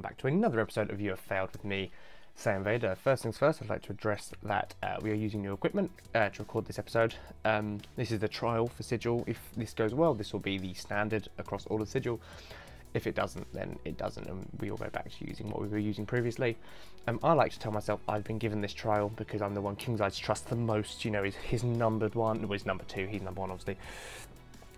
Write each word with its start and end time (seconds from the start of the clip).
welcome 0.00 0.14
back 0.14 0.18
to 0.18 0.28
another 0.28 0.60
episode 0.60 0.90
of 0.90 0.98
You 0.98 1.10
Have 1.10 1.20
Failed 1.20 1.52
with 1.52 1.62
me, 1.62 1.90
Sam 2.34 2.64
Vader. 2.64 2.94
First 2.94 3.22
things 3.22 3.36
first, 3.36 3.60
I'd 3.60 3.68
like 3.68 3.82
to 3.82 3.92
address 3.92 4.32
that 4.42 4.74
uh, 4.82 4.96
we 5.02 5.10
are 5.10 5.14
using 5.14 5.42
new 5.42 5.52
equipment 5.52 5.90
uh, 6.14 6.30
to 6.30 6.38
record 6.38 6.64
this 6.64 6.78
episode. 6.78 7.14
Um, 7.44 7.80
this 7.96 8.10
is 8.10 8.18
the 8.18 8.28
trial 8.28 8.66
for 8.66 8.82
Sigil. 8.82 9.24
If 9.26 9.38
this 9.58 9.74
goes 9.74 9.92
well, 9.92 10.14
this 10.14 10.32
will 10.32 10.40
be 10.40 10.56
the 10.56 10.72
standard 10.72 11.28
across 11.36 11.66
all 11.66 11.82
of 11.82 11.88
Sigil. 11.90 12.18
If 12.94 13.06
it 13.06 13.14
doesn't, 13.14 13.46
then 13.52 13.78
it 13.84 13.98
doesn't, 13.98 14.26
and 14.26 14.48
we 14.58 14.70
will 14.70 14.78
go 14.78 14.88
back 14.88 15.10
to 15.10 15.26
using 15.26 15.50
what 15.50 15.60
we 15.60 15.68
were 15.68 15.76
using 15.76 16.06
previously. 16.06 16.56
Um, 17.06 17.20
I 17.22 17.34
like 17.34 17.52
to 17.52 17.58
tell 17.58 17.72
myself 17.72 18.00
I've 18.08 18.24
been 18.24 18.38
given 18.38 18.62
this 18.62 18.72
trial 18.72 19.10
because 19.16 19.42
I'm 19.42 19.52
the 19.52 19.60
one 19.60 19.76
King's 19.76 20.00
Eyes 20.00 20.16
trust 20.16 20.48
the 20.48 20.56
most. 20.56 21.04
You 21.04 21.10
know, 21.10 21.24
he's 21.24 21.34
his 21.34 21.62
numbered 21.62 22.14
one, 22.14 22.40
well, 22.40 22.52
he's 22.52 22.64
number 22.64 22.84
two, 22.84 23.06
he's 23.06 23.20
number 23.20 23.42
one, 23.42 23.50
obviously. 23.50 23.76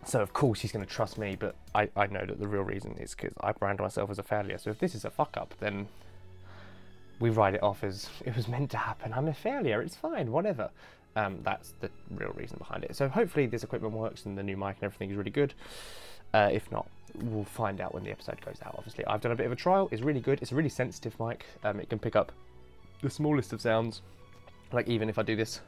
So 0.04 0.20
of 0.20 0.32
course 0.32 0.60
he's 0.60 0.72
going 0.72 0.84
to 0.84 0.90
trust 0.90 1.16
me, 1.16 1.36
but 1.38 1.54
I, 1.74 1.88
I 1.96 2.06
know 2.06 2.24
that 2.26 2.38
the 2.38 2.48
real 2.48 2.62
reason 2.62 2.96
is 2.98 3.14
because 3.14 3.32
I 3.40 3.52
brand 3.52 3.78
myself 3.78 4.10
as 4.10 4.18
a 4.18 4.22
failure. 4.22 4.58
So 4.58 4.70
if 4.70 4.78
this 4.78 4.94
is 4.94 5.04
a 5.04 5.10
fuck 5.10 5.36
up, 5.36 5.54
then 5.60 5.88
we 7.20 7.30
write 7.30 7.54
it 7.54 7.62
off 7.62 7.84
as 7.84 8.08
it 8.24 8.34
was 8.36 8.48
meant 8.48 8.70
to 8.72 8.76
happen. 8.76 9.12
I'm 9.12 9.28
a 9.28 9.34
failure. 9.34 9.80
It's 9.80 9.94
fine. 9.94 10.32
Whatever. 10.32 10.70
Um, 11.14 11.38
that's 11.42 11.74
the 11.80 11.90
real 12.10 12.32
reason 12.34 12.58
behind 12.58 12.84
it. 12.84 12.96
So 12.96 13.08
hopefully 13.08 13.46
this 13.46 13.62
equipment 13.62 13.94
works 13.94 14.24
and 14.24 14.36
the 14.36 14.42
new 14.42 14.56
mic 14.56 14.76
and 14.76 14.84
everything 14.84 15.10
is 15.10 15.16
really 15.16 15.30
good. 15.30 15.54
Uh, 16.34 16.48
if 16.50 16.70
not, 16.72 16.88
we'll 17.14 17.44
find 17.44 17.80
out 17.80 17.94
when 17.94 18.02
the 18.02 18.10
episode 18.10 18.40
goes 18.44 18.56
out. 18.64 18.74
Obviously, 18.78 19.04
I've 19.04 19.20
done 19.20 19.32
a 19.32 19.36
bit 19.36 19.46
of 19.46 19.52
a 19.52 19.56
trial. 19.56 19.88
It's 19.92 20.02
really 20.02 20.20
good. 20.20 20.40
It's 20.40 20.50
a 20.50 20.54
really 20.54 20.70
sensitive 20.70 21.18
mic. 21.20 21.44
Um, 21.62 21.78
it 21.78 21.90
can 21.90 21.98
pick 21.98 22.16
up 22.16 22.32
the 23.02 23.10
smallest 23.10 23.52
of 23.52 23.60
sounds. 23.60 24.00
Like 24.72 24.88
even 24.88 25.10
if 25.10 25.18
I 25.18 25.22
do 25.22 25.36
this 25.36 25.60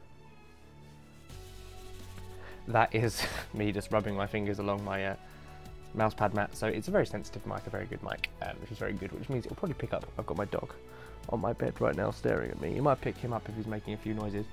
that 2.67 2.93
is 2.93 3.21
me 3.53 3.71
just 3.71 3.91
rubbing 3.91 4.15
my 4.15 4.27
fingers 4.27 4.59
along 4.59 4.83
my 4.83 5.05
uh, 5.05 5.15
mousepad 5.95 6.33
mat. 6.33 6.55
So 6.55 6.67
it's 6.67 6.87
a 6.87 6.91
very 6.91 7.05
sensitive 7.05 7.45
mic, 7.45 7.65
a 7.67 7.69
very 7.69 7.85
good 7.85 8.03
mic, 8.03 8.29
um, 8.41 8.55
which 8.61 8.71
is 8.71 8.77
very 8.77 8.93
good, 8.93 9.11
which 9.11 9.29
means 9.29 9.45
it'll 9.45 9.57
probably 9.57 9.75
pick 9.75 9.93
up. 9.93 10.05
I've 10.17 10.25
got 10.25 10.37
my 10.37 10.45
dog 10.45 10.73
on 11.29 11.41
my 11.41 11.53
bed 11.53 11.79
right 11.79 11.95
now 11.95 12.11
staring 12.11 12.51
at 12.51 12.61
me. 12.61 12.73
You 12.73 12.81
might 12.81 13.01
pick 13.01 13.17
him 13.17 13.33
up 13.33 13.47
if 13.49 13.55
he's 13.55 13.67
making 13.67 13.93
a 13.93 13.97
few 13.97 14.13
noises. 14.13 14.45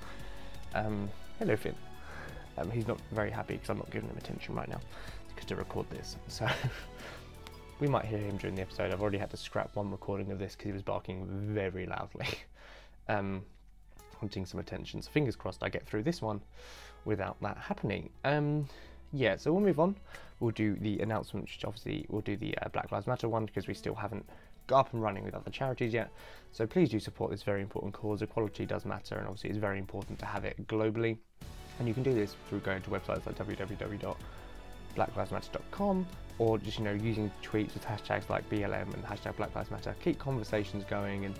Um, 0.74 1.08
hello, 1.38 1.56
Finn. 1.56 1.74
Um, 2.58 2.70
he's 2.70 2.86
not 2.86 3.00
very 3.12 3.30
happy 3.30 3.54
because 3.54 3.70
I'm 3.70 3.78
not 3.78 3.90
giving 3.90 4.08
him 4.08 4.16
attention 4.16 4.54
right 4.54 4.68
now 4.68 4.80
because 5.28 5.46
to 5.46 5.56
record 5.56 5.88
this. 5.90 6.16
So 6.28 6.46
we 7.80 7.88
might 7.88 8.04
hear 8.04 8.18
him 8.18 8.36
during 8.36 8.54
the 8.54 8.62
episode. 8.62 8.92
I've 8.92 9.02
already 9.02 9.18
had 9.18 9.30
to 9.30 9.36
scrap 9.36 9.74
one 9.74 9.90
recording 9.90 10.30
of 10.30 10.38
this 10.38 10.52
because 10.52 10.66
he 10.66 10.72
was 10.72 10.82
barking 10.82 11.26
very 11.52 11.86
loudly. 11.86 12.28
um, 13.08 13.42
wanting 14.20 14.46
some 14.46 14.60
attention. 14.60 15.02
So 15.02 15.10
fingers 15.10 15.34
crossed 15.34 15.62
I 15.62 15.68
get 15.68 15.84
through 15.84 16.04
this 16.04 16.22
one 16.22 16.40
without 17.04 17.36
that 17.42 17.56
happening. 17.56 18.10
Um, 18.24 18.66
yeah, 19.12 19.36
so 19.36 19.52
we'll 19.52 19.62
move 19.62 19.80
on. 19.80 19.96
We'll 20.40 20.52
do 20.52 20.74
the 20.76 21.00
announcement, 21.00 21.44
which 21.44 21.64
obviously 21.64 22.06
we'll 22.08 22.22
do 22.22 22.36
the 22.36 22.56
uh, 22.58 22.68
Black 22.68 22.90
Lives 22.90 23.06
Matter 23.06 23.28
one 23.28 23.46
because 23.46 23.68
we 23.68 23.74
still 23.74 23.94
haven't 23.94 24.26
got 24.66 24.80
up 24.80 24.92
and 24.92 25.02
running 25.02 25.24
with 25.24 25.34
other 25.34 25.50
charities 25.50 25.92
yet. 25.92 26.10
So 26.50 26.66
please 26.66 26.88
do 26.88 26.98
support 26.98 27.30
this 27.30 27.42
very 27.42 27.60
important 27.62 27.92
cause. 27.94 28.22
Equality 28.22 28.66
does 28.66 28.84
matter, 28.84 29.16
and 29.16 29.26
obviously 29.26 29.50
it's 29.50 29.58
very 29.58 29.78
important 29.78 30.18
to 30.20 30.26
have 30.26 30.44
it 30.44 30.66
globally. 30.66 31.18
And 31.78 31.86
you 31.88 31.94
can 31.94 32.02
do 32.02 32.12
this 32.14 32.36
through 32.48 32.60
going 32.60 32.82
to 32.82 32.90
websites 32.90 33.26
like 33.26 33.36
www.blacklivesmatter.com 33.36 36.06
or 36.38 36.58
just 36.58 36.78
you 36.78 36.84
know 36.84 36.92
using 36.92 37.30
tweets 37.42 37.74
with 37.74 37.84
hashtags 37.84 38.28
like 38.28 38.48
BLM 38.50 38.94
and 38.94 39.04
hashtag 39.04 39.36
Black 39.36 39.52
Lives 39.54 39.70
Matter. 39.70 39.94
Keep 40.02 40.18
conversations 40.18 40.84
going 40.84 41.24
and 41.24 41.38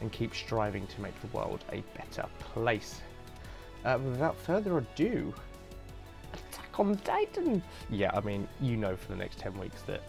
and 0.00 0.12
keep 0.12 0.34
striving 0.34 0.86
to 0.86 1.00
make 1.00 1.18
the 1.20 1.26
world 1.28 1.64
a 1.72 1.82
better 1.96 2.26
place. 2.38 3.00
Uh, 3.84 3.98
without 4.04 4.36
further 4.36 4.78
ado, 4.78 5.32
Attack 6.32 6.78
on 6.78 6.96
Titan! 6.98 7.62
Yeah, 7.88 8.10
I 8.14 8.20
mean, 8.20 8.46
you 8.60 8.76
know 8.76 8.96
for 8.96 9.08
the 9.08 9.16
next 9.16 9.38
10 9.38 9.58
weeks 9.58 9.82
that 9.82 10.02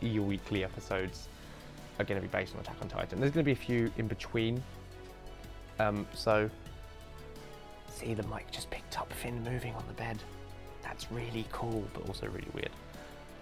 your 0.00 0.24
weekly 0.24 0.64
episodes 0.64 1.28
are 1.98 2.04
going 2.04 2.20
to 2.20 2.26
be 2.26 2.30
based 2.30 2.54
on 2.54 2.60
Attack 2.60 2.76
on 2.82 2.88
Titan. 2.88 3.20
There's 3.20 3.32
going 3.32 3.44
to 3.44 3.48
be 3.48 3.52
a 3.52 3.56
few 3.56 3.90
in 3.96 4.06
between. 4.06 4.62
Um, 5.78 6.06
so, 6.14 6.50
see, 7.88 8.14
the 8.14 8.24
mic 8.24 8.50
just 8.50 8.70
picked 8.70 8.98
up 8.98 9.12
Finn 9.12 9.42
moving 9.44 9.74
on 9.74 9.84
the 9.86 9.94
bed. 9.94 10.18
That's 10.82 11.10
really 11.10 11.46
cool, 11.52 11.84
but 11.94 12.06
also 12.08 12.26
really 12.26 12.48
weird. 12.54 12.70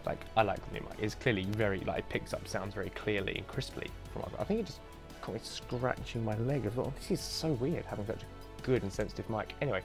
Like, 0.06 0.20
I 0.36 0.42
like 0.42 0.64
the 0.68 0.74
new 0.78 0.86
mic. 0.86 0.98
It's 1.00 1.14
clearly 1.14 1.44
very, 1.44 1.80
like, 1.80 2.00
it 2.00 2.08
picks 2.08 2.34
up 2.34 2.46
sounds 2.46 2.74
very 2.74 2.90
clearly 2.90 3.36
and 3.36 3.46
crisply. 3.46 3.90
From 4.12 4.24
I 4.38 4.44
think 4.44 4.60
it 4.60 4.66
just 4.66 4.80
caught 5.22 5.34
me 5.34 5.40
scratching 5.42 6.24
my 6.24 6.36
leg. 6.38 6.66
I 6.66 6.70
thought, 6.70 6.86
oh, 6.88 6.92
this 6.98 7.10
is 7.10 7.20
so 7.20 7.52
weird 7.54 7.84
having 7.86 8.06
such 8.06 8.22
a 8.22 8.33
good 8.64 8.82
and 8.82 8.92
sensitive 8.92 9.30
mic. 9.30 9.54
Anyway, 9.62 9.82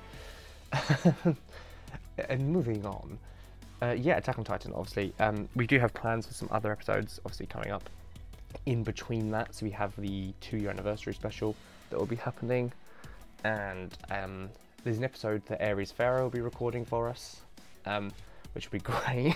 and 2.29 2.50
moving 2.50 2.85
on. 2.85 3.19
Uh, 3.81 3.95
yeah, 3.97 4.17
Attack 4.17 4.38
on 4.38 4.44
Titan, 4.44 4.73
obviously. 4.73 5.13
Um, 5.19 5.47
we 5.56 5.67
do 5.67 5.79
have 5.79 5.94
plans 5.94 6.25
for 6.25 6.34
some 6.34 6.50
other 6.51 6.72
episodes, 6.72 7.19
obviously, 7.23 7.45
coming 7.45 7.72
up 7.72 7.88
in 8.66 8.84
between 8.84 9.31
that. 9.31 9.53
So 9.53 9.66
we 9.66 9.72
have 9.72 9.95
the 9.97 10.34
two 10.41 10.57
year 10.57 10.69
anniversary 10.69 11.13
special 11.13 11.56
that 11.89 12.00
will 12.00 12.06
be 12.06 12.16
happening. 12.16 12.72
And 13.44 13.97
um, 14.09 14.50
there's 14.84 14.97
an 14.97 15.03
episode 15.03 15.45
that 15.45 15.62
Aries 15.62 15.91
Pharaoh 15.91 16.23
will 16.23 16.29
be 16.29 16.41
recording 16.41 16.84
for 16.84 17.07
us, 17.07 17.41
um, 17.85 18.12
which 18.53 18.69
will 18.69 18.79
be 18.79 18.84
great. 18.84 19.35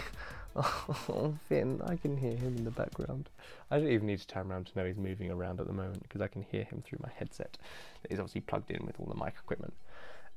Oh, 1.10 1.36
Finn, 1.50 1.82
I 1.86 1.96
can 1.96 2.18
hear 2.18 2.36
him 2.36 2.58
in 2.58 2.64
the 2.64 2.72
background. 2.72 3.30
I 3.72 3.80
don't 3.80 3.90
even 3.90 4.08
need 4.08 4.20
to 4.20 4.28
turn 4.28 4.52
around 4.52 4.68
to 4.68 4.80
know 4.80 4.86
he's 4.86 4.98
moving 4.98 5.32
around 5.32 5.60
at 5.60 5.68
the 5.68 5.74
moment 5.74 6.04
because 6.04 6.22
I 6.22 6.28
can 6.28 6.44
hear 6.44 6.64
him 6.64 6.84
through 6.86 7.00
my 7.02 7.10
headset 7.16 7.58
that 8.02 8.12
is 8.12 8.20
obviously 8.20 8.42
plugged 8.42 8.70
in 8.70 8.86
with 8.86 9.00
all 9.00 9.08
the 9.08 9.24
mic 9.24 9.34
equipment. 9.44 9.74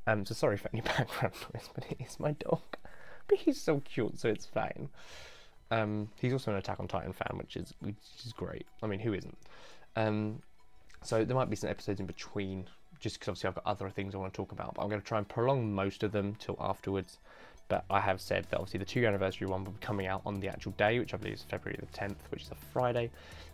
Um, 0.07 0.25
so 0.25 0.35
sorry 0.35 0.57
for 0.57 0.71
any 0.73 0.81
background 0.83 1.35
noise, 1.53 1.69
but 1.75 1.85
it 1.91 1.99
is 2.01 2.19
my 2.19 2.33
dog. 2.33 2.63
But 3.29 3.39
he's 3.39 3.61
so 3.61 3.81
cute, 3.81 4.19
so 4.19 4.29
it's 4.29 4.47
fine. 4.47 4.89
Um, 5.71 6.09
he's 6.21 6.33
also 6.33 6.53
an 6.53 6.59
Attack 6.59 6.81
on 6.81 6.89
Titan 6.89 7.13
fan, 7.13 7.37
which 7.39 7.57
is 7.57 7.75
which 7.81 7.97
is 8.25 8.33
great. 8.33 8.67
I 8.83 8.87
mean, 8.87 9.01
who 9.01 9.13
isn't? 9.13 9.37
Um, 9.97 10.41
so 11.03 11.25
there 11.25 11.37
might 11.37 11.51
be 11.51 11.57
some 11.57 11.71
episodes 11.71 12.01
in 12.01 12.07
between, 12.07 12.67
just 13.01 13.17
because 13.17 13.29
obviously 13.29 13.49
I've 13.49 13.55
got 13.57 13.67
other 13.67 13.91
things 13.91 14.15
I 14.15 14.19
want 14.19 14.33
to 14.33 14.37
talk 14.37 14.53
about. 14.53 14.75
But 14.75 14.83
I'm 14.83 14.89
going 14.89 15.01
to 15.01 15.07
try 15.07 15.19
and 15.19 15.29
prolong 15.29 15.73
most 15.75 16.03
of 16.03 16.13
them 16.13 16.37
till 16.39 16.57
afterwards, 16.61 17.19
but 17.69 17.85
I 17.91 18.01
have 18.01 18.21
said 18.21 18.47
that 18.51 18.59
obviously 18.59 18.79
the 18.79 18.85
two 18.85 19.01
year 19.01 19.09
anniversary 19.09 19.47
one 19.47 19.65
will 19.65 19.73
be 19.73 19.81
coming 19.81 20.07
out 20.07 20.23
on 20.25 20.41
the 20.41 20.49
actual 20.49 20.73
day, 20.73 20.99
which 20.99 21.15
I 21.15 21.17
believe 21.17 21.35
is 21.35 21.43
February 21.43 21.79
the 21.81 21.99
10th, 21.99 22.17
which 22.31 22.43
is 22.43 22.51
a 22.51 22.57
Friday. 22.73 23.11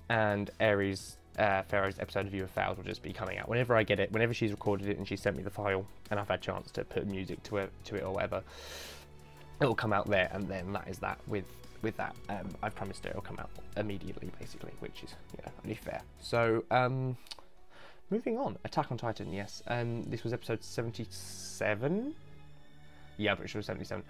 And 0.09 0.51
Aries 0.61 1.17
uh, 1.39 1.63
Pharaoh's 1.63 1.99
episode 1.99 2.27
of 2.27 2.35
You 2.35 2.43
Have 2.43 2.51
Failed 2.51 2.77
will 2.77 2.85
just 2.85 3.03
be 3.03 3.13
coming 3.13 3.39
out 3.39 3.49
whenever 3.49 3.75
I 3.75 3.83
get 3.83 4.01
it, 4.01 4.13
whenever 4.13 4.35
she's 4.35 4.51
recorded 4.51 4.89
it 4.89 4.99
and 4.99 5.07
she 5.07 5.17
sent 5.17 5.37
me 5.37 5.43
the 5.43 5.51
file, 5.51 5.87
and 6.11 6.21
I've 6.21 6.29
had 6.29 6.41
a 6.41 6.43
chance 6.43 6.71
to 6.73 6.85
put 6.85 7.07
music 7.07 7.43
to 7.45 7.59
it, 7.59 7.73
to 7.85 7.97
it 7.97 8.03
or 8.03 8.13
whatever. 8.13 8.43
It 9.61 9.67
will 9.67 9.75
come 9.75 9.93
out 9.93 10.09
there, 10.09 10.29
and 10.33 10.49
then 10.49 10.73
that 10.73 10.89
is 10.89 10.99
that. 10.99 11.19
With 11.27 11.45
with 11.83 11.97
that, 11.97 12.15
um, 12.29 12.49
I've 12.63 12.75
promised 12.75 13.07
it 13.07 13.15
will 13.15 13.23
come 13.23 13.39
out 13.39 13.51
immediately, 13.77 14.31
basically, 14.39 14.73
which 14.81 15.03
is 15.03 15.15
you 15.37 15.43
know 15.45 15.53
only 15.65 15.77
fair. 15.77 16.03
So 16.21 16.65
um, 16.71 17.17
moving 18.11 18.39
on, 18.39 18.59
Attack 18.65 18.91
on 18.91 18.99
Titan. 18.99 19.33
Yes, 19.33 19.63
um, 19.69 20.03
this 20.05 20.25
was 20.25 20.33
episode 20.33 20.63
seventy-seven 20.65 22.15
yeah, 23.17 23.35
but 23.35 23.49
she 23.49 23.59
was 23.59 23.67
77. 23.67 24.05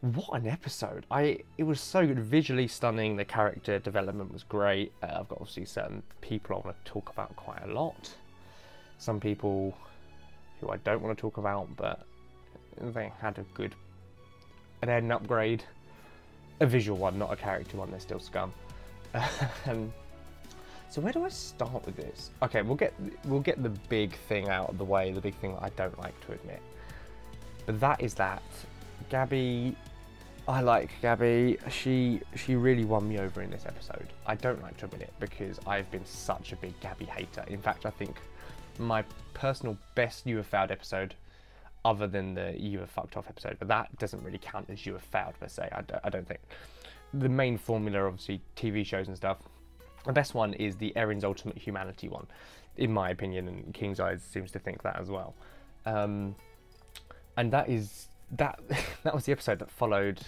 What 0.00 0.38
an 0.38 0.46
episode! 0.46 1.06
I 1.10 1.38
it 1.56 1.62
was 1.62 1.80
so 1.80 2.06
good, 2.06 2.18
visually 2.18 2.68
stunning. 2.68 3.16
The 3.16 3.24
character 3.24 3.78
development 3.78 4.32
was 4.32 4.42
great. 4.42 4.92
Uh, 5.02 5.06
I've 5.20 5.28
got 5.28 5.38
obviously 5.40 5.64
certain 5.64 6.02
people 6.20 6.56
I 6.56 6.66
want 6.66 6.84
to 6.84 6.90
talk 6.90 7.08
about 7.08 7.34
quite 7.36 7.62
a 7.62 7.72
lot. 7.72 8.14
Some 8.98 9.18
people 9.18 9.74
who 10.60 10.68
I 10.68 10.76
don't 10.78 11.00
want 11.00 11.16
to 11.16 11.20
talk 11.20 11.38
about, 11.38 11.74
but 11.76 12.06
they 12.78 13.10
had 13.18 13.38
a 13.38 13.44
good 13.54 13.74
an 14.82 14.90
end 14.90 15.10
upgrade, 15.10 15.64
a 16.60 16.66
visual 16.66 16.98
one, 16.98 17.18
not 17.18 17.32
a 17.32 17.36
character 17.36 17.78
one. 17.78 17.90
They're 17.90 18.00
still 18.00 18.20
scum. 18.20 18.52
um, 19.66 19.90
so 20.90 21.00
where 21.00 21.12
do 21.12 21.24
I 21.24 21.28
start 21.28 21.86
with 21.86 21.96
this? 21.96 22.30
Okay, 22.42 22.60
we'll 22.60 22.76
get 22.76 22.92
we'll 23.24 23.40
get 23.40 23.62
the 23.62 23.70
big 23.88 24.14
thing 24.28 24.50
out 24.50 24.68
of 24.68 24.76
the 24.76 24.84
way. 24.84 25.12
The 25.12 25.20
big 25.20 25.34
thing 25.36 25.54
that 25.54 25.62
I 25.62 25.70
don't 25.70 25.98
like 25.98 26.18
to 26.26 26.32
admit. 26.32 26.60
But 27.66 27.80
that 27.80 28.02
is 28.02 28.14
that. 28.14 28.42
Gabby, 29.08 29.76
I 30.46 30.60
like 30.60 30.90
Gabby. 31.00 31.58
She 31.70 32.20
she 32.36 32.54
really 32.56 32.84
won 32.84 33.08
me 33.08 33.18
over 33.18 33.42
in 33.42 33.50
this 33.50 33.64
episode. 33.66 34.08
I 34.26 34.34
don't 34.34 34.62
like 34.62 34.76
to 34.78 34.86
admit 34.86 35.02
it 35.02 35.14
because 35.18 35.58
I've 35.66 35.90
been 35.90 36.04
such 36.04 36.52
a 36.52 36.56
big 36.56 36.78
Gabby 36.80 37.06
hater. 37.06 37.44
In 37.48 37.60
fact, 37.60 37.86
I 37.86 37.90
think 37.90 38.16
my 38.78 39.04
personal 39.32 39.76
best 39.94 40.26
You 40.26 40.38
Have 40.38 40.46
Failed 40.46 40.70
episode, 40.70 41.14
other 41.84 42.06
than 42.06 42.34
the 42.34 42.54
You 42.58 42.80
Have 42.80 42.90
Fucked 42.90 43.16
Off 43.16 43.26
episode, 43.28 43.56
but 43.58 43.68
that 43.68 43.96
doesn't 43.98 44.22
really 44.22 44.38
count 44.38 44.68
as 44.70 44.84
You 44.84 44.94
Have 44.94 45.02
Failed 45.02 45.34
per 45.38 45.48
se. 45.48 45.68
I 45.72 45.82
don't, 45.82 46.00
I 46.04 46.10
don't 46.10 46.26
think. 46.26 46.40
The 47.12 47.28
main 47.28 47.56
formula, 47.56 48.06
obviously, 48.06 48.40
TV 48.56 48.84
shows 48.84 49.08
and 49.08 49.16
stuff. 49.16 49.38
The 50.04 50.12
best 50.12 50.34
one 50.34 50.54
is 50.54 50.76
the 50.76 50.92
Eren's 50.96 51.24
Ultimate 51.24 51.56
Humanity 51.56 52.08
one, 52.08 52.26
in 52.76 52.92
my 52.92 53.10
opinion, 53.10 53.48
and 53.48 53.72
King's 53.72 54.00
Eyes 54.00 54.22
seems 54.22 54.50
to 54.52 54.58
think 54.58 54.82
that 54.82 54.98
as 55.00 55.10
well. 55.10 55.34
Um, 55.86 56.34
and 57.36 57.52
that 57.52 57.68
is 57.68 58.08
that 58.32 58.60
that 59.02 59.14
was 59.14 59.24
the 59.24 59.32
episode 59.32 59.58
that 59.58 59.70
followed 59.70 60.20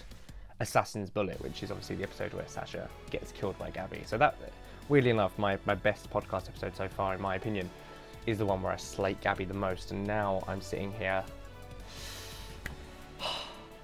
Assassin's 0.59 1.09
Bullet, 1.09 1.39
which 1.41 1.63
is 1.63 1.71
obviously 1.71 1.95
the 1.95 2.03
episode 2.03 2.33
where 2.33 2.47
Sasha 2.47 2.89
gets 3.11 3.31
killed 3.31 3.57
by 3.59 3.69
Gabby. 3.69 4.01
So 4.05 4.17
that, 4.17 4.35
weirdly 4.89 5.11
enough, 5.11 5.37
my, 5.37 5.57
my 5.65 5.75
best 5.75 6.09
podcast 6.09 6.47
episode 6.47 6.75
so 6.75 6.87
far, 6.87 7.13
in 7.13 7.21
my 7.21 7.35
opinion, 7.35 7.69
is 8.25 8.39
the 8.39 8.45
one 8.45 8.61
where 8.61 8.73
I 8.73 8.77
slate 8.77 9.21
Gabby 9.21 9.45
the 9.45 9.53
most. 9.53 9.91
And 9.91 10.05
now 10.05 10.43
I'm 10.47 10.61
sitting 10.61 10.91
here 10.93 11.23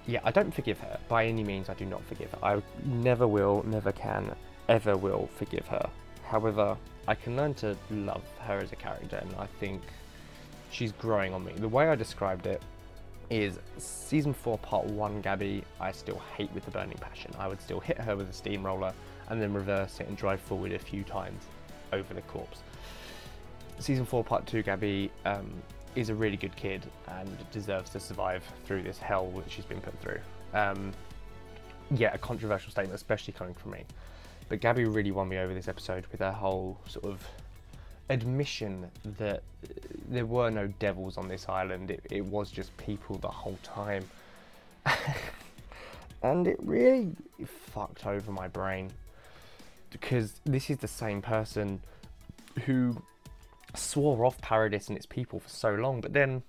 yeah, 0.06 0.20
I 0.24 0.30
don't 0.30 0.52
forgive 0.52 0.78
her. 0.80 0.98
By 1.08 1.26
any 1.26 1.44
means, 1.44 1.68
I 1.68 1.74
do 1.74 1.86
not 1.86 2.04
forgive 2.04 2.30
her. 2.32 2.38
I 2.42 2.62
never 2.84 3.26
will, 3.26 3.64
never 3.66 3.92
can, 3.92 4.34
ever 4.68 4.96
will 4.96 5.28
forgive 5.36 5.66
her. 5.68 5.88
However, 6.24 6.76
I 7.06 7.14
can 7.14 7.36
learn 7.36 7.54
to 7.54 7.76
love 7.90 8.22
her 8.40 8.58
as 8.58 8.72
a 8.72 8.76
character, 8.76 9.16
and 9.16 9.34
I 9.38 9.46
think 9.60 9.82
she's 10.70 10.92
growing 10.92 11.32
on 11.34 11.44
me. 11.44 11.52
The 11.52 11.68
way 11.68 11.88
I 11.88 11.94
described 11.94 12.46
it 12.46 12.62
is 13.30 13.58
season 13.78 14.32
4, 14.32 14.58
part 14.58 14.86
1 14.86 15.20
Gabby, 15.20 15.64
I 15.80 15.92
still 15.92 16.20
hate 16.36 16.52
with 16.52 16.64
the 16.64 16.70
burning 16.70 16.98
passion. 16.98 17.32
I 17.38 17.48
would 17.48 17.60
still 17.60 17.80
hit 17.80 17.98
her 17.98 18.16
with 18.16 18.28
a 18.28 18.32
steamroller 18.32 18.92
and 19.28 19.40
then 19.40 19.52
reverse 19.52 20.00
it 20.00 20.08
and 20.08 20.16
drive 20.16 20.40
forward 20.40 20.72
a 20.72 20.78
few 20.78 21.02
times 21.04 21.42
over 21.92 22.14
the 22.14 22.22
corpse. 22.22 22.60
Season 23.78 24.04
4, 24.04 24.24
part 24.24 24.46
2 24.46 24.62
Gabby 24.62 25.10
um, 25.24 25.50
is 25.96 26.08
a 26.08 26.14
really 26.14 26.36
good 26.36 26.54
kid 26.56 26.84
and 27.08 27.28
deserves 27.50 27.90
to 27.90 28.00
survive 28.00 28.44
through 28.64 28.82
this 28.82 28.98
hell 28.98 29.30
that 29.36 29.50
she's 29.50 29.64
been 29.64 29.80
put 29.80 29.98
through. 30.00 30.20
Um, 30.52 30.92
yeah, 31.90 32.12
a 32.14 32.18
controversial 32.18 32.70
statement, 32.70 32.94
especially 32.94 33.32
coming 33.32 33.54
from 33.54 33.72
me. 33.72 33.84
But 34.48 34.60
Gabby 34.60 34.84
really 34.84 35.10
won 35.10 35.28
me 35.28 35.38
over 35.38 35.54
this 35.54 35.68
episode 35.68 36.06
with 36.12 36.20
her 36.20 36.32
whole 36.32 36.78
sort 36.86 37.06
of 37.06 37.26
admission 38.10 38.90
that 39.18 39.42
there 40.08 40.26
were 40.26 40.50
no 40.50 40.66
devils 40.78 41.16
on 41.16 41.28
this 41.28 41.48
island. 41.48 41.90
It, 41.90 42.04
it 42.10 42.24
was 42.24 42.50
just 42.50 42.76
people 42.76 43.16
the 43.18 43.28
whole 43.28 43.58
time. 43.62 44.04
and 46.22 46.46
it 46.46 46.58
really 46.62 47.12
fucked 47.46 48.06
over 48.06 48.30
my 48.30 48.48
brain 48.48 48.90
because 49.90 50.40
this 50.44 50.70
is 50.70 50.78
the 50.78 50.88
same 50.88 51.22
person 51.22 51.80
who 52.64 53.00
swore 53.74 54.24
off 54.24 54.40
Paradis 54.40 54.88
and 54.88 54.96
its 54.96 55.06
people 55.06 55.40
for 55.40 55.48
so 55.48 55.74
long, 55.74 56.00
but 56.00 56.12
then 56.12 56.42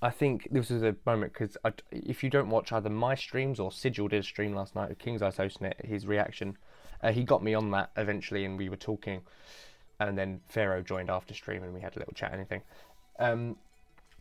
I 0.00 0.10
think 0.10 0.48
this 0.50 0.70
was 0.70 0.82
a 0.82 0.96
moment 1.06 1.32
because 1.32 1.56
if 1.90 2.24
you 2.24 2.30
don't 2.30 2.48
watch 2.48 2.72
either 2.72 2.90
my 2.90 3.14
streams 3.14 3.60
or 3.60 3.70
Sigil 3.70 4.08
did 4.08 4.20
a 4.20 4.22
stream 4.22 4.54
last 4.54 4.74
night, 4.74 4.90
of 4.90 4.98
King's 4.98 5.22
Ice 5.22 5.36
hosting 5.36 5.68
it, 5.68 5.80
his 5.84 6.06
reaction, 6.06 6.56
uh, 7.02 7.12
he 7.12 7.24
got 7.24 7.42
me 7.42 7.54
on 7.54 7.70
that 7.70 7.90
eventually, 7.96 8.44
and 8.44 8.58
we 8.58 8.68
were 8.68 8.76
talking, 8.76 9.22
and 10.08 10.16
then 10.16 10.40
Pharaoh 10.48 10.82
joined 10.82 11.10
after 11.10 11.34
stream, 11.34 11.62
and 11.62 11.72
we 11.72 11.80
had 11.80 11.96
a 11.96 11.98
little 11.98 12.14
chat. 12.14 12.32
And 12.32 12.40
anything, 12.40 12.62
um, 13.18 13.56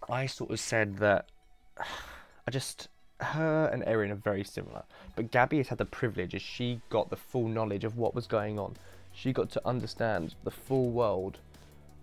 I 0.09 0.25
sort 0.25 0.51
of 0.51 0.59
said 0.59 0.97
that 0.97 1.29
I 1.77 2.51
just 2.51 2.87
her 3.21 3.69
and 3.71 3.83
Eren 3.83 4.11
are 4.11 4.15
very 4.15 4.43
similar, 4.43 4.83
but 5.15 5.31
Gabby 5.31 5.57
has 5.57 5.67
had 5.67 5.77
the 5.77 5.85
privilege 5.85 6.33
as 6.33 6.41
she 6.41 6.81
got 6.89 7.09
the 7.09 7.15
full 7.15 7.47
knowledge 7.47 7.83
of 7.83 7.97
what 7.97 8.15
was 8.15 8.27
going 8.27 8.57
on. 8.57 8.75
She 9.13 9.33
got 9.33 9.51
to 9.51 9.67
understand 9.67 10.35
the 10.43 10.51
full 10.51 10.89
world 10.89 11.37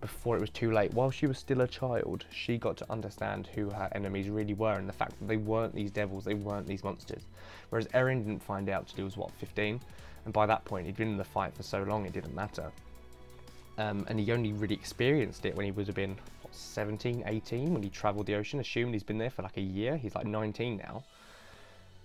before 0.01 0.37
it 0.37 0.41
was 0.41 0.49
too 0.49 0.71
late. 0.71 0.93
While 0.93 1.11
she 1.11 1.27
was 1.27 1.37
still 1.37 1.61
a 1.61 1.67
child, 1.67 2.25
she 2.31 2.57
got 2.57 2.77
to 2.77 2.91
understand 2.91 3.47
who 3.47 3.69
her 3.69 3.89
enemies 3.91 4.29
really 4.29 4.53
were 4.53 4.73
and 4.73 4.87
the 4.87 4.93
fact 4.93 5.19
that 5.19 5.27
they 5.27 5.37
weren't 5.37 5.75
these 5.75 5.91
devils, 5.91 6.23
they 6.23 6.35
weren't 6.35 6.67
these 6.67 6.83
monsters. 6.83 7.23
Whereas 7.69 7.87
Eren 7.87 8.23
didn't 8.25 8.43
find 8.43 8.69
out 8.69 8.87
till 8.87 8.97
he 8.97 9.03
was, 9.03 9.17
what, 9.17 9.31
15? 9.31 9.81
And 10.25 10.33
by 10.33 10.45
that 10.45 10.63
point, 10.65 10.85
he'd 10.85 10.95
been 10.95 11.09
in 11.09 11.17
the 11.17 11.23
fight 11.23 11.53
for 11.53 11.63
so 11.63 11.83
long, 11.83 12.05
it 12.05 12.13
didn't 12.13 12.35
matter. 12.35 12.71
Um, 13.79 14.05
and 14.09 14.19
he 14.19 14.29
only 14.33 14.51
really 14.51 14.75
experienced 14.75 15.45
it 15.45 15.55
when 15.55 15.65
he 15.65 15.71
would 15.71 15.87
have 15.87 15.95
been 15.95 16.17
what, 16.41 16.53
17, 16.53 17.23
18, 17.25 17.73
when 17.73 17.81
he 17.81 17.89
travelled 17.89 18.25
the 18.25 18.35
ocean. 18.35 18.59
Assuming 18.59 18.91
he's 18.91 19.03
been 19.03 19.17
there 19.17 19.29
for 19.29 19.41
like 19.41 19.55
a 19.55 19.61
year. 19.61 19.95
He's 19.95 20.15
like 20.15 20.25
19 20.25 20.77
now. 20.77 21.05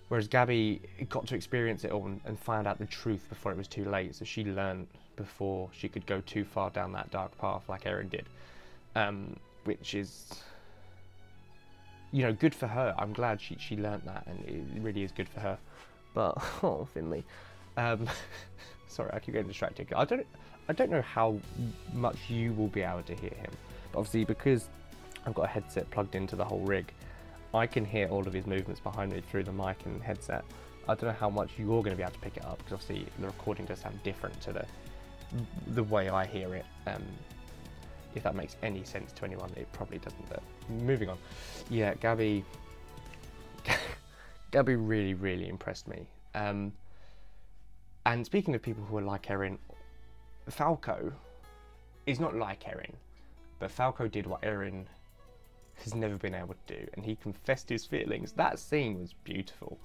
Whereas 0.07 0.29
Gabby 0.29 0.81
got 1.09 1.27
to 1.27 1.35
experience 1.35 1.83
it 1.83 1.91
all 1.91 2.05
and, 2.05 2.21
and 2.25 2.39
found 2.39 2.65
out 2.65 2.79
the 2.79 2.85
truth 2.85 3.25
before 3.27 3.51
it 3.51 3.57
was 3.57 3.67
too 3.67 3.83
late. 3.83 4.15
So 4.15 4.23
she 4.23 4.45
learned 4.45 4.87
before 5.17 5.69
she 5.73 5.89
could 5.89 6.05
go 6.05 6.21
too 6.21 6.45
far 6.45 6.69
down 6.69 6.93
that 6.93 7.11
dark 7.11 7.37
path 7.37 7.63
like 7.67 7.83
Eren 7.83 8.09
did, 8.09 8.25
um, 8.95 9.35
which 9.65 9.95
is, 9.95 10.31
you 12.13 12.23
know, 12.23 12.31
good 12.31 12.55
for 12.55 12.67
her. 12.67 12.95
I'm 12.97 13.11
glad 13.11 13.41
she 13.41 13.57
she 13.59 13.75
learned 13.75 14.03
that, 14.05 14.25
and 14.27 14.39
it 14.47 14.81
really 14.81 15.03
is 15.03 15.11
good 15.11 15.27
for 15.27 15.41
her. 15.41 15.57
But 16.13 16.37
oh, 16.63 16.87
Finley, 16.93 17.25
um, 17.75 18.07
sorry, 18.87 19.09
I 19.11 19.19
keep 19.19 19.33
getting 19.33 19.49
distracted. 19.49 19.91
I 19.93 20.05
don't 20.05 20.27
I 20.67 20.73
don't 20.73 20.89
know 20.89 21.01
how 21.01 21.39
much 21.93 22.17
you 22.29 22.53
will 22.53 22.67
be 22.67 22.81
able 22.81 23.03
to 23.03 23.15
hear 23.15 23.31
him, 23.31 23.51
but 23.91 23.99
obviously 23.99 24.25
because 24.25 24.69
I've 25.25 25.33
got 25.33 25.43
a 25.43 25.47
headset 25.47 25.89
plugged 25.91 26.15
into 26.15 26.35
the 26.35 26.45
whole 26.45 26.61
rig, 26.61 26.91
I 27.53 27.67
can 27.67 27.85
hear 27.85 28.07
all 28.07 28.27
of 28.27 28.33
his 28.33 28.45
movements 28.45 28.81
behind 28.81 29.11
me 29.11 29.21
through 29.21 29.43
the 29.43 29.51
mic 29.51 29.85
and 29.85 30.01
headset. 30.01 30.43
I 30.87 30.95
don't 30.95 31.09
know 31.09 31.15
how 31.19 31.29
much 31.29 31.51
you're 31.57 31.81
going 31.81 31.91
to 31.91 31.95
be 31.95 32.03
able 32.03 32.13
to 32.13 32.19
pick 32.19 32.37
it 32.37 32.45
up 32.45 32.57
because 32.59 32.73
obviously 32.73 33.07
the 33.19 33.27
recording 33.27 33.65
does 33.65 33.79
sound 33.79 34.01
different 34.03 34.39
to 34.41 34.53
the 34.53 34.65
the 35.67 35.83
way 35.83 36.09
I 36.09 36.25
hear 36.25 36.53
it. 36.55 36.65
Um, 36.85 37.03
if 38.13 38.23
that 38.23 38.35
makes 38.35 38.55
any 38.63 38.83
sense 38.83 39.11
to 39.13 39.25
anyone, 39.25 39.51
it 39.55 39.71
probably 39.73 39.97
doesn't. 39.97 40.29
But 40.29 40.41
moving 40.69 41.09
on, 41.09 41.17
yeah, 41.69 41.93
Gabby. 41.95 42.45
Gabby 44.51 44.75
really, 44.75 45.13
really 45.13 45.49
impressed 45.49 45.87
me. 45.87 46.07
Um, 46.33 46.71
and 48.05 48.25
speaking 48.25 48.53
of 48.55 48.61
people 48.61 48.83
who 48.85 48.97
are 48.97 49.01
like 49.01 49.23
Eren, 49.23 49.57
Falco 50.49 51.11
is 52.05 52.19
not 52.19 52.35
like 52.35 52.63
Eren, 52.63 52.93
but 53.59 53.71
Falco 53.71 54.07
did 54.07 54.27
what 54.27 54.41
Eren 54.41 54.85
has 55.83 55.95
never 55.95 56.15
been 56.15 56.35
able 56.35 56.55
to 56.67 56.75
do, 56.75 56.87
and 56.93 57.03
he 57.03 57.15
confessed 57.15 57.69
his 57.69 57.85
feelings. 57.85 58.31
That 58.33 58.59
scene 58.59 58.99
was 58.99 59.13
beautiful. 59.23 59.77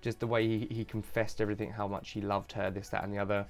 Just 0.00 0.18
the 0.20 0.26
way 0.26 0.46
he, 0.46 0.66
he 0.70 0.84
confessed 0.84 1.40
everything, 1.40 1.70
how 1.70 1.86
much 1.86 2.10
he 2.10 2.20
loved 2.20 2.52
her, 2.52 2.70
this, 2.70 2.88
that, 2.88 3.04
and 3.04 3.12
the 3.12 3.18
other 3.18 3.46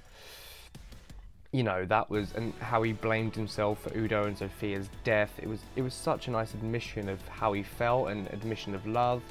you 1.53 1.63
know 1.63 1.83
that 1.83 2.09
was 2.09 2.31
and 2.35 2.53
how 2.61 2.81
he 2.81 2.93
blamed 2.93 3.35
himself 3.35 3.81
for 3.81 3.93
Udo 3.97 4.23
and 4.23 4.37
Sophia's 4.37 4.89
death. 5.03 5.33
It 5.37 5.49
was 5.49 5.59
it 5.75 5.81
was 5.81 5.93
such 5.93 6.29
a 6.29 6.31
nice 6.31 6.53
admission 6.53 7.09
of 7.09 7.21
how 7.27 7.51
he 7.51 7.61
felt 7.61 8.07
and 8.07 8.27
admission 8.27 8.73
of 8.73 8.87
love. 8.87 9.21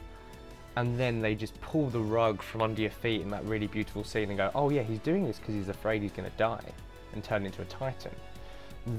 And 0.76 1.00
then 1.00 1.22
they 1.22 1.34
just 1.34 1.58
pull 1.62 1.88
the 1.88 1.98
rug 1.98 2.42
from 2.42 2.60
under 2.60 2.82
your 2.82 2.90
feet 2.90 3.22
in 3.22 3.30
that 3.30 3.42
really 3.44 3.66
beautiful 3.66 4.04
scene 4.04 4.28
and 4.28 4.36
go, 4.36 4.50
oh 4.54 4.68
yeah, 4.68 4.82
he's 4.82 5.00
doing 5.00 5.24
this 5.24 5.38
because 5.38 5.54
he's 5.54 5.70
afraid 5.70 6.02
he's 6.02 6.12
going 6.12 6.30
to 6.30 6.36
die 6.36 6.72
and 7.12 7.22
turned 7.22 7.46
into 7.46 7.62
a 7.62 7.66
titan. 7.66 8.12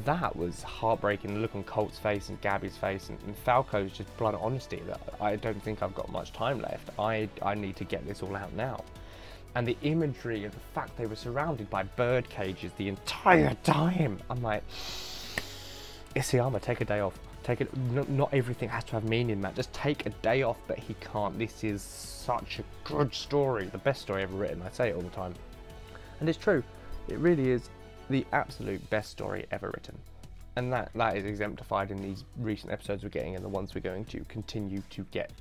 That 0.06 0.36
was 0.36 0.62
heartbreaking. 0.62 1.34
The 1.34 1.40
look 1.40 1.56
on 1.56 1.64
Colt's 1.64 1.98
face 1.98 2.30
and 2.30 2.40
Gabby's 2.42 2.78
face 2.78 3.10
and, 3.10 3.18
and 3.26 3.36
Falco's 3.36 3.92
just 3.92 4.16
blunt 4.18 4.38
honesty 4.40 4.82
that 4.88 5.02
I 5.20 5.36
don't 5.36 5.62
think 5.64 5.82
I've 5.82 5.96
got 5.96 6.12
much 6.12 6.34
time 6.34 6.62
left. 6.62 6.90
I 7.00 7.30
I 7.42 7.56
need 7.56 7.76
to 7.78 7.84
get 7.84 8.08
this 8.08 8.22
all 8.22 8.36
out 8.36 8.54
now 8.54 8.84
and 9.56 9.68
the 9.68 9.78
imagery 9.82 10.46
of 10.46 10.54
the 10.54 10.60
fact 10.74 10.98
they 10.98 11.06
were 11.06 11.16
surrounded 11.16 11.70
by 11.70 11.84
bird 11.84 12.30
cages 12.30 12.72
the 12.78 12.88
entire 12.88 13.56
time. 13.64 14.20
I'm 14.30 14.42
like, 14.42 14.64
Isayama, 16.16 16.62
take 16.62 16.82
a 16.82 16.86
day 16.86 17.00
off. 17.00 17.20
Take 17.44 17.62
it. 17.62 17.76
Not, 17.92 18.08
not 18.10 18.34
everything 18.34 18.70
has 18.70 18.84
to 18.86 18.92
have 18.94 19.04
meaning, 19.04 19.42
Matt. 19.42 19.56
Just 19.56 19.74
take 19.74 20.06
a 20.06 20.10
day 20.10 20.44
off, 20.44 20.58
but 20.68 20.78
he 20.78 20.96
can't. 20.96 21.38
This 21.38 21.64
is 21.64 21.82
such 21.82 22.60
a 22.60 22.64
good 22.84 23.14
story, 23.14 23.66
the 23.66 23.80
best 23.80 24.02
story 24.02 24.24
ever 24.24 24.36
written. 24.36 24.62
I 24.62 24.70
say 24.70 24.90
it 24.90 24.96
all 24.96 25.02
the 25.02 25.10
time, 25.10 25.34
and 26.20 26.30
it's 26.30 26.38
true. 26.38 26.64
It 27.08 27.18
really 27.18 27.50
is 27.50 27.70
the 28.12 28.26
absolute 28.32 28.88
best 28.90 29.10
story 29.12 29.46
ever 29.52 29.72
written, 29.74 29.98
and 30.56 30.72
that 30.74 30.92
that 30.96 31.18
is 31.18 31.26
exemplified 31.26 31.92
in 31.92 32.02
these 32.02 32.24
recent 32.38 32.72
episodes 32.72 33.04
we're 33.04 33.10
getting, 33.10 33.36
and 33.36 33.44
the 33.44 33.50
ones 33.50 33.74
we're 33.74 33.82
going 33.82 34.06
to 34.06 34.24
continue 34.26 34.82
to 34.92 35.04
get 35.12 35.32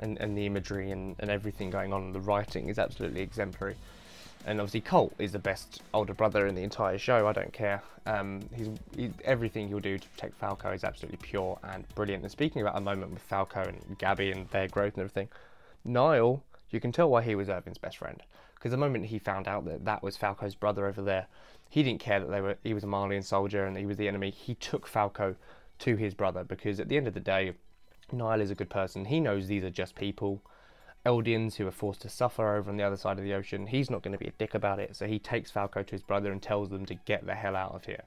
and, 0.00 0.18
and 0.18 0.36
the 0.36 0.46
imagery 0.46 0.90
and, 0.90 1.16
and 1.18 1.30
everything 1.30 1.70
going 1.70 1.92
on, 1.92 2.12
the 2.12 2.20
writing 2.20 2.68
is 2.68 2.78
absolutely 2.78 3.22
exemplary. 3.22 3.76
And 4.44 4.60
obviously, 4.60 4.82
Colt 4.82 5.12
is 5.18 5.32
the 5.32 5.38
best 5.38 5.82
older 5.92 6.14
brother 6.14 6.46
in 6.46 6.54
the 6.54 6.62
entire 6.62 6.98
show. 6.98 7.26
I 7.26 7.32
don't 7.32 7.52
care. 7.52 7.82
Um, 8.04 8.42
he's 8.54 8.68
he, 8.94 9.10
everything 9.24 9.66
he'll 9.66 9.80
do 9.80 9.98
to 9.98 10.08
protect 10.10 10.38
Falco 10.38 10.70
is 10.70 10.84
absolutely 10.84 11.18
pure 11.20 11.58
and 11.64 11.84
brilliant. 11.94 12.22
And 12.22 12.30
speaking 12.30 12.62
about 12.62 12.76
a 12.76 12.80
moment 12.80 13.12
with 13.12 13.22
Falco 13.22 13.62
and 13.62 13.98
Gabby 13.98 14.30
and 14.30 14.48
their 14.50 14.68
growth 14.68 14.94
and 14.94 15.00
everything, 15.00 15.28
Nile, 15.84 16.44
you 16.70 16.78
can 16.78 16.92
tell 16.92 17.10
why 17.10 17.22
he 17.22 17.34
was 17.34 17.48
Erwin's 17.48 17.78
best 17.78 17.96
friend. 17.96 18.22
Because 18.54 18.70
the 18.70 18.76
moment 18.76 19.06
he 19.06 19.18
found 19.18 19.48
out 19.48 19.64
that 19.64 19.84
that 19.84 20.02
was 20.02 20.16
Falco's 20.16 20.54
brother 20.54 20.86
over 20.86 21.02
there, 21.02 21.26
he 21.68 21.82
didn't 21.82 22.00
care 22.00 22.20
that 22.20 22.30
they 22.30 22.40
were 22.40 22.56
he 22.62 22.74
was 22.74 22.84
a 22.84 22.86
Marleyan 22.86 23.24
soldier 23.24 23.64
and 23.64 23.76
he 23.76 23.86
was 23.86 23.96
the 23.96 24.08
enemy. 24.08 24.30
He 24.30 24.54
took 24.54 24.86
Falco 24.86 25.36
to 25.80 25.96
his 25.96 26.14
brother 26.14 26.44
because 26.44 26.80
at 26.80 26.88
the 26.88 26.96
end 26.96 27.06
of 27.06 27.14
the 27.14 27.20
day, 27.20 27.52
Nile 28.12 28.40
is 28.40 28.50
a 28.50 28.54
good 28.54 28.70
person. 28.70 29.04
He 29.04 29.20
knows 29.20 29.46
these 29.46 29.64
are 29.64 29.70
just 29.70 29.94
people. 29.94 30.42
Eldians 31.04 31.54
who 31.54 31.66
are 31.68 31.72
forced 31.72 32.02
to 32.02 32.08
suffer 32.08 32.56
over 32.56 32.68
on 32.68 32.76
the 32.76 32.82
other 32.82 32.96
side 32.96 33.18
of 33.18 33.24
the 33.24 33.34
ocean. 33.34 33.66
He's 33.66 33.90
not 33.90 34.02
going 34.02 34.12
to 34.12 34.18
be 34.18 34.26
a 34.26 34.32
dick 34.32 34.54
about 34.54 34.80
it, 34.80 34.96
so 34.96 35.06
he 35.06 35.20
takes 35.20 35.52
Falco 35.52 35.84
to 35.84 35.92
his 35.92 36.02
brother 36.02 36.32
and 36.32 36.42
tells 36.42 36.68
them 36.68 36.84
to 36.86 36.94
get 36.94 37.24
the 37.24 37.34
hell 37.34 37.54
out 37.54 37.74
of 37.76 37.84
here. 37.84 38.02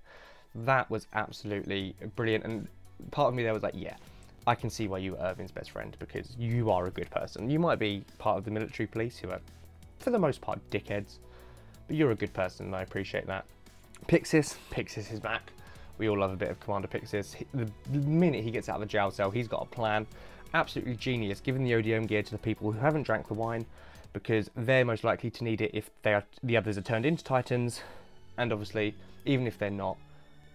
That 0.54 0.90
was 0.90 1.08
absolutely 1.14 1.96
brilliant, 2.18 2.44
and 2.44 2.68
part 3.12 3.30
of 3.30 3.36
me 3.36 3.44
there 3.44 3.54
was 3.54 3.64
like, 3.64 3.76
yeah, 3.78 3.96
I 4.46 4.56
can 4.56 4.70
see 4.70 4.90
why 4.90 4.98
you 4.98 5.16
are 5.16 5.32
Erwin's 5.32 5.52
best 5.52 5.72
friend 5.72 5.96
because 6.00 6.36
you 6.38 6.72
are 6.72 6.88
a 6.88 6.92
good 6.92 7.10
person. 7.10 7.50
You 7.50 7.60
might 7.60 7.80
be 7.80 8.04
part 8.18 8.38
of 8.38 8.44
the 8.44 8.52
military 8.52 8.88
police 8.88 9.18
who 9.18 9.30
are, 9.30 9.40
for 10.00 10.10
the 10.10 10.20
most 10.20 10.42
part, 10.42 10.60
dickheads, 10.70 11.20
but 11.90 11.98
you're 11.98 12.12
a 12.12 12.16
good 12.16 12.34
person, 12.34 12.68
and 12.68 12.76
I 12.76 12.84
appreciate 12.84 13.26
that. 13.26 13.46
Pixis, 14.06 14.56
Pixis 14.70 15.12
is 15.12 15.20
back. 15.20 15.52
We 15.98 16.08
all 16.08 16.20
love 16.20 16.32
a 16.32 16.36
bit 16.36 16.50
of 16.50 16.60
Commander 16.60 16.88
Pixis. 16.88 17.36
The 17.52 18.00
minute 18.00 18.44
he 18.44 18.52
gets 18.52 18.70
out 18.70 18.76
of 18.76 18.82
the 18.82 18.86
jail 18.86 19.10
cell, 19.10 19.32
he's 19.32 19.48
got 19.48 19.64
a 19.64 19.66
plan. 19.66 20.06
Absolutely 20.54 20.96
genius, 20.96 21.42
giving 21.42 21.64
the 21.64 21.72
ODM 21.72 22.08
gear 22.08 22.22
to 22.22 22.32
the 22.32 22.38
people 22.38 22.72
who 22.72 22.80
haven't 22.80 23.04
drank 23.04 23.28
the 23.28 23.34
wine, 23.34 23.66
because 24.14 24.52
they're 24.56 24.86
most 24.86 25.04
likely 25.04 25.32
to 25.32 25.44
need 25.44 25.62
it 25.62 25.72
if 25.74 25.90
they 26.04 26.14
are, 26.14 26.24
the 26.44 26.56
others 26.56 26.78
are 26.78 26.84
turned 26.84 27.08
into 27.08 27.24
Titans, 27.24 27.82
and 28.38 28.54
obviously, 28.54 28.94
even 29.26 29.48
if 29.48 29.58
they're 29.58 29.72
not, 29.72 29.98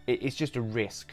it, 0.06 0.22
it's 0.22 0.36
just 0.36 0.54
a 0.54 0.62
risk 0.62 1.10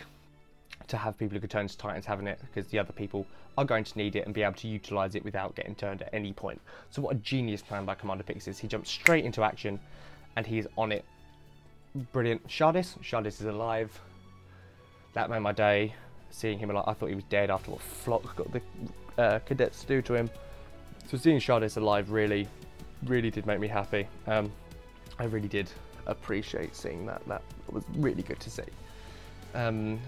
to 0.87 0.97
have 0.97 1.17
people 1.17 1.33
who 1.33 1.41
could 1.41 1.49
turn 1.49 1.63
into 1.63 1.77
Titans 1.79 2.05
having 2.05 2.27
it 2.27 2.39
because 2.41 2.69
the 2.69 2.77
other 2.77 2.93
people 2.93 3.25
are 3.57 3.65
going 3.65 3.83
to 3.83 3.97
need 3.97 4.15
it 4.15 4.25
and 4.25 4.35
be 4.35 4.43
able 4.43 4.53
to 4.53 4.67
utilize 4.67 5.15
it 5.15 5.23
without 5.23 5.55
getting 5.55 5.73
turned 5.73 6.03
at 6.03 6.09
any 6.13 6.31
point. 6.31 6.61
So 6.91 7.01
what 7.01 7.15
a 7.15 7.19
genius 7.19 7.61
plan 7.61 7.85
by 7.85 7.95
Commander 7.95 8.23
Pixis. 8.23 8.59
He 8.59 8.67
jumps 8.67 8.91
straight 8.91 9.25
into 9.25 9.43
action 9.43 9.79
and 10.35 10.45
he's 10.45 10.67
on 10.77 10.91
it. 10.91 11.05
Brilliant. 12.13 12.47
Shadis, 12.47 12.97
Shadis 12.99 13.39
is 13.39 13.45
alive. 13.45 13.99
That 15.13 15.29
made 15.29 15.39
my 15.39 15.51
day. 15.51 15.93
Seeing 16.29 16.57
him 16.57 16.69
alive, 16.69 16.85
I 16.87 16.93
thought 16.93 17.09
he 17.09 17.15
was 17.15 17.25
dead 17.25 17.51
after 17.51 17.71
what 17.71 17.81
Floch 17.81 18.35
got 18.35 18.47
the 18.53 18.61
uh, 19.21 19.39
cadets 19.39 19.81
to 19.81 19.87
do 19.87 20.01
to 20.03 20.13
him. 20.13 20.29
So 21.07 21.17
seeing 21.17 21.39
Shadis 21.39 21.75
alive 21.75 22.11
really, 22.11 22.47
really 23.05 23.29
did 23.29 23.45
make 23.45 23.59
me 23.59 23.67
happy. 23.67 24.07
Um, 24.27 24.51
I 25.19 25.25
really 25.25 25.49
did 25.49 25.69
appreciate 26.05 26.75
seeing 26.75 27.05
that. 27.07 27.21
That 27.27 27.41
was 27.69 27.83
really 27.95 28.23
good 28.23 28.39
to 28.39 28.49
see. 28.49 28.63
Um, 29.53 29.99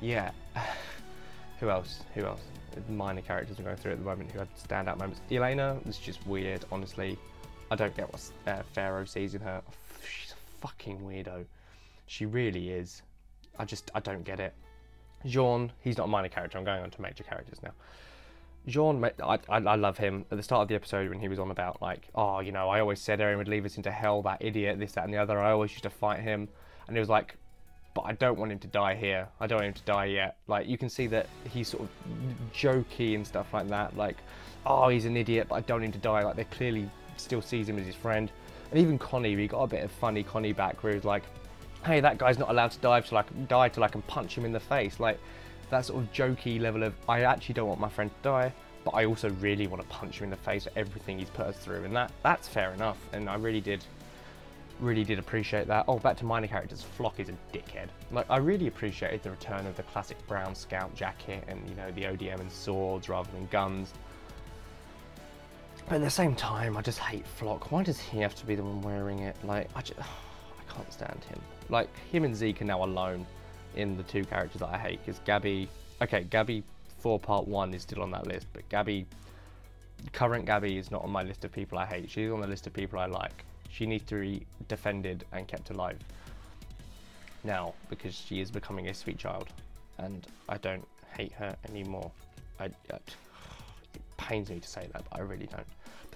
yeah. 0.00 0.30
who 1.60 1.70
else? 1.70 2.00
Who 2.14 2.26
else? 2.26 2.42
Minor 2.88 3.22
characters 3.22 3.58
I'm 3.58 3.64
going 3.64 3.76
through 3.76 3.92
at 3.92 3.98
the 3.98 4.04
moment 4.04 4.30
who 4.30 4.38
had 4.38 4.48
standout 4.56 4.98
moments. 4.98 5.20
Elena 5.30 5.78
was 5.84 5.98
just 5.98 6.24
weird, 6.26 6.64
honestly. 6.70 7.18
I 7.70 7.76
don't 7.76 7.96
get 7.96 8.10
what 8.12 8.30
uh, 8.46 8.62
Pharaoh 8.72 9.04
sees 9.04 9.34
in 9.34 9.40
her. 9.42 9.62
She's 10.02 10.32
a 10.32 10.60
fucking 10.60 11.00
weirdo. 11.00 11.44
She 12.06 12.26
really 12.26 12.70
is. 12.70 13.02
I 13.58 13.64
just, 13.64 13.90
I 13.94 14.00
don't 14.00 14.24
get 14.24 14.40
it. 14.40 14.54
Jean, 15.26 15.72
he's 15.80 15.98
not 15.98 16.04
a 16.04 16.08
minor 16.08 16.28
character. 16.28 16.58
I'm 16.58 16.64
going 16.64 16.82
on 16.82 16.90
to 16.90 17.02
major 17.02 17.24
characters 17.24 17.58
now. 17.62 17.72
Jean, 18.66 19.04
I, 19.04 19.10
I, 19.22 19.38
I, 19.48 19.76
love 19.76 19.98
him. 19.98 20.24
At 20.30 20.36
the 20.36 20.42
start 20.42 20.62
of 20.62 20.68
the 20.68 20.74
episode, 20.74 21.08
when 21.08 21.20
he 21.20 21.28
was 21.28 21.38
on 21.38 21.50
about 21.50 21.80
like, 21.80 22.08
oh, 22.14 22.40
you 22.40 22.52
know, 22.52 22.68
I 22.68 22.80
always 22.80 23.00
said 23.00 23.18
Eren 23.18 23.38
would 23.38 23.48
leave 23.48 23.64
us 23.64 23.76
into 23.76 23.90
hell. 23.90 24.22
That 24.22 24.38
idiot, 24.40 24.78
this, 24.78 24.92
that, 24.92 25.04
and 25.04 25.12
the 25.12 25.18
other. 25.18 25.40
I 25.40 25.52
always 25.52 25.72
used 25.72 25.84
to 25.84 25.90
fight 25.90 26.20
him, 26.20 26.48
and 26.86 26.96
he 26.96 27.00
was 27.00 27.08
like, 27.08 27.36
but 27.94 28.02
I 28.02 28.12
don't 28.12 28.38
want 28.38 28.52
him 28.52 28.58
to 28.60 28.68
die 28.68 28.94
here. 28.94 29.28
I 29.40 29.46
don't 29.46 29.56
want 29.56 29.68
him 29.68 29.74
to 29.74 29.82
die 29.82 30.04
yet. 30.04 30.36
Like 30.46 30.68
you 30.68 30.78
can 30.78 30.88
see 30.88 31.06
that 31.08 31.26
he's 31.50 31.68
sort 31.68 31.82
of 31.82 31.88
jokey 32.54 33.14
and 33.14 33.26
stuff 33.26 33.52
like 33.52 33.68
that. 33.68 33.96
Like, 33.96 34.18
oh, 34.66 34.88
he's 34.88 35.04
an 35.04 35.16
idiot, 35.16 35.46
but 35.48 35.56
I 35.56 35.60
don't 35.62 35.80
want 35.80 35.86
him 35.86 35.92
to 35.92 35.98
die. 35.98 36.22
Like 36.22 36.36
they're 36.36 36.44
clearly 36.44 36.88
still 37.20 37.42
sees 37.42 37.68
him 37.68 37.78
as 37.78 37.86
his 37.86 37.94
friend. 37.94 38.30
And 38.70 38.80
even 38.80 38.98
Connie, 38.98 39.36
we 39.36 39.48
got 39.48 39.62
a 39.62 39.66
bit 39.66 39.84
of 39.84 39.90
funny 39.90 40.22
Connie 40.22 40.52
back 40.52 40.82
where 40.82 40.94
he's 40.94 41.04
like, 41.04 41.22
hey, 41.84 42.00
that 42.00 42.18
guy's 42.18 42.38
not 42.38 42.50
allowed 42.50 42.70
to 42.72 42.78
die 42.78 43.00
till 43.00 43.18
I 43.18 43.22
can 43.22 43.46
die 43.46 43.68
till 43.68 43.84
I 43.84 43.88
can 43.88 44.02
punch 44.02 44.36
him 44.36 44.44
in 44.44 44.52
the 44.52 44.60
face. 44.60 45.00
Like 45.00 45.18
that 45.70 45.86
sort 45.86 46.02
of 46.02 46.12
jokey 46.12 46.60
level 46.60 46.82
of 46.82 46.94
I 47.08 47.22
actually 47.22 47.54
don't 47.54 47.68
want 47.68 47.80
my 47.80 47.88
friend 47.88 48.10
to 48.10 48.22
die, 48.22 48.52
but 48.84 48.90
I 48.90 49.04
also 49.04 49.30
really 49.30 49.66
want 49.66 49.82
to 49.82 49.88
punch 49.88 50.18
him 50.18 50.24
in 50.24 50.30
the 50.30 50.36
face 50.36 50.64
for 50.64 50.70
everything 50.76 51.18
he's 51.18 51.30
put 51.30 51.46
us 51.46 51.56
through. 51.56 51.84
And 51.84 51.94
that 51.96 52.12
that's 52.22 52.48
fair 52.48 52.72
enough. 52.72 52.98
And 53.12 53.28
I 53.28 53.36
really 53.36 53.60
did 53.60 53.84
really 54.80 55.04
did 55.04 55.18
appreciate 55.18 55.66
that. 55.66 55.84
Oh, 55.88 55.98
back 55.98 56.16
to 56.18 56.24
minor 56.24 56.46
characters. 56.46 56.84
Floch 56.96 57.18
is 57.18 57.28
a 57.28 57.34
dickhead. 57.52 57.88
Like, 58.12 58.26
I 58.30 58.36
really 58.36 58.68
appreciated 58.68 59.22
the 59.22 59.30
return 59.30 59.66
of 59.66 59.76
the 59.76 59.82
classic 59.84 60.24
brown 60.26 60.54
scout 60.54 60.94
jacket 60.94 61.44
and, 61.48 61.68
you 61.68 61.74
know, 61.74 61.90
the 61.92 62.02
ODM 62.02 62.40
and 62.40 62.50
swords 62.50 63.08
rather 63.08 63.30
than 63.32 63.46
guns. 63.46 63.92
But 65.88 65.96
at 65.96 66.00
the 66.02 66.10
same 66.10 66.34
time, 66.34 66.76
I 66.76 66.82
just 66.82 66.98
hate 66.98 67.24
Floch. 67.40 67.70
Why 67.70 67.82
does 67.82 67.98
he 67.98 68.18
have 68.18 68.34
to 68.34 68.44
be 68.44 68.54
the 68.54 68.62
one 68.62 68.82
wearing 68.82 69.20
it? 69.20 69.36
Like, 69.42 69.70
I 69.74 69.80
just, 69.80 69.98
I 70.00 70.72
can't 70.72 70.92
stand 70.92 71.24
him. 71.24 71.40
Like, 71.70 71.88
him 72.10 72.24
and 72.24 72.36
Zeke 72.36 72.60
are 72.60 72.66
now 72.66 72.84
alone 72.84 73.26
in 73.74 73.96
the 73.96 74.02
two 74.02 74.22
characters 74.24 74.60
that 74.60 74.68
I 74.68 74.76
hate. 74.76 75.00
Because 75.04 75.20
Gabby, 75.24 75.66
okay, 76.02 76.24
Gabby 76.24 76.62
4 76.98 77.18
Part 77.18 77.48
1 77.48 77.72
is 77.72 77.82
still 77.82 78.02
on 78.02 78.10
that 78.10 78.26
list, 78.26 78.48
but 78.52 78.68
Gabby, 78.68 79.06
current 80.12 80.44
Gabby 80.44 80.76
is 80.76 80.90
not 80.90 81.04
on 81.04 81.10
my 81.10 81.22
list 81.22 81.46
of 81.46 81.52
people 81.52 81.78
I 81.78 81.86
hate. 81.86 82.10
She's 82.10 82.30
on 82.30 82.42
the 82.42 82.46
list 82.46 82.66
of 82.66 82.74
people 82.74 82.98
I 82.98 83.06
like. 83.06 83.44
She 83.70 83.86
needs 83.86 84.04
to 84.08 84.20
be 84.20 84.46
defended 84.68 85.24
and 85.32 85.48
kept 85.48 85.70
alive 85.70 85.98
now 87.44 87.72
because 87.88 88.14
she 88.14 88.40
is 88.40 88.50
becoming 88.50 88.88
a 88.88 88.94
sweet 88.94 89.16
child 89.16 89.48
and 89.98 90.26
I 90.48 90.58
don't 90.58 90.86
hate 91.16 91.32
her 91.32 91.56
anymore. 91.68 92.10
I, 92.60 92.64
I, 92.64 92.68
it 93.94 94.02
pains 94.18 94.50
me 94.50 94.60
to 94.60 94.68
say 94.68 94.88
that, 94.92 95.04
but 95.08 95.18
I 95.18 95.22
really 95.22 95.46
don't. 95.46 95.66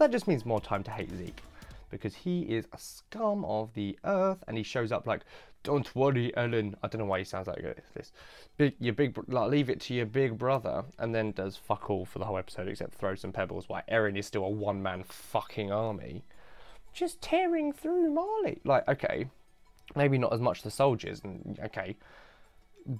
That 0.03 0.11
just 0.11 0.27
means 0.27 0.45
more 0.45 0.61
time 0.61 0.83
to 0.83 0.91
hate 0.91 1.17
Zeke 1.17 1.41
because 1.89 2.13
he 2.13 2.41
is 2.43 2.67
a 2.73 2.77
scum 2.79 3.45
of 3.45 3.73
the 3.75 3.97
earth 4.03 4.43
and 4.49 4.57
he 4.57 4.65
shows 4.65 4.91
up 4.91 5.07
like, 5.07 5.21
don't 5.63 5.95
worry, 5.95 6.37
Ellen. 6.37 6.75
I 6.83 6.89
don't 6.89 6.99
know 6.99 7.07
why 7.07 7.21
he 7.21 7.25
sounds 7.25 7.47
like 7.47 7.63
this. 7.95 8.11
Big, 8.57 8.75
your 8.81 8.95
big, 8.95 9.17
like, 9.29 9.49
leave 9.49 9.71
it 9.71 9.81
to 9.83 9.95
your 9.95 10.07
big 10.07 10.37
brother, 10.37 10.83
and 10.99 11.15
then 11.15 11.31
does 11.31 11.57
fuck 11.57 11.89
all 11.89 12.05
for 12.05 12.19
the 12.19 12.25
whole 12.25 12.37
episode 12.37 12.67
except 12.67 12.95
throw 12.95 13.15
some 13.15 13.31
pebbles. 13.31 13.69
Why 13.69 13.85
Eren 13.89 14.19
is 14.19 14.27
still 14.27 14.45
a 14.45 14.51
one-man 14.51 15.05
fucking 15.05 15.71
army 15.71 16.25
just 16.93 17.23
tearing 17.23 17.73
through 17.73 18.11
Marley. 18.11 18.59
Like, 18.65 18.89
okay, 18.89 19.29
maybe 19.95 20.19
not 20.19 20.33
as 20.33 20.41
much 20.41 20.63
the 20.63 20.71
soldiers, 20.73 21.21
and 21.23 21.61
okay, 21.67 21.95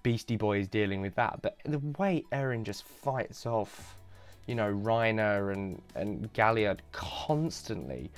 Beastie 0.05 0.37
Boy 0.37 0.61
is 0.61 0.69
dealing 0.69 1.01
with 1.01 1.17
that, 1.17 1.43
but 1.43 1.59
the 1.65 1.81
way 1.99 2.25
Eren 2.31 2.63
just 2.63 2.85
fights 2.85 3.45
off, 3.45 3.97
you 4.47 4.55
know, 4.55 4.73
Reiner 4.73 5.53
and 5.53 5.81
and 5.95 6.33
Galliard 6.33 6.83
constantly. 6.93 8.11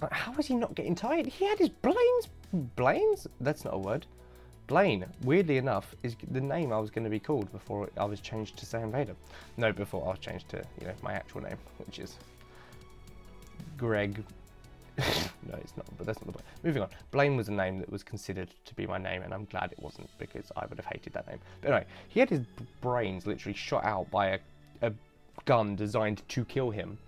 Like, 0.00 0.12
how 0.12 0.32
was 0.32 0.46
he 0.46 0.54
not 0.54 0.74
getting 0.74 0.94
tired? 0.94 1.26
He 1.26 1.46
had 1.46 1.58
his 1.58 1.70
Blaines. 1.70 2.28
Blaines? 2.76 3.26
That's 3.40 3.64
not 3.64 3.74
a 3.74 3.78
word. 3.78 4.06
Blaine, 4.68 5.06
weirdly 5.24 5.56
enough, 5.56 5.94
is 6.02 6.14
the 6.30 6.40
name 6.40 6.72
I 6.72 6.78
was 6.78 6.90
going 6.90 7.04
to 7.04 7.10
be 7.10 7.18
called 7.18 7.50
before 7.52 7.88
I 7.96 8.04
was 8.04 8.20
changed 8.20 8.58
to 8.58 8.66
Sam 8.66 8.92
Vader. 8.92 9.16
No, 9.56 9.72
before 9.72 10.04
I 10.04 10.10
was 10.10 10.18
changed 10.18 10.50
to, 10.50 10.62
you 10.78 10.86
know, 10.86 10.92
my 11.02 11.14
actual 11.14 11.40
name, 11.40 11.56
which 11.78 11.98
is 11.98 12.16
Greg 13.78 14.22
no, 15.46 15.54
it's 15.60 15.76
not, 15.76 15.86
but 15.96 16.06
that's 16.06 16.18
not 16.18 16.26
the 16.26 16.32
point. 16.32 16.44
Moving 16.64 16.82
on. 16.82 16.88
Blaine 17.12 17.36
was 17.36 17.48
a 17.48 17.52
name 17.52 17.78
that 17.78 17.90
was 17.90 18.02
considered 18.02 18.48
to 18.64 18.74
be 18.74 18.84
my 18.84 18.98
name, 18.98 19.22
and 19.22 19.32
I'm 19.32 19.44
glad 19.44 19.70
it 19.70 19.78
wasn't 19.80 20.10
because 20.18 20.50
I 20.56 20.66
would 20.66 20.76
have 20.76 20.86
hated 20.86 21.12
that 21.12 21.28
name. 21.28 21.38
But 21.60 21.68
anyway, 21.70 21.86
he 22.08 22.18
had 22.18 22.28
his 22.28 22.40
brains 22.80 23.24
literally 23.24 23.56
shot 23.56 23.84
out 23.84 24.10
by 24.10 24.28
a, 24.28 24.38
a 24.82 24.92
gun 25.48 25.74
designed 25.74 26.22
to 26.28 26.44
kill 26.44 26.70
him, 26.70 26.98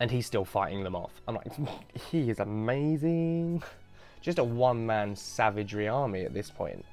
and 0.00 0.10
he's 0.10 0.26
still 0.26 0.44
fighting 0.44 0.82
them 0.82 0.96
off. 0.96 1.12
I'm 1.28 1.36
like, 1.36 1.52
he 2.10 2.28
is 2.28 2.40
amazing. 2.40 3.62
Just 4.20 4.38
a 4.38 4.44
one 4.44 4.84
man 4.84 5.14
savagery 5.14 5.86
army 5.86 6.24
at 6.24 6.34
this 6.34 6.50
point. 6.50 6.84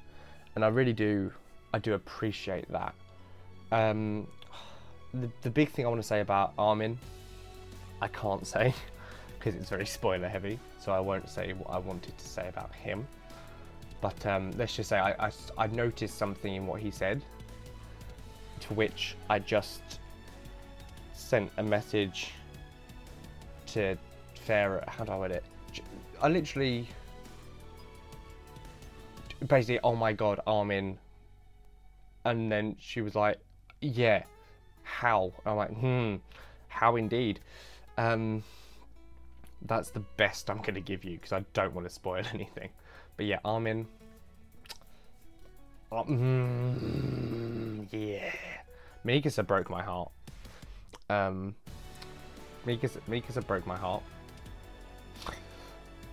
And 0.54 0.64
I 0.64 0.68
really 0.68 0.92
do, 0.92 1.32
I 1.74 1.80
do 1.80 1.94
appreciate 1.94 2.70
that. 2.70 2.94
Um, 3.72 4.28
the, 5.12 5.28
the 5.42 5.50
big 5.50 5.70
thing 5.70 5.84
I 5.84 5.88
want 5.88 6.00
to 6.00 6.06
say 6.06 6.20
about 6.20 6.52
Armin, 6.58 6.96
I 8.00 8.06
can't 8.08 8.46
say. 8.46 8.72
because 9.38 9.54
it's 9.58 9.70
very 9.70 9.86
spoiler 9.86 10.28
heavy, 10.28 10.58
so 10.78 10.92
I 10.92 11.00
won't 11.00 11.28
say 11.28 11.54
what 11.54 11.70
I 11.70 11.78
wanted 11.78 12.16
to 12.18 12.28
say 12.28 12.46
about 12.48 12.74
him. 12.74 13.06
But 14.02 14.26
um, 14.26 14.52
let's 14.58 14.76
just 14.76 14.90
say 14.90 14.98
I, 14.98 15.12
I, 15.26 15.30
I, 15.56 15.66
noticed 15.68 16.18
something 16.18 16.54
in 16.54 16.66
what 16.66 16.80
he 16.80 16.90
said, 16.90 17.22
to 18.60 18.74
which 18.74 19.16
I 19.30 19.38
just 19.38 19.99
sent 21.20 21.50
a 21.58 21.62
message 21.62 22.32
to 23.66 23.96
Farah. 24.46 24.88
How 24.88 25.04
do 25.04 25.12
I 25.12 25.18
word 25.18 25.32
it? 25.32 25.44
I 26.20 26.28
literally, 26.28 26.88
basically, 29.46 29.78
oh 29.84 29.94
my 29.94 30.12
god, 30.12 30.40
Armin. 30.46 30.98
And 32.24 32.50
then 32.50 32.76
she 32.78 33.00
was 33.00 33.14
like, 33.14 33.38
yeah, 33.80 34.24
how? 34.82 35.32
I'm 35.46 35.56
like, 35.56 35.70
hmm, 35.70 36.16
how 36.68 36.96
indeed. 36.96 37.40
Um, 37.96 38.42
that's 39.62 39.90
the 39.90 40.00
best 40.00 40.50
I'm 40.50 40.58
going 40.58 40.74
to 40.74 40.80
give 40.80 41.04
you 41.04 41.12
because 41.12 41.32
I 41.32 41.44
don't 41.52 41.74
want 41.74 41.86
to 41.86 41.94
spoil 41.94 42.24
anything. 42.34 42.70
But 43.16 43.26
yeah, 43.26 43.38
Armin. 43.44 43.86
Oh, 45.92 46.04
mm, 46.04 47.86
yeah. 47.90 48.32
Mikasa 49.04 49.46
broke 49.46 49.70
my 49.70 49.82
heart. 49.82 50.10
Um, 51.10 51.56
Mikasa, 52.64 53.00
Mikasa 53.08 53.44
broke 53.44 53.66
my 53.66 53.76
heart. 53.76 54.02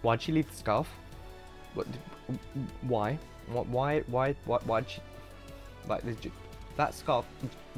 Why'd 0.01 0.21
she 0.21 0.31
leave 0.31 0.49
the 0.49 0.55
scarf? 0.55 0.87
What? 1.75 1.85
Why? 2.81 3.19
What? 3.51 3.67
Why? 3.67 3.99
Why? 4.07 4.35
Why? 4.45 4.57
Why'd 4.65 4.89
she? 4.89 5.01
Like 5.87 6.03
that 6.77 6.95
scarf? 6.95 7.25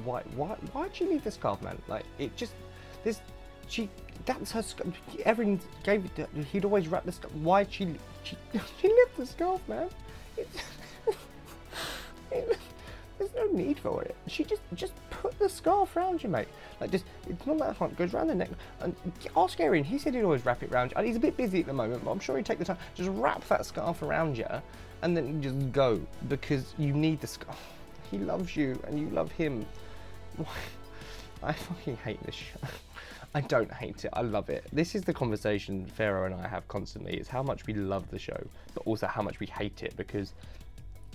Why? 0.06 0.22
Why? 0.36 0.56
Why'd 0.72 0.96
she 0.96 1.06
leave 1.06 1.24
the 1.26 1.32
scarf, 1.32 1.62
man? 1.62 1.82
Like 1.90 2.06
it 2.20 2.36
just. 2.38 2.54
This. 3.04 3.20
She 3.68 3.90
that's 4.26 4.52
her. 4.52 4.62
Scarf. 4.62 4.94
Eren 5.26 5.60
gave 5.84 6.06
it. 6.06 6.30
he'd 6.52 6.64
always 6.64 6.88
wrap 6.88 7.04
the 7.04 7.12
scarf. 7.12 7.34
Why 7.36 7.66
she 7.70 7.96
she 8.24 8.38
she 8.82 8.88
left 8.88 9.18
the 9.18 9.26
scarf, 9.26 9.62
man? 9.68 9.90
it, 10.38 10.48
there's 13.18 13.34
no 13.36 13.46
need 13.52 13.78
for 13.80 14.04
it. 14.04 14.16
She 14.28 14.46
just 14.46 14.62
just 14.74 14.94
put 15.22 15.38
the 15.38 15.50
scarf 15.50 15.96
around 15.96 16.24
you, 16.24 16.30
mate. 16.30 16.48
Like 16.80 16.92
just 16.92 17.06
it's 17.28 17.46
not 17.46 17.58
that 17.60 17.76
hard. 17.76 17.92
It 17.92 17.98
goes 17.98 18.14
around 18.14 18.28
the 18.28 18.36
neck. 18.36 18.50
And 18.80 18.96
ask 19.36 19.58
Eren. 19.60 19.84
He 19.84 19.98
said 19.98 20.14
he'd 20.14 20.24
always 20.24 20.46
wrap 20.46 20.64
it 20.64 20.72
around 20.72 20.92
you. 20.92 20.98
And 20.98 21.06
he's 21.06 21.18
a 21.18 21.20
bit 21.20 21.36
busy 21.36 21.60
at 21.60 21.66
the 21.66 21.74
moment, 21.74 22.04
but 22.04 22.12
I'm 22.12 22.20
sure 22.20 22.38
he'd 22.38 22.46
take 22.46 22.60
the 22.60 22.66
time. 22.66 22.78
Just 22.96 23.10
wrap 23.14 23.46
that 23.50 23.66
scarf 23.66 24.02
around 24.02 24.38
you, 24.38 24.48
and 25.02 25.16
then 25.16 25.42
just 25.42 25.72
go 25.72 26.02
because 26.28 26.74
you 26.78 26.94
need 26.94 27.22
the 27.22 27.28
scarf. 27.28 27.58
He 28.10 28.18
loves 28.18 28.56
you, 28.56 28.82
and 28.88 29.00
you 29.00 29.08
love 29.12 29.32
him. 29.32 29.68
I 31.44 31.54
fucking 31.54 31.98
hate 31.98 32.22
this 32.24 32.34
show. 32.34 32.60
I 33.36 33.42
don't 33.42 33.72
hate 33.72 34.04
it. 34.04 34.10
I 34.14 34.22
love 34.22 34.50
it. 34.50 34.66
This 34.74 34.96
is 34.96 35.04
the 35.04 35.14
conversation 35.14 35.86
Pharaoh 35.86 36.26
and 36.26 36.34
I 36.34 36.48
have 36.48 36.68
constantly. 36.68 37.14
It's 37.14 37.30
how 37.30 37.44
much 37.44 37.68
we 37.68 37.76
love 37.76 38.10
the 38.10 38.18
show, 38.18 38.42
but 38.74 38.82
also 38.88 39.06
how 39.06 39.22
much 39.22 39.40
we 39.40 39.46
hate 39.46 39.84
it 39.84 39.96
because 39.96 40.34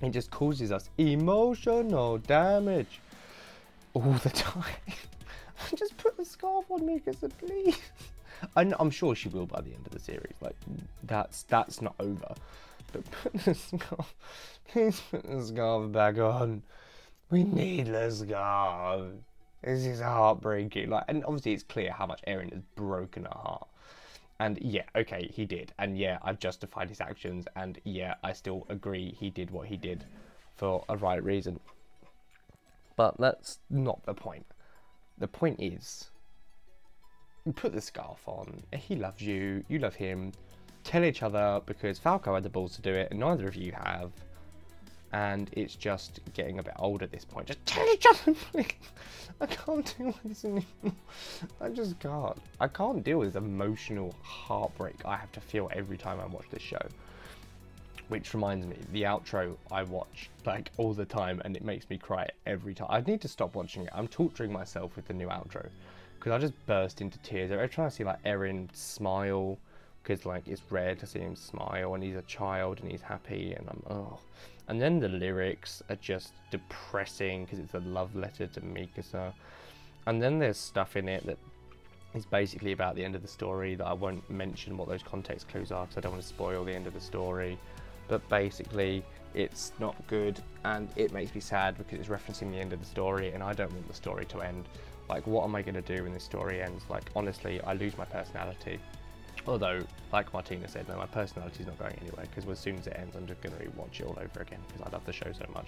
It 0.01 0.11
just 0.11 0.31
causes 0.31 0.71
us 0.71 0.91
emotional 0.99 2.19
damage 2.19 3.01
all 3.95 4.13
the 4.13 4.31
time. 4.31 4.65
just 5.77 5.97
put 5.97 6.17
the 6.17 6.25
scarf 6.25 6.71
on 6.71 6.85
me, 6.85 7.01
because 7.05 7.33
please. 7.39 7.79
I'm, 8.57 8.75
I'm 8.79 8.91
sure 8.91 9.15
she 9.15 9.29
will 9.29 9.47
by 9.47 9.61
the 9.61 9.73
end 9.73 9.87
of 9.87 9.93
the 9.93 10.01
series. 10.01 10.35
Like 10.41 10.57
that's 11.05 11.45
that's 11.45 11.81
not 11.81 11.95
over. 12.01 12.35
But 12.93 13.11
put 13.11 13.33
the 13.45 13.55
scarf, 13.55 14.15
please 14.69 15.01
put 15.11 15.29
the 15.29 15.43
scarf 15.43 15.91
back 15.93 16.19
on. 16.19 16.63
We 17.31 17.45
need 17.45 17.87
the 17.87 18.11
scarf. 18.11 19.13
This 19.63 19.87
is 19.87 20.01
heartbreaking. 20.01 20.91
Like, 20.91 21.05
and 21.09 21.25
obviously 21.25 21.55
it's 21.55 21.63
clear 21.63 21.91
how 21.91 22.07
much 22.07 22.21
Eren 22.29 22.53
has 22.53 22.63
broken 22.77 23.25
her 23.25 23.31
heart. 23.31 23.67
And 24.39 24.59
yeah, 24.61 24.83
okay, 24.95 25.31
he 25.33 25.47
did. 25.47 25.73
And 25.79 25.97
yeah, 25.97 26.19
I've 26.23 26.39
justified 26.39 26.91
his 26.91 27.01
actions. 27.01 27.47
And 27.57 27.81
yeah, 27.85 28.15
I 28.23 28.33
still 28.35 28.67
agree 28.69 29.17
he 29.19 29.31
did 29.31 29.51
what 29.51 29.67
he 29.67 29.77
did 29.77 30.05
for 30.57 30.85
a 30.89 30.97
right 30.97 31.23
reason. 31.23 31.59
But 32.97 33.17
that's 33.19 33.59
not 33.71 34.05
the 34.05 34.15
point. 34.15 34.47
The 35.19 35.29
point 35.29 35.61
is, 35.61 36.11
put 37.53 37.73
the 37.73 37.81
scarf 37.81 38.21
on. 38.27 38.63
He 38.73 38.97
loves 38.97 39.21
you. 39.21 39.65
You 39.69 39.79
love 39.79 39.95
him. 39.95 40.33
Tell 40.83 41.05
each 41.05 41.23
other 41.23 41.61
because 41.67 41.99
Falco 41.99 42.35
had 42.35 42.43
the 42.43 42.51
balls 42.51 42.77
to 42.77 42.83
do 42.83 42.93
it, 42.93 43.11
and 43.11 43.21
neither 43.21 43.47
of 43.47 43.57
you 43.57 43.73
have. 43.73 44.13
And 45.13 45.49
it's 45.53 45.77
just 45.77 46.21
getting 46.33 46.59
a 46.59 46.63
bit 46.63 46.75
old 46.77 47.03
at 47.03 47.13
this 47.13 47.25
point. 47.25 47.47
Just 47.47 47.65
tell 47.65 47.87
each 47.89 48.05
other, 48.07 48.35
please. 48.53 48.67
I 49.41 49.47
can't 49.47 49.95
deal 49.97 50.07
with 50.07 50.23
this 50.25 50.45
anymore. 50.45 50.65
I 51.61 51.69
just 51.69 51.99
can't. 52.01 52.37
I 52.61 52.69
can't 52.69 53.05
deal 53.05 53.19
with 53.19 53.33
this 53.33 53.41
emotional 53.41 54.15
heartbreak 54.23 54.97
I 55.05 55.17
have 55.17 55.31
to 55.33 55.41
feel 55.41 55.71
every 55.73 55.97
time 55.97 56.19
I 56.21 56.27
watch 56.27 56.47
this 56.51 56.63
show. 56.63 56.83
Which 58.15 58.33
reminds 58.33 58.65
me, 58.65 58.77
the 58.93 59.03
outro 59.03 59.57
I 59.73 59.83
watch 59.83 60.31
like 60.47 60.71
all 60.77 60.95
the 60.95 61.05
time 61.05 61.43
and 61.45 61.57
it 61.57 61.65
makes 61.65 61.91
me 61.91 61.99
cry 61.99 62.29
every 62.47 62.73
time. 62.73 62.87
I 62.89 63.01
need 63.01 63.21
to 63.23 63.27
stop 63.27 63.57
watching 63.57 63.83
it. 63.83 63.89
I'm 63.93 64.07
torturing 64.07 64.53
myself 64.53 64.95
with 64.95 65.09
the 65.09 65.15
new 65.15 65.27
outro 65.27 65.69
because 66.17 66.31
I 66.31 66.39
just 66.39 66.55
burst 66.67 67.01
into 67.01 67.19
tears 67.19 67.51
every 67.51 67.69
time 67.69 67.87
I 67.87 67.89
see 67.89 68.05
like 68.05 68.23
Eren 68.23 68.69
smile 68.73 69.59
because 70.01 70.25
like 70.25 70.47
it's 70.47 70.63
rare 70.71 70.95
to 70.95 71.07
see 71.09 71.19
him 71.19 71.35
smile 71.35 71.95
and 71.95 72.05
he's 72.05 72.15
a 72.15 72.23
child 72.23 72.79
and 72.83 72.89
he's 72.93 73.03
happy 73.03 73.53
and 73.53 73.69
I'm 73.69 73.83
oh 73.91 74.21
and 74.69 74.81
then 74.81 75.01
the 75.01 75.09
lyrics 75.09 75.83
are 75.91 75.97
just 75.97 76.35
depressing 76.53 77.47
because 77.47 77.59
it's 77.59 77.75
a 77.75 77.81
love 77.81 78.15
letter 78.15 78.47
to 78.47 78.61
Mikasa 78.61 79.33
and 80.07 80.23
then 80.23 80.39
there's 80.39 80.57
stuff 80.57 80.95
in 80.95 81.09
it 81.09 81.27
that 81.27 81.39
is 82.15 82.27
basically 82.27 82.71
about 82.71 82.95
the 82.95 83.05
end 83.05 83.17
of 83.17 83.23
the 83.23 83.29
story 83.41 83.75
that 83.75 83.87
I 83.87 83.93
won't 83.93 84.31
mention 84.31 84.77
what 84.77 84.87
those 84.87 85.03
context 85.03 85.49
clues 85.49 85.73
are 85.73 85.87
because 85.87 85.99
I 85.99 86.01
don't 86.03 86.13
want 86.13 86.23
to 86.23 86.29
spoil 86.29 86.65
the 86.65 86.73
end 86.73 86.87
of 86.87 86.95
the 86.95 87.01
story 87.01 87.59
but 88.09 88.27
basically 88.29 89.05
it's 89.35 89.73
not 89.81 89.95
good 90.07 90.41
and 90.65 90.89
it 90.97 91.13
makes 91.13 91.35
me 91.35 91.41
sad 91.41 91.77
because 91.77 91.99
it's 91.99 92.09
referencing 92.09 92.51
the 92.51 92.59
end 92.59 92.73
of 92.73 92.81
the 92.81 92.87
story 92.87 93.33
and 93.33 93.43
I 93.43 93.53
don't 93.53 93.73
want 93.73 93.89
the 93.89 93.95
story 93.95 94.25
to 94.27 94.41
end. 94.41 94.69
Like 95.09 95.27
what 95.27 95.45
am 95.45 95.55
I 95.55 95.63
going 95.63 95.75
to 95.75 95.83
do 95.83 96.03
when 96.05 96.13
this 96.13 96.25
story 96.25 96.63
ends? 96.63 96.85
Like 96.89 97.11
honestly 97.17 97.61
I 97.63 97.75
lose 97.75 97.97
my 97.99 98.05
personality. 98.05 98.79
Although 99.47 99.83
like 100.13 100.33
Martina 100.33 100.69
said 100.69 100.89
no 100.89 100.97
my 100.97 101.07
personality 101.07 101.61
is 101.61 101.67
not 101.67 101.79
going 101.79 101.97
anywhere 102.01 102.27
because 102.31 102.49
as 102.49 102.59
soon 102.59 102.79
as 102.79 102.87
it 102.87 102.97
ends 102.97 103.17
I'm 103.17 103.27
just 103.27 103.43
going 103.43 103.57
to 103.57 103.69
watch 103.77 104.01
it 104.01 104.07
all 104.07 104.19
over 104.21 104.41
again 104.41 104.61
because 104.69 104.87
I 104.87 104.91
love 104.91 105.05
the 105.05 105.13
show 105.13 105.31
so 105.33 105.47
much. 105.53 105.67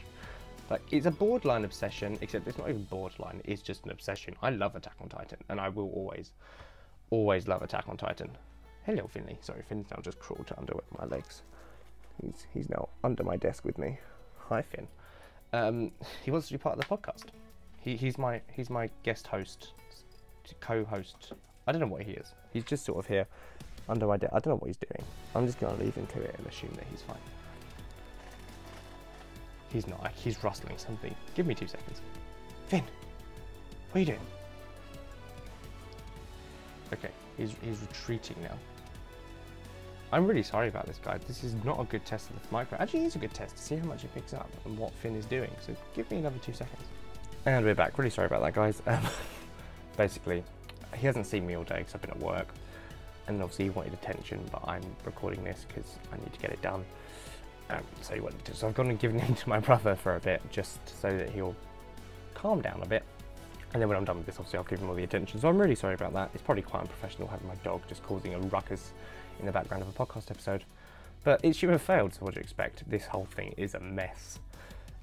Like 0.70 0.82
it's 0.90 1.06
a 1.06 1.10
borderline 1.10 1.64
obsession 1.64 2.18
except 2.20 2.46
it's 2.46 2.58
not 2.58 2.68
even 2.68 2.84
borderline 2.84 3.40
it's 3.44 3.62
just 3.62 3.84
an 3.84 3.90
obsession. 3.90 4.36
I 4.42 4.50
love 4.50 4.76
Attack 4.76 4.94
on 5.00 5.08
Titan 5.08 5.38
and 5.48 5.60
I 5.60 5.68
will 5.68 5.90
always 5.90 6.30
always 7.10 7.48
love 7.48 7.62
Attack 7.62 7.88
on 7.88 7.96
Titan. 7.96 8.30
Hello 8.84 9.08
Finley. 9.08 9.38
Sorry 9.40 9.62
Finn's 9.68 9.90
now 9.90 9.98
just 10.00 10.20
crawled 10.20 10.46
to 10.46 10.58
under 10.58 10.74
my 10.96 11.06
legs 11.06 11.42
he's 12.20 12.46
he's 12.52 12.68
now 12.68 12.88
under 13.04 13.22
my 13.22 13.36
desk 13.36 13.64
with 13.64 13.78
me 13.78 13.98
hi 14.38 14.62
Finn 14.62 14.88
um, 15.52 15.92
he 16.24 16.30
wants 16.30 16.48
to 16.48 16.54
be 16.54 16.58
part 16.58 16.78
of 16.78 16.86
the 16.86 16.96
podcast 16.96 17.26
he, 17.86 17.96
he's 17.96 18.18
my 18.18 18.40
he's 18.52 18.68
my 18.68 18.90
guest 19.04 19.28
host, 19.28 19.72
co-host. 20.60 21.32
I 21.68 21.72
don't 21.72 21.80
know 21.80 21.86
what 21.86 22.02
he 22.02 22.12
is. 22.12 22.34
He's 22.52 22.64
just 22.64 22.84
sort 22.84 22.98
of 22.98 23.06
here 23.06 23.28
under 23.88 24.08
my 24.08 24.16
desk. 24.16 24.32
I 24.34 24.40
don't 24.40 24.54
know 24.54 24.56
what 24.56 24.66
he's 24.66 24.76
doing. 24.76 25.06
I'm 25.36 25.46
just 25.46 25.60
gonna 25.60 25.78
leave 25.78 25.94
him 25.94 26.06
to 26.08 26.20
it 26.20 26.34
and 26.36 26.46
assume 26.48 26.72
that 26.74 26.84
he's 26.90 27.02
fine. 27.02 27.16
He's 29.72 29.86
not. 29.86 30.10
He's 30.16 30.42
rustling 30.42 30.76
something. 30.78 31.14
Give 31.36 31.46
me 31.46 31.54
two 31.54 31.68
seconds. 31.68 32.00
Finn, 32.66 32.82
what 33.92 33.96
are 33.96 34.00
you 34.00 34.06
doing? 34.06 34.26
Okay, 36.92 37.10
he's 37.36 37.54
he's 37.62 37.80
retreating 37.82 38.36
now. 38.42 38.58
I'm 40.12 40.26
really 40.26 40.42
sorry 40.42 40.68
about 40.68 40.86
this 40.86 41.00
guy. 41.02 41.18
This 41.26 41.42
is 41.42 41.54
not 41.64 41.80
a 41.80 41.84
good 41.84 42.04
test 42.04 42.30
of 42.30 42.40
the 42.40 42.48
micro. 42.52 42.78
Actually, 42.78 43.06
it's 43.06 43.16
a 43.16 43.18
good 43.18 43.34
test 43.34 43.56
to 43.56 43.62
see 43.62 43.76
how 43.76 43.86
much 43.86 44.04
it 44.04 44.14
picks 44.14 44.32
up 44.32 44.48
and 44.64 44.78
what 44.78 44.92
Finn 44.94 45.16
is 45.16 45.26
doing. 45.26 45.50
So 45.60 45.74
give 45.94 46.08
me 46.10 46.18
another 46.18 46.38
two 46.38 46.52
seconds. 46.52 46.82
And 47.44 47.64
we're 47.64 47.74
back. 47.74 47.98
Really 47.98 48.10
sorry 48.10 48.26
about 48.26 48.42
that, 48.42 48.54
guys. 48.54 48.82
Um, 48.86 49.02
basically, 49.96 50.44
he 50.94 51.06
hasn't 51.06 51.26
seen 51.26 51.46
me 51.46 51.56
all 51.56 51.64
day 51.64 51.78
because 51.78 51.94
I've 51.94 52.02
been 52.02 52.10
at 52.10 52.20
work. 52.20 52.54
And 53.26 53.42
obviously, 53.42 53.64
he 53.64 53.70
wanted 53.70 53.94
attention, 53.94 54.40
but 54.52 54.62
I'm 54.68 54.82
recording 55.04 55.42
this 55.42 55.66
because 55.66 55.96
I 56.12 56.16
need 56.18 56.32
to 56.32 56.38
get 56.38 56.50
it 56.50 56.62
done. 56.62 56.84
Um, 57.68 57.82
so 58.00 58.14
he 58.14 58.20
wanted 58.20 58.44
to. 58.44 58.54
So 58.54 58.68
I've 58.68 58.74
gone 58.74 58.88
and 58.90 58.98
given 59.00 59.18
him 59.18 59.34
to 59.34 59.48
my 59.48 59.58
brother 59.58 59.96
for 59.96 60.14
a 60.14 60.20
bit, 60.20 60.40
just 60.52 60.78
so 61.00 61.16
that 61.16 61.30
he'll 61.30 61.56
calm 62.34 62.62
down 62.62 62.80
a 62.82 62.86
bit. 62.86 63.02
And 63.72 63.82
then 63.82 63.88
when 63.88 63.98
I'm 63.98 64.04
done 64.04 64.18
with 64.18 64.26
this, 64.26 64.36
obviously, 64.36 64.58
I'll 64.58 64.64
give 64.64 64.78
him 64.78 64.88
all 64.88 64.94
the 64.94 65.02
attention. 65.02 65.40
So 65.40 65.48
I'm 65.48 65.58
really 65.58 65.74
sorry 65.74 65.94
about 65.94 66.12
that. 66.12 66.30
It's 66.32 66.42
probably 66.44 66.62
quite 66.62 66.82
unprofessional 66.82 67.26
having 67.26 67.48
my 67.48 67.56
dog 67.56 67.82
just 67.88 68.04
causing 68.04 68.34
a 68.34 68.38
ruckus 68.38 68.92
in 69.40 69.46
the 69.46 69.52
background 69.52 69.82
of 69.82 69.88
a 69.88 69.92
podcast 69.92 70.30
episode. 70.30 70.64
But 71.24 71.40
it 71.42 71.56
should 71.56 71.70
have 71.70 71.82
failed, 71.82 72.14
so 72.14 72.20
what 72.20 72.34
do 72.34 72.38
you 72.38 72.42
expect? 72.42 72.88
This 72.88 73.06
whole 73.06 73.24
thing 73.26 73.54
is 73.56 73.74
a 73.74 73.80
mess. 73.80 74.38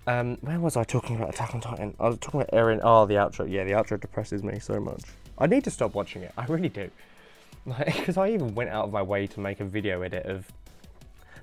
Um, 0.07 0.37
where 0.41 0.59
was 0.59 0.75
I 0.75 0.83
talking 0.83 1.15
about 1.15 1.29
Attack 1.29 1.55
on 1.55 1.61
Titan? 1.61 1.95
I 1.99 2.07
was 2.09 2.17
talking 2.19 2.41
about 2.41 2.51
Eren. 2.51 2.79
Oh, 2.83 3.05
the 3.05 3.15
outro. 3.15 3.49
Yeah, 3.49 3.63
the 3.63 3.71
outro 3.71 3.99
depresses 3.99 4.43
me 4.43 4.59
so 4.59 4.79
much. 4.79 5.01
I 5.37 5.47
need 5.47 5.63
to 5.63 5.71
stop 5.71 5.93
watching 5.95 6.23
it. 6.23 6.31
I 6.37 6.45
really 6.45 6.69
do. 6.69 6.89
Because 7.85 8.17
I 8.17 8.29
even 8.31 8.53
went 8.55 8.71
out 8.71 8.85
of 8.85 8.91
my 8.91 9.01
way 9.01 9.25
to 9.27 9.39
make 9.39 9.61
a 9.61 9.63
video 9.65 10.01
edit 10.01 10.25
of 10.25 10.45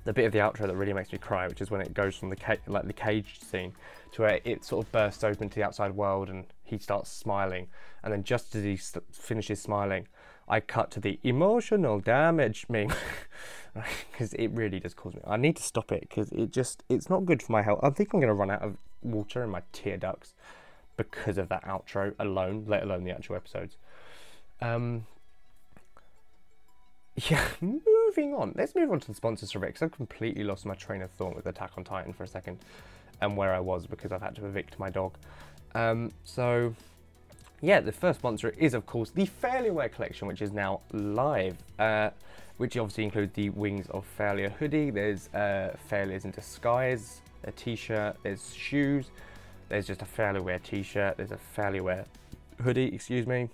the 0.04 0.12
bit 0.12 0.26
of 0.26 0.32
the 0.32 0.38
outro 0.38 0.66
that 0.66 0.76
really 0.76 0.92
makes 0.92 1.12
me 1.12 1.18
cry, 1.18 1.48
which 1.48 1.62
is 1.62 1.70
when 1.70 1.80
it 1.80 1.94
goes 1.94 2.14
from 2.16 2.28
the 2.28 2.36
ca- 2.36 2.56
like 2.66 2.86
the 2.86 2.92
cage 2.92 3.38
scene 3.40 3.72
to 4.12 4.22
where 4.22 4.40
it 4.44 4.62
sort 4.64 4.84
of 4.84 4.92
bursts 4.92 5.24
open 5.24 5.48
to 5.48 5.54
the 5.54 5.62
outside 5.62 5.94
world 5.94 6.28
and 6.28 6.44
he 6.64 6.78
starts 6.78 7.10
smiling, 7.10 7.68
and 8.02 8.12
then 8.12 8.22
just 8.22 8.54
as 8.54 8.64
he 8.64 8.76
st- 8.76 9.04
finishes 9.12 9.62
smiling, 9.62 10.06
I 10.50 10.58
cut 10.60 10.90
to 10.92 11.00
the 11.00 11.20
emotional 11.22 12.00
damage 12.00 12.66
meme 12.68 12.92
because 14.10 14.34
it 14.38 14.48
really 14.48 14.80
does 14.80 14.94
cause 14.94 15.14
me. 15.14 15.20
I 15.24 15.36
need 15.36 15.56
to 15.56 15.62
stop 15.62 15.92
it 15.92 16.00
because 16.08 16.32
it 16.32 16.50
just 16.50 16.82
it's 16.88 17.08
not 17.08 17.24
good 17.24 17.42
for 17.42 17.52
my 17.52 17.62
health. 17.62 17.78
I 17.82 17.90
think 17.90 18.12
I'm 18.12 18.20
going 18.20 18.28
to 18.28 18.34
run 18.34 18.50
out 18.50 18.62
of 18.62 18.76
water 19.02 19.44
in 19.44 19.50
my 19.50 19.62
tear 19.72 19.96
ducts 19.96 20.34
because 20.96 21.38
of 21.38 21.48
that 21.48 21.64
outro 21.64 22.14
alone, 22.18 22.64
let 22.66 22.82
alone 22.82 23.04
the 23.04 23.12
actual 23.12 23.36
episodes. 23.36 23.76
Um, 24.60 25.06
yeah, 27.30 27.44
moving 27.60 28.34
on. 28.34 28.52
Let's 28.56 28.74
move 28.74 28.90
on 28.90 28.98
to 29.00 29.06
the 29.06 29.14
sponsors 29.14 29.52
for 29.52 29.58
a 29.58 29.60
bit 29.60 29.68
because 29.68 29.82
I've 29.82 29.92
completely 29.92 30.42
lost 30.42 30.66
my 30.66 30.74
train 30.74 31.00
of 31.00 31.10
thought 31.12 31.36
with 31.36 31.46
Attack 31.46 31.72
on 31.78 31.84
Titan 31.84 32.12
for 32.12 32.24
a 32.24 32.28
second 32.28 32.58
and 33.20 33.36
where 33.36 33.54
I 33.54 33.60
was 33.60 33.86
because 33.86 34.10
I've 34.10 34.22
had 34.22 34.34
to 34.36 34.46
evict 34.46 34.78
my 34.80 34.90
dog. 34.90 35.14
Um, 35.74 36.12
so 36.24 36.74
yeah, 37.60 37.80
the 37.80 37.92
first 37.92 38.20
sponsor 38.20 38.54
is, 38.56 38.74
of 38.74 38.86
course, 38.86 39.10
the 39.10 39.26
Fairly 39.26 39.70
Wear 39.70 39.88
collection, 39.88 40.26
which 40.26 40.40
is 40.40 40.52
now 40.52 40.80
live, 40.92 41.56
uh, 41.78 42.10
which 42.56 42.76
obviously 42.76 43.04
includes 43.04 43.32
the 43.34 43.50
Wings 43.50 43.86
of 43.90 44.04
Failure 44.04 44.50
hoodie. 44.50 44.90
There's 44.90 45.28
uh, 45.34 45.76
Failures 45.88 46.24
in 46.24 46.30
Disguise, 46.30 47.20
a 47.44 47.52
t-shirt. 47.52 48.16
There's 48.22 48.54
shoes. 48.54 49.10
There's 49.68 49.86
just 49.86 50.02
a 50.02 50.06
Fairly 50.06 50.40
Wear 50.40 50.58
t-shirt. 50.58 51.16
There's 51.18 51.32
a 51.32 51.38
Fairly 51.38 51.80
Wear 51.80 52.06
hoodie, 52.62 52.94
excuse 52.94 53.26
me. 53.26 53.48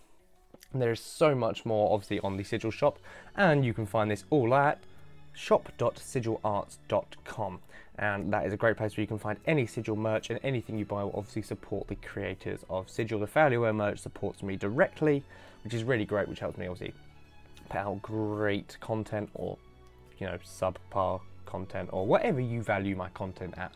And 0.72 0.82
there's 0.82 1.00
so 1.00 1.34
much 1.34 1.64
more, 1.64 1.92
obviously, 1.92 2.20
on 2.20 2.36
the 2.36 2.44
Sigil 2.44 2.70
shop, 2.70 2.98
and 3.36 3.64
you 3.64 3.74
can 3.74 3.86
find 3.86 4.10
this 4.10 4.24
all 4.30 4.54
at 4.54 4.78
shop.sigilarts.com 5.36 7.60
and 7.98 8.32
that 8.32 8.46
is 8.46 8.52
a 8.52 8.56
great 8.56 8.76
place 8.76 8.96
where 8.96 9.02
you 9.02 9.06
can 9.06 9.18
find 9.18 9.38
any 9.46 9.66
Sigil 9.66 9.96
merch 9.96 10.30
and 10.30 10.40
anything 10.42 10.78
you 10.78 10.84
buy 10.84 11.02
will 11.02 11.14
obviously 11.14 11.42
support 11.42 11.88
the 11.88 11.94
creators 11.96 12.64
of 12.68 12.90
Sigil. 12.90 13.20
The 13.20 13.26
Fairly 13.26 13.56
Wear 13.56 13.72
merch 13.72 14.00
supports 14.00 14.42
me 14.42 14.56
directly, 14.56 15.22
which 15.64 15.72
is 15.72 15.84
really 15.84 16.04
great, 16.04 16.28
which 16.28 16.40
helps 16.40 16.58
me 16.58 16.66
obviously 16.66 16.94
put 17.68 17.78
out 17.78 18.02
great 18.02 18.76
content 18.80 19.30
or 19.34 19.56
you 20.18 20.26
know 20.26 20.38
subpar 20.44 21.20
content 21.46 21.88
or 21.92 22.06
whatever 22.06 22.40
you 22.40 22.62
value 22.62 22.96
my 22.96 23.08
content 23.10 23.54
at 23.56 23.72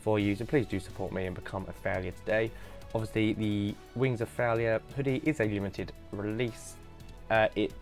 for 0.00 0.18
you. 0.18 0.36
So 0.36 0.44
please 0.44 0.66
do 0.66 0.78
support 0.78 1.12
me 1.12 1.26
and 1.26 1.34
become 1.34 1.66
a 1.68 1.72
failure 1.72 2.12
today. 2.12 2.50
Obviously, 2.94 3.32
the 3.32 3.74
Wings 3.96 4.20
of 4.20 4.28
Failure 4.28 4.80
hoodie 4.94 5.20
is 5.24 5.40
a 5.40 5.44
limited 5.44 5.92
release. 6.12 6.76
Uh, 7.28 7.48
it, 7.56 7.72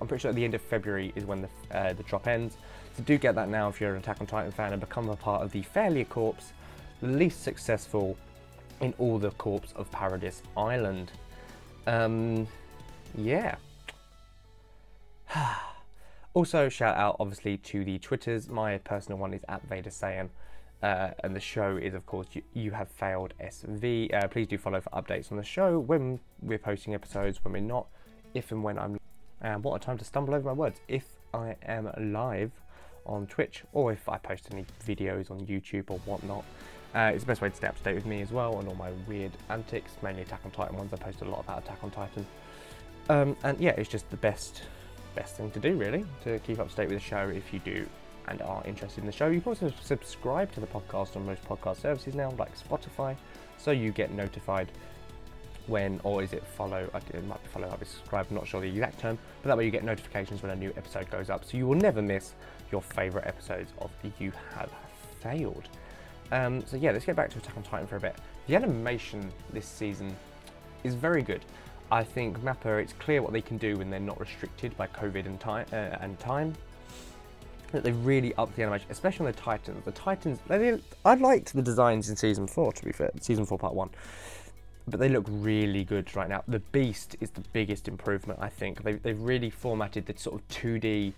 I'm 0.00 0.08
pretty 0.08 0.22
sure 0.22 0.30
at 0.30 0.34
the 0.34 0.44
end 0.44 0.54
of 0.54 0.62
February 0.62 1.12
is 1.14 1.24
when 1.24 1.42
the 1.42 1.48
uh, 1.76 1.92
the 1.92 2.02
drop 2.04 2.26
ends. 2.26 2.56
So 2.96 3.02
do 3.02 3.18
get 3.18 3.34
that 3.34 3.48
now 3.48 3.68
if 3.68 3.80
you're 3.80 3.92
an 3.92 3.98
Attack 3.98 4.20
on 4.20 4.26
Titan 4.26 4.52
fan 4.52 4.72
and 4.72 4.80
become 4.80 5.08
a 5.08 5.16
part 5.16 5.42
of 5.42 5.52
the 5.52 5.62
Failure 5.62 6.04
Corps, 6.04 6.52
the 7.00 7.08
least 7.08 7.42
successful 7.42 8.16
in 8.80 8.94
all 8.98 9.18
the 9.18 9.30
corps 9.32 9.72
of 9.76 9.90
Paradis 9.90 10.42
Island. 10.56 11.12
Um, 11.86 12.46
yeah. 13.16 13.56
also, 16.34 16.68
shout 16.68 16.96
out 16.96 17.16
obviously 17.20 17.58
to 17.58 17.84
the 17.84 17.98
Twitters. 17.98 18.48
My 18.48 18.78
personal 18.78 19.18
one 19.18 19.34
is 19.34 19.42
at 19.48 19.62
Vader 19.68 19.90
Saiyan. 19.90 20.28
Uh, 20.82 21.10
and 21.22 21.36
the 21.36 21.40
show 21.40 21.76
is, 21.76 21.92
of 21.92 22.06
course, 22.06 22.26
you, 22.32 22.42
you 22.54 22.70
have 22.70 22.88
failed 22.88 23.34
SV. 23.42 24.14
Uh, 24.14 24.26
please 24.28 24.46
do 24.46 24.56
follow 24.56 24.80
for 24.80 24.88
updates 24.90 25.30
on 25.30 25.36
the 25.36 25.44
show 25.44 25.78
when 25.78 26.18
we're 26.40 26.58
posting 26.58 26.94
episodes, 26.94 27.44
when 27.44 27.52
we're 27.52 27.60
not, 27.60 27.86
if 28.32 28.50
and 28.50 28.64
when 28.64 28.78
I'm. 28.78 28.98
And 29.40 29.62
what 29.64 29.80
a 29.80 29.84
time 29.84 29.98
to 29.98 30.04
stumble 30.04 30.34
over 30.34 30.48
my 30.48 30.52
words. 30.52 30.80
If 30.88 31.04
I 31.32 31.56
am 31.62 31.90
live 32.12 32.52
on 33.06 33.26
Twitch 33.26 33.64
or 33.72 33.92
if 33.92 34.08
I 34.08 34.18
post 34.18 34.48
any 34.52 34.64
videos 34.86 35.30
on 35.30 35.40
YouTube 35.46 35.90
or 35.90 35.98
whatnot. 36.00 36.44
Uh, 36.94 37.12
it's 37.14 37.22
the 37.22 37.28
best 37.28 37.40
way 37.40 37.48
to 37.48 37.54
stay 37.54 37.68
up 37.68 37.76
to 37.76 37.82
date 37.82 37.94
with 37.94 38.06
me 38.06 38.20
as 38.20 38.32
well 38.32 38.58
and 38.58 38.68
all 38.68 38.74
my 38.74 38.90
weird 39.06 39.32
antics, 39.48 39.92
mainly 40.02 40.22
Attack 40.22 40.40
on 40.44 40.50
Titan 40.50 40.76
ones. 40.76 40.92
I 40.92 40.96
post 40.96 41.20
a 41.22 41.24
lot 41.24 41.40
about 41.40 41.62
Attack 41.62 41.78
on 41.82 41.90
Titan. 41.90 42.26
Um, 43.08 43.36
and 43.44 43.58
yeah, 43.60 43.70
it's 43.70 43.88
just 43.88 44.08
the 44.10 44.16
best 44.16 44.62
best 45.16 45.36
thing 45.36 45.50
to 45.50 45.58
do 45.58 45.74
really 45.74 46.04
to 46.22 46.38
keep 46.40 46.60
up 46.60 46.68
to 46.70 46.76
date 46.76 46.88
with 46.88 46.98
the 46.98 47.04
show 47.04 47.28
if 47.28 47.52
you 47.52 47.58
do 47.60 47.84
and 48.28 48.40
are 48.42 48.62
interested 48.64 49.00
in 49.00 49.06
the 49.06 49.12
show. 49.12 49.26
You 49.26 49.40
can 49.40 49.50
also 49.50 49.72
subscribe 49.82 50.52
to 50.52 50.60
the 50.60 50.66
podcast 50.66 51.16
on 51.16 51.26
most 51.26 51.44
podcast 51.44 51.80
services 51.80 52.14
now, 52.14 52.32
like 52.38 52.52
Spotify, 52.56 53.16
so 53.58 53.72
you 53.72 53.90
get 53.90 54.12
notified 54.12 54.70
when, 55.70 56.00
or 56.04 56.22
is 56.22 56.32
it 56.32 56.44
follow? 56.44 56.90
It 56.94 57.24
might 57.26 57.42
be 57.42 57.48
follow, 57.48 57.68
might 57.68 57.80
be 57.80 57.86
subscribe. 57.86 58.26
I'm 58.28 58.36
not 58.36 58.46
sure 58.46 58.60
the 58.60 58.68
exact 58.68 59.00
term, 59.00 59.18
but 59.42 59.48
that 59.48 59.56
way 59.56 59.64
you 59.64 59.70
get 59.70 59.84
notifications 59.84 60.42
when 60.42 60.52
a 60.52 60.56
new 60.56 60.72
episode 60.76 61.10
goes 61.10 61.30
up, 61.30 61.44
so 61.44 61.56
you 61.56 61.66
will 61.66 61.76
never 61.76 62.02
miss 62.02 62.34
your 62.70 62.82
favourite 62.82 63.26
episodes 63.26 63.72
of 63.78 63.90
You 64.18 64.32
Have 64.54 64.70
Failed. 65.22 65.68
Um, 66.32 66.64
so 66.66 66.76
yeah, 66.76 66.92
let's 66.92 67.04
get 67.04 67.16
back 67.16 67.30
to 67.30 67.38
Attack 67.38 67.56
on 67.56 67.62
Titan 67.62 67.86
for 67.86 67.96
a 67.96 68.00
bit. 68.00 68.16
The 68.46 68.56
animation 68.56 69.32
this 69.52 69.66
season 69.66 70.14
is 70.84 70.94
very 70.94 71.22
good. 71.22 71.44
I 71.92 72.04
think 72.04 72.38
Mappa, 72.40 72.80
it's 72.80 72.92
clear 72.94 73.20
what 73.22 73.32
they 73.32 73.40
can 73.40 73.58
do 73.58 73.76
when 73.76 73.90
they're 73.90 73.98
not 73.98 74.20
restricted 74.20 74.76
by 74.76 74.86
COVID 74.88 75.26
and 75.26 75.40
time. 75.40 75.66
Uh, 75.72 75.96
and 76.00 76.18
time. 76.20 76.54
That 77.72 77.84
they 77.84 77.92
really 77.92 78.34
upped 78.34 78.56
the 78.56 78.62
animation, 78.62 78.88
especially 78.90 79.26
on 79.26 79.32
the 79.32 79.38
Titans. 79.38 79.84
The 79.84 79.92
Titans, 79.92 80.40
I 81.04 81.14
liked 81.14 81.52
the 81.52 81.62
designs 81.62 82.10
in 82.10 82.16
season 82.16 82.48
four. 82.48 82.72
To 82.72 82.84
be 82.84 82.90
fair, 82.90 83.10
season 83.20 83.46
four, 83.46 83.58
part 83.58 83.74
one, 83.74 83.90
but 84.90 85.00
they 85.00 85.08
look 85.08 85.26
really 85.28 85.84
good 85.84 86.14
right 86.16 86.28
now. 86.28 86.42
The 86.48 86.58
Beast 86.58 87.16
is 87.20 87.30
the 87.30 87.42
biggest 87.52 87.88
improvement, 87.88 88.38
I 88.42 88.48
think. 88.48 88.82
They, 88.82 88.94
they've 88.94 89.20
really 89.20 89.50
formatted 89.50 90.06
the 90.06 90.18
sort 90.18 90.40
of 90.40 90.48
2D 90.48 91.12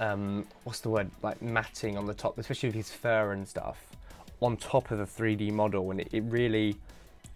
um, 0.00 0.46
what's 0.64 0.80
the 0.80 0.88
word 0.88 1.10
like 1.22 1.40
matting 1.42 1.96
on 1.96 2.06
the 2.06 2.14
top, 2.14 2.38
especially 2.38 2.70
with 2.70 2.76
his 2.76 2.90
fur 2.90 3.32
and 3.32 3.46
stuff, 3.46 3.78
on 4.40 4.56
top 4.56 4.90
of 4.90 4.98
the 4.98 5.04
3D 5.04 5.52
model, 5.52 5.90
and 5.90 6.00
it, 6.00 6.08
it 6.12 6.22
really 6.22 6.76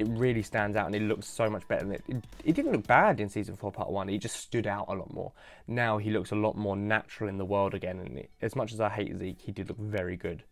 it 0.00 0.08
really 0.08 0.42
stands 0.42 0.76
out 0.76 0.86
and 0.86 0.96
it 0.96 1.02
looks 1.02 1.24
so 1.24 1.48
much 1.48 1.68
better. 1.68 1.92
It, 1.92 2.02
it, 2.08 2.24
it, 2.44 2.54
didn't 2.56 2.72
look 2.72 2.84
bad 2.84 3.20
in 3.20 3.28
season 3.28 3.54
four, 3.54 3.70
part 3.70 3.90
one. 3.90 4.08
He 4.08 4.18
just 4.18 4.34
stood 4.34 4.66
out 4.66 4.86
a 4.88 4.94
lot 4.94 5.14
more. 5.14 5.30
Now 5.68 5.98
he 5.98 6.10
looks 6.10 6.32
a 6.32 6.34
lot 6.34 6.56
more 6.56 6.74
natural 6.76 7.28
in 7.28 7.38
the 7.38 7.44
world 7.44 7.74
again. 7.74 8.00
And 8.00 8.18
it, 8.18 8.30
as 8.42 8.56
much 8.56 8.72
as 8.72 8.80
I 8.80 8.88
hate 8.88 9.16
Zeke, 9.16 9.40
he 9.40 9.52
did 9.52 9.68
look 9.68 9.78
very 9.78 10.16
good, 10.16 10.42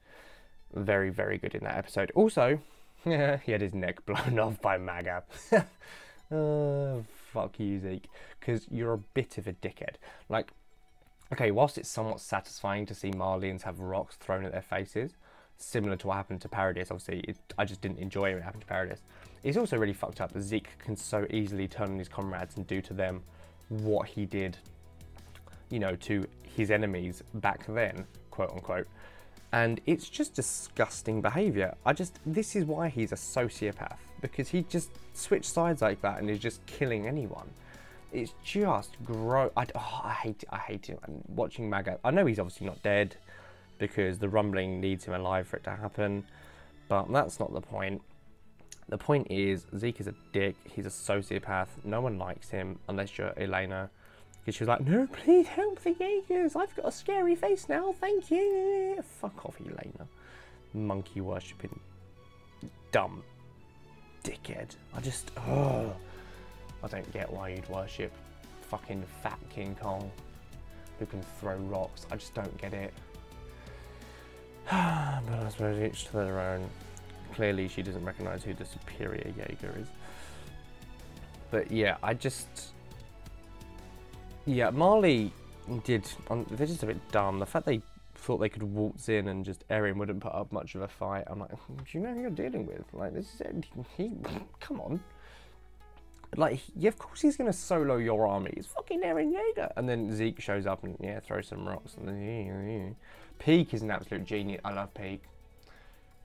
very 0.74 1.10
very 1.10 1.38
good 1.38 1.56
in 1.56 1.64
that 1.64 1.76
episode. 1.76 2.12
Also, 2.14 2.60
he 3.44 3.52
had 3.52 3.60
his 3.60 3.74
neck 3.74 4.04
blown 4.06 4.38
off 4.38 4.60
by 4.60 4.78
Maga. 4.78 5.24
uh, 5.52 7.00
fuck 7.32 7.58
you, 7.58 7.80
Zeke, 7.80 8.08
because 8.38 8.66
you're 8.70 8.94
a 8.94 8.98
bit 8.98 9.38
of 9.38 9.46
a 9.46 9.52
dickhead. 9.52 9.96
Like 10.28 10.52
Okay, 11.32 11.50
whilst 11.50 11.78
it's 11.78 11.88
somewhat 11.88 12.20
satisfying 12.20 12.84
to 12.84 12.94
see 12.94 13.10
Marleyans 13.10 13.62
have 13.62 13.80
rocks 13.80 14.16
thrown 14.16 14.44
at 14.44 14.52
their 14.52 14.60
faces, 14.60 15.16
similar 15.56 15.96
to 15.96 16.08
what 16.08 16.16
happened 16.16 16.42
to 16.42 16.48
Paradis, 16.48 16.90
obviously, 16.90 17.20
it, 17.20 17.38
I 17.56 17.64
just 17.64 17.80
didn't 17.80 18.00
enjoy 18.00 18.26
it 18.26 18.32
when 18.34 18.42
it 18.42 18.44
happened 18.44 18.60
to 18.60 18.66
Paradis. 18.66 19.00
It's 19.42 19.56
also 19.56 19.78
really 19.78 19.94
fucked 19.94 20.20
up 20.20 20.32
that 20.32 20.42
Zeke 20.42 20.68
can 20.78 20.94
so 20.94 21.26
easily 21.30 21.66
turn 21.68 21.92
on 21.92 21.98
his 21.98 22.08
comrades 22.08 22.58
and 22.58 22.66
do 22.66 22.82
to 22.82 22.92
them 22.92 23.22
what 23.70 24.08
he 24.08 24.26
did, 24.26 24.58
you 25.70 25.78
know, 25.78 25.96
to 25.96 26.26
his 26.54 26.70
enemies 26.70 27.22
back 27.32 27.64
then, 27.66 28.06
quote 28.30 28.50
unquote. 28.50 28.86
And 29.52 29.80
it's 29.86 30.08
just 30.08 30.34
disgusting 30.34 31.20
behaviour. 31.20 31.74
I 31.84 31.92
just, 31.92 32.18
this 32.24 32.56
is 32.56 32.64
why 32.64 32.88
he's 32.88 33.12
a 33.12 33.16
sociopath, 33.16 33.98
because 34.20 34.48
he 34.48 34.62
just 34.62 34.90
switched 35.12 35.50
sides 35.50 35.82
like 35.82 36.00
that 36.02 36.18
and 36.18 36.30
is 36.30 36.38
just 36.38 36.64
killing 36.66 37.06
anyone 37.06 37.48
it's 38.12 38.34
just 38.44 38.96
gross. 39.04 39.50
I, 39.56 39.66
oh, 39.74 40.00
I 40.04 40.12
hate 40.12 40.42
it. 40.42 40.48
I 40.52 40.58
hate 40.58 40.86
him. 40.86 40.98
And 41.04 41.22
watching 41.28 41.68
Maga, 41.68 41.98
I 42.04 42.10
know 42.10 42.26
he's 42.26 42.38
obviously 42.38 42.66
not 42.66 42.82
dead 42.82 43.16
because 43.78 44.18
the 44.18 44.28
rumbling 44.28 44.80
needs 44.80 45.04
him 45.04 45.14
alive 45.14 45.48
for 45.48 45.56
it 45.56 45.64
to 45.64 45.70
happen, 45.70 46.24
but 46.88 47.10
that's 47.10 47.40
not 47.40 47.52
the 47.52 47.60
point. 47.60 48.02
The 48.88 48.98
point 48.98 49.28
is, 49.30 49.66
Zeke 49.76 50.00
is 50.00 50.06
a 50.08 50.14
dick. 50.32 50.54
He's 50.64 50.86
a 50.86 50.90
sociopath. 50.90 51.68
No 51.84 52.00
one 52.00 52.18
likes 52.18 52.50
him 52.50 52.78
unless 52.88 53.16
you're 53.16 53.32
Elena. 53.38 53.90
Because 54.44 54.56
she 54.56 54.64
was 54.64 54.68
like, 54.68 54.80
no, 54.80 55.06
please 55.06 55.46
help 55.46 55.80
the 55.80 55.92
Jaegers. 55.92 56.56
I've 56.56 56.74
got 56.74 56.86
a 56.86 56.92
scary 56.92 57.36
face 57.36 57.68
now. 57.68 57.92
Thank 57.92 58.30
you. 58.30 59.02
Fuck 59.20 59.46
off, 59.46 59.56
Elena. 59.60 60.08
Monkey 60.74 61.20
worshipping. 61.20 61.78
Dumb. 62.90 63.22
Dickhead. 64.24 64.74
I 64.94 65.00
just, 65.00 65.30
oh. 65.36 65.94
I 66.82 66.88
don't 66.88 67.12
get 67.12 67.32
why 67.32 67.50
you'd 67.50 67.68
worship 67.68 68.12
fucking 68.72 69.04
fat 69.22 69.38
King 69.50 69.76
Kong 69.80 70.10
who 70.98 71.06
can 71.06 71.22
throw 71.38 71.56
rocks. 71.56 72.06
I 72.10 72.16
just 72.16 72.34
don't 72.34 72.56
get 72.56 72.72
it. 72.72 72.92
but 74.70 74.74
I 74.74 75.48
suppose 75.50 75.82
each 75.82 76.06
to 76.06 76.12
their 76.12 76.40
own. 76.40 76.68
Clearly, 77.34 77.68
she 77.68 77.82
doesn't 77.82 78.04
recognise 78.04 78.42
who 78.42 78.54
the 78.54 78.64
superior 78.64 79.32
Jaeger 79.36 79.74
is. 79.78 79.88
But 81.50 81.70
yeah, 81.70 81.96
I 82.02 82.14
just. 82.14 82.71
Yeah, 84.46 84.70
Marley 84.70 85.32
did. 85.84 86.08
Um, 86.30 86.46
they're 86.50 86.66
just 86.66 86.82
a 86.82 86.86
bit 86.86 87.10
dumb. 87.10 87.38
The 87.38 87.46
fact 87.46 87.66
they 87.66 87.80
thought 88.14 88.38
they 88.38 88.48
could 88.48 88.62
waltz 88.62 89.08
in 89.08 89.28
and 89.28 89.44
just 89.44 89.66
Eren 89.68 89.96
wouldn't 89.96 90.20
put 90.20 90.32
up 90.32 90.52
much 90.52 90.74
of 90.74 90.82
a 90.82 90.88
fight. 90.88 91.24
I'm 91.26 91.40
like, 91.40 91.50
do 91.50 91.84
you 91.90 92.00
know 92.00 92.12
who 92.14 92.20
you're 92.20 92.30
dealing 92.30 92.66
with? 92.66 92.84
Like, 92.92 93.14
this 93.14 93.40
is. 93.40 93.64
He, 93.96 94.12
come 94.60 94.80
on. 94.80 95.00
Like, 96.36 96.60
yeah, 96.74 96.88
of 96.88 96.98
course 96.98 97.20
he's 97.20 97.36
gonna 97.36 97.52
solo 97.52 97.96
your 97.96 98.26
army. 98.26 98.54
It's 98.56 98.66
fucking 98.68 99.02
Eren 99.02 99.32
Yeager. 99.32 99.70
And 99.76 99.88
then 99.88 100.14
Zeke 100.14 100.40
shows 100.40 100.66
up 100.66 100.82
and 100.82 100.96
yeah, 101.00 101.20
throws 101.20 101.48
some 101.48 101.68
rocks. 101.68 101.94
And 101.94 102.08
then. 102.08 102.96
Pieck 103.38 103.74
is 103.74 103.82
an 103.82 103.90
absolute 103.90 104.24
genius. 104.24 104.60
I 104.64 104.72
love 104.72 104.94
Pieck. 104.94 105.20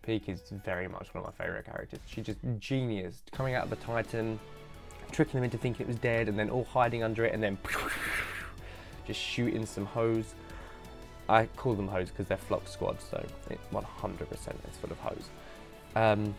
Pieck 0.05 0.29
is 0.29 0.41
very 0.63 0.87
much 0.87 1.13
one 1.13 1.23
of 1.23 1.33
my 1.33 1.43
favourite 1.43 1.65
characters. 1.65 1.99
She's 2.05 2.25
just 2.25 2.39
genius. 2.59 3.23
Coming 3.31 3.55
out 3.55 3.63
of 3.63 3.69
the 3.69 3.75
Titan, 3.77 4.39
tricking 5.11 5.35
them 5.35 5.43
into 5.43 5.57
thinking 5.57 5.85
it 5.85 5.87
was 5.87 5.97
dead, 5.97 6.27
and 6.29 6.37
then 6.37 6.49
all 6.49 6.65
hiding 6.65 7.03
under 7.03 7.25
it, 7.25 7.33
and 7.33 7.41
then 7.41 7.57
just 9.07 9.19
shooting 9.19 9.65
some 9.65 9.85
hoes. 9.85 10.33
I 11.29 11.45
call 11.57 11.75
them 11.75 11.87
hoes 11.87 12.09
because 12.09 12.27
they're 12.27 12.37
Floch 12.37 12.67
squads, 12.67 13.03
so 13.09 13.25
it 13.49 13.59
100% 13.71 13.81
is 14.31 14.77
full 14.81 14.91
of 14.91 14.99
hoes. 14.99 15.29
Um, 15.95 16.33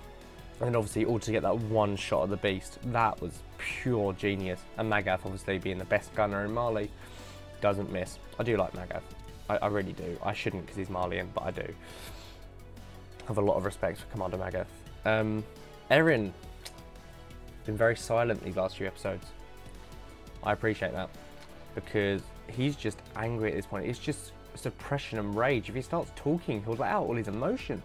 and 0.61 0.74
obviously, 0.74 1.04
all 1.04 1.18
to 1.18 1.31
get 1.31 1.42
that 1.42 1.57
one 1.57 1.94
shot 1.96 2.22
of 2.24 2.31
the 2.31 2.37
beast, 2.37 2.78
that 2.87 3.20
was 3.20 3.33
pure 3.59 4.12
genius. 4.14 4.61
And 4.76 4.90
Magath, 4.90 5.20
obviously, 5.24 5.59
being 5.59 5.78
the 5.78 5.85
best 5.85 6.14
gunner 6.14 6.44
in 6.44 6.52
Marley, 6.52 6.90
doesn't 7.61 7.92
miss. 7.92 8.18
I 8.38 8.42
do 8.42 8.57
like 8.57 8.72
Magath. 8.72 9.02
I, 9.48 9.57
I 9.59 9.66
really 9.68 9.92
do. 9.92 10.18
I 10.22 10.33
shouldn't 10.33 10.62
because 10.62 10.76
he's 10.76 10.88
Marleyan, 10.88 11.28
but 11.35 11.44
I 11.44 11.50
do. 11.50 11.74
Have 13.26 13.38
a 13.38 13.42
lot 13.42 13.57
of 13.57 13.64
respect 13.64 13.98
for 14.00 14.07
Commander 14.07 14.38
Magath. 14.38 14.66
Um, 15.04 15.44
Eren, 15.90 16.33
been 17.68 17.76
very 17.76 17.96
silent 17.96 18.42
these 18.42 18.57
last 18.57 18.76
few 18.76 18.87
episodes. 18.87 19.26
I 20.42 20.52
appreciate 20.52 20.92
that 20.92 21.11
because 21.74 22.22
he's 22.48 22.74
just 22.74 22.98
angry 23.14 23.50
at 23.50 23.57
this 23.57 23.66
point. 23.66 23.87
It's 23.87 23.98
just 23.98 24.33
suppression 24.54 25.18
and 25.18 25.37
rage. 25.37 25.68
If 25.68 25.74
he 25.74 25.83
starts 25.83 26.11
talking, 26.16 26.64
he'll 26.64 26.74
let 26.74 26.90
out 26.90 27.04
all 27.04 27.14
his 27.14 27.28
emotions 27.28 27.83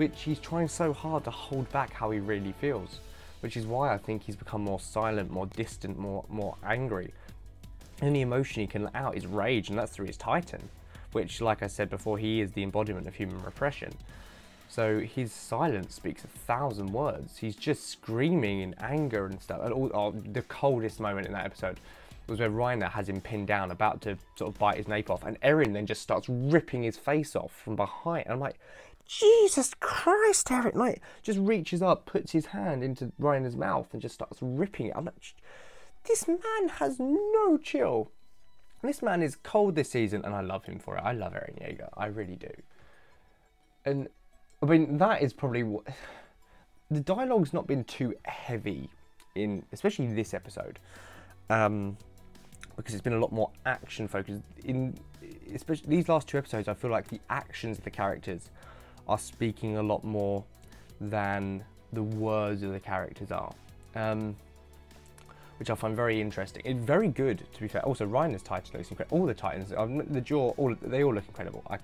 which 0.00 0.22
he's 0.22 0.38
trying 0.38 0.66
so 0.66 0.94
hard 0.94 1.22
to 1.24 1.30
hold 1.30 1.70
back 1.72 1.92
how 1.92 2.10
he 2.10 2.20
really 2.20 2.54
feels, 2.58 3.00
which 3.40 3.54
is 3.54 3.66
why 3.66 3.92
I 3.92 3.98
think 3.98 4.22
he's 4.22 4.34
become 4.34 4.62
more 4.62 4.80
silent, 4.80 5.30
more 5.30 5.44
distant, 5.46 5.98
more 5.98 6.24
more 6.30 6.56
angry. 6.64 7.12
The 8.00 8.22
emotion 8.22 8.62
he 8.62 8.66
can 8.66 8.84
let 8.84 8.94
out 8.94 9.14
is 9.14 9.26
rage, 9.26 9.68
and 9.68 9.78
that's 9.78 9.92
through 9.92 10.06
his 10.06 10.16
Titan, 10.16 10.70
which, 11.12 11.42
like 11.42 11.62
I 11.62 11.66
said 11.66 11.90
before, 11.90 12.16
he 12.16 12.40
is 12.40 12.50
the 12.52 12.62
embodiment 12.62 13.06
of 13.08 13.14
human 13.14 13.42
repression. 13.42 13.92
So 14.70 15.00
his 15.00 15.32
silence 15.32 15.96
speaks 15.96 16.22
a 16.22 16.28
thousand 16.28 16.92
words. 16.92 17.38
He's 17.38 17.56
just 17.56 17.88
screaming 17.88 18.60
in 18.60 18.74
anger 18.78 19.26
and 19.26 19.42
stuff. 19.42 19.60
And 19.64 19.72
all, 19.72 19.90
oh, 19.92 20.12
the 20.12 20.42
coldest 20.42 21.00
moment 21.00 21.26
in 21.26 21.32
that 21.32 21.44
episode 21.44 21.80
was 22.28 22.38
where 22.38 22.50
Reiner 22.50 22.88
has 22.88 23.08
him 23.08 23.20
pinned 23.20 23.48
down, 23.48 23.72
about 23.72 24.00
to 24.02 24.16
sort 24.36 24.54
of 24.54 24.58
bite 24.60 24.76
his 24.76 24.86
nape 24.86 25.10
off, 25.10 25.24
and 25.24 25.40
Eren 25.40 25.72
then 25.72 25.86
just 25.86 26.00
starts 26.00 26.28
ripping 26.28 26.84
his 26.84 26.96
face 26.96 27.34
off 27.34 27.50
from 27.50 27.74
behind. 27.74 28.26
And 28.26 28.34
I'm 28.34 28.38
like, 28.38 28.60
Jesus 29.08 29.74
Christ, 29.80 30.52
Eric, 30.52 30.76
like, 30.76 31.02
just 31.20 31.40
reaches 31.40 31.82
up, 31.82 32.06
puts 32.06 32.30
his 32.30 32.46
hand 32.46 32.84
into 32.84 33.10
Reiner's 33.20 33.56
mouth 33.56 33.88
and 33.92 34.00
just 34.00 34.14
starts 34.14 34.38
ripping 34.40 34.86
it. 34.86 34.92
I'm 34.94 35.06
like, 35.06 35.16
this 36.04 36.28
man 36.28 36.68
has 36.74 37.00
no 37.00 37.58
chill. 37.58 38.12
This 38.82 39.02
man 39.02 39.20
is 39.20 39.34
cold 39.34 39.74
this 39.74 39.90
season, 39.90 40.24
and 40.24 40.32
I 40.32 40.42
love 40.42 40.64
him 40.66 40.78
for 40.78 40.96
it. 40.96 41.02
I 41.04 41.12
love 41.12 41.32
Eren 41.32 41.60
Yeager. 41.60 41.88
I 41.94 42.06
really 42.06 42.36
do. 42.36 42.52
And, 43.84 44.08
I 44.62 44.66
mean, 44.66 44.98
that 44.98 45.22
is 45.22 45.32
probably 45.32 45.62
what... 45.62 45.86
The 46.92 46.98
dialogue's 46.98 47.52
not 47.52 47.68
been 47.68 47.84
too 47.84 48.16
heavy 48.24 48.90
in, 49.36 49.64
especially 49.72 50.08
this 50.08 50.34
episode. 50.34 50.80
Um, 51.48 51.96
because 52.76 52.94
it's 52.94 53.02
been 53.02 53.12
a 53.12 53.18
lot 53.20 53.30
more 53.30 53.50
action 53.64 54.08
focused. 54.08 54.42
In 54.64 54.98
especially 55.54 55.88
these 55.88 56.08
last 56.08 56.26
two 56.26 56.38
episodes, 56.38 56.66
I 56.66 56.74
feel 56.74 56.90
like 56.90 57.08
the 57.08 57.20
actions 57.30 57.78
of 57.78 57.84
the 57.84 57.90
characters 57.90 58.50
are 59.06 59.18
speaking 59.18 59.76
a 59.76 59.82
lot 59.82 60.02
more 60.02 60.44
than 61.00 61.62
the 61.92 62.02
words 62.02 62.62
of 62.62 62.72
the 62.72 62.80
characters 62.80 63.30
are. 63.30 63.52
Um, 63.94 64.34
which 65.58 65.68
I 65.68 65.74
find 65.74 65.94
very 65.94 66.20
interesting. 66.20 66.62
It's 66.64 66.82
very 66.82 67.08
good, 67.08 67.44
to 67.52 67.60
be 67.60 67.68
fair. 67.68 67.82
Also, 67.82 68.06
Reiner's 68.06 68.42
Titan 68.42 68.78
looks 68.78 68.90
incredible. 68.90 69.18
All 69.18 69.26
the 69.26 69.34
Titans, 69.34 69.74
um, 69.76 69.98
the 70.10 70.20
jaw, 70.20 70.54
all 70.56 70.74
they 70.80 71.04
all 71.04 71.14
look 71.14 71.28
incredible. 71.28 71.62
I 71.68 71.78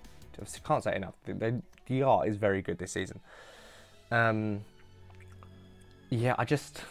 can't 0.65 0.83
say 0.83 0.97
enough. 0.97 1.15
The, 1.27 1.61
art 2.03 2.29
is 2.29 2.37
very 2.37 2.63
good 2.63 2.79
this 2.79 2.93
season. 2.93 3.21
Um, 4.11 4.61
yeah, 6.11 6.35
I 6.39 6.45
just 6.45 6.83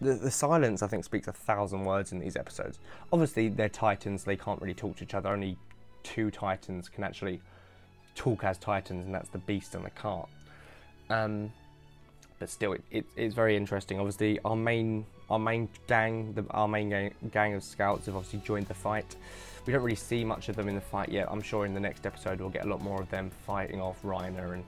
the, 0.00 0.14
the 0.14 0.30
silence 0.30 0.82
I 0.82 0.88
think 0.88 1.04
speaks 1.04 1.28
a 1.28 1.32
thousand 1.32 1.84
words 1.84 2.12
in 2.12 2.18
these 2.18 2.36
episodes. 2.36 2.78
Obviously, 3.12 3.48
they're 3.48 3.68
Titans; 3.68 4.24
they 4.24 4.36
can't 4.36 4.60
really 4.60 4.74
talk 4.74 4.96
to 4.96 5.04
each 5.04 5.14
other. 5.14 5.30
Only 5.30 5.56
two 6.02 6.30
Titans 6.30 6.88
can 6.88 7.04
actually 7.04 7.40
talk 8.14 8.44
as 8.44 8.58
Titans, 8.58 9.06
and 9.06 9.14
that's 9.14 9.30
the 9.30 9.38
Beast 9.38 9.74
and 9.74 9.84
the 9.84 9.90
Cart. 9.90 10.28
Um, 11.08 11.52
but 12.42 12.50
still, 12.50 12.72
it, 12.72 12.82
it, 12.90 13.06
it's 13.14 13.36
very 13.36 13.56
interesting. 13.56 14.00
Obviously, 14.00 14.40
our 14.44 14.56
main 14.56 15.06
our 15.30 15.38
main 15.38 15.68
gang, 15.86 16.32
the, 16.32 16.44
our 16.50 16.66
main 16.66 16.90
gang, 16.90 17.14
gang 17.30 17.54
of 17.54 17.62
scouts 17.62 18.06
have 18.06 18.16
obviously 18.16 18.40
joined 18.40 18.66
the 18.66 18.74
fight. 18.74 19.14
We 19.64 19.72
don't 19.72 19.84
really 19.84 19.94
see 19.94 20.24
much 20.24 20.48
of 20.48 20.56
them 20.56 20.66
in 20.68 20.74
the 20.74 20.80
fight 20.80 21.08
yet. 21.08 21.28
I'm 21.30 21.40
sure 21.40 21.66
in 21.66 21.72
the 21.72 21.78
next 21.78 22.04
episode 22.04 22.40
we'll 22.40 22.50
get 22.50 22.64
a 22.64 22.68
lot 22.68 22.82
more 22.82 23.00
of 23.00 23.08
them 23.10 23.30
fighting 23.46 23.80
off 23.80 24.02
Reiner 24.02 24.54
and 24.54 24.64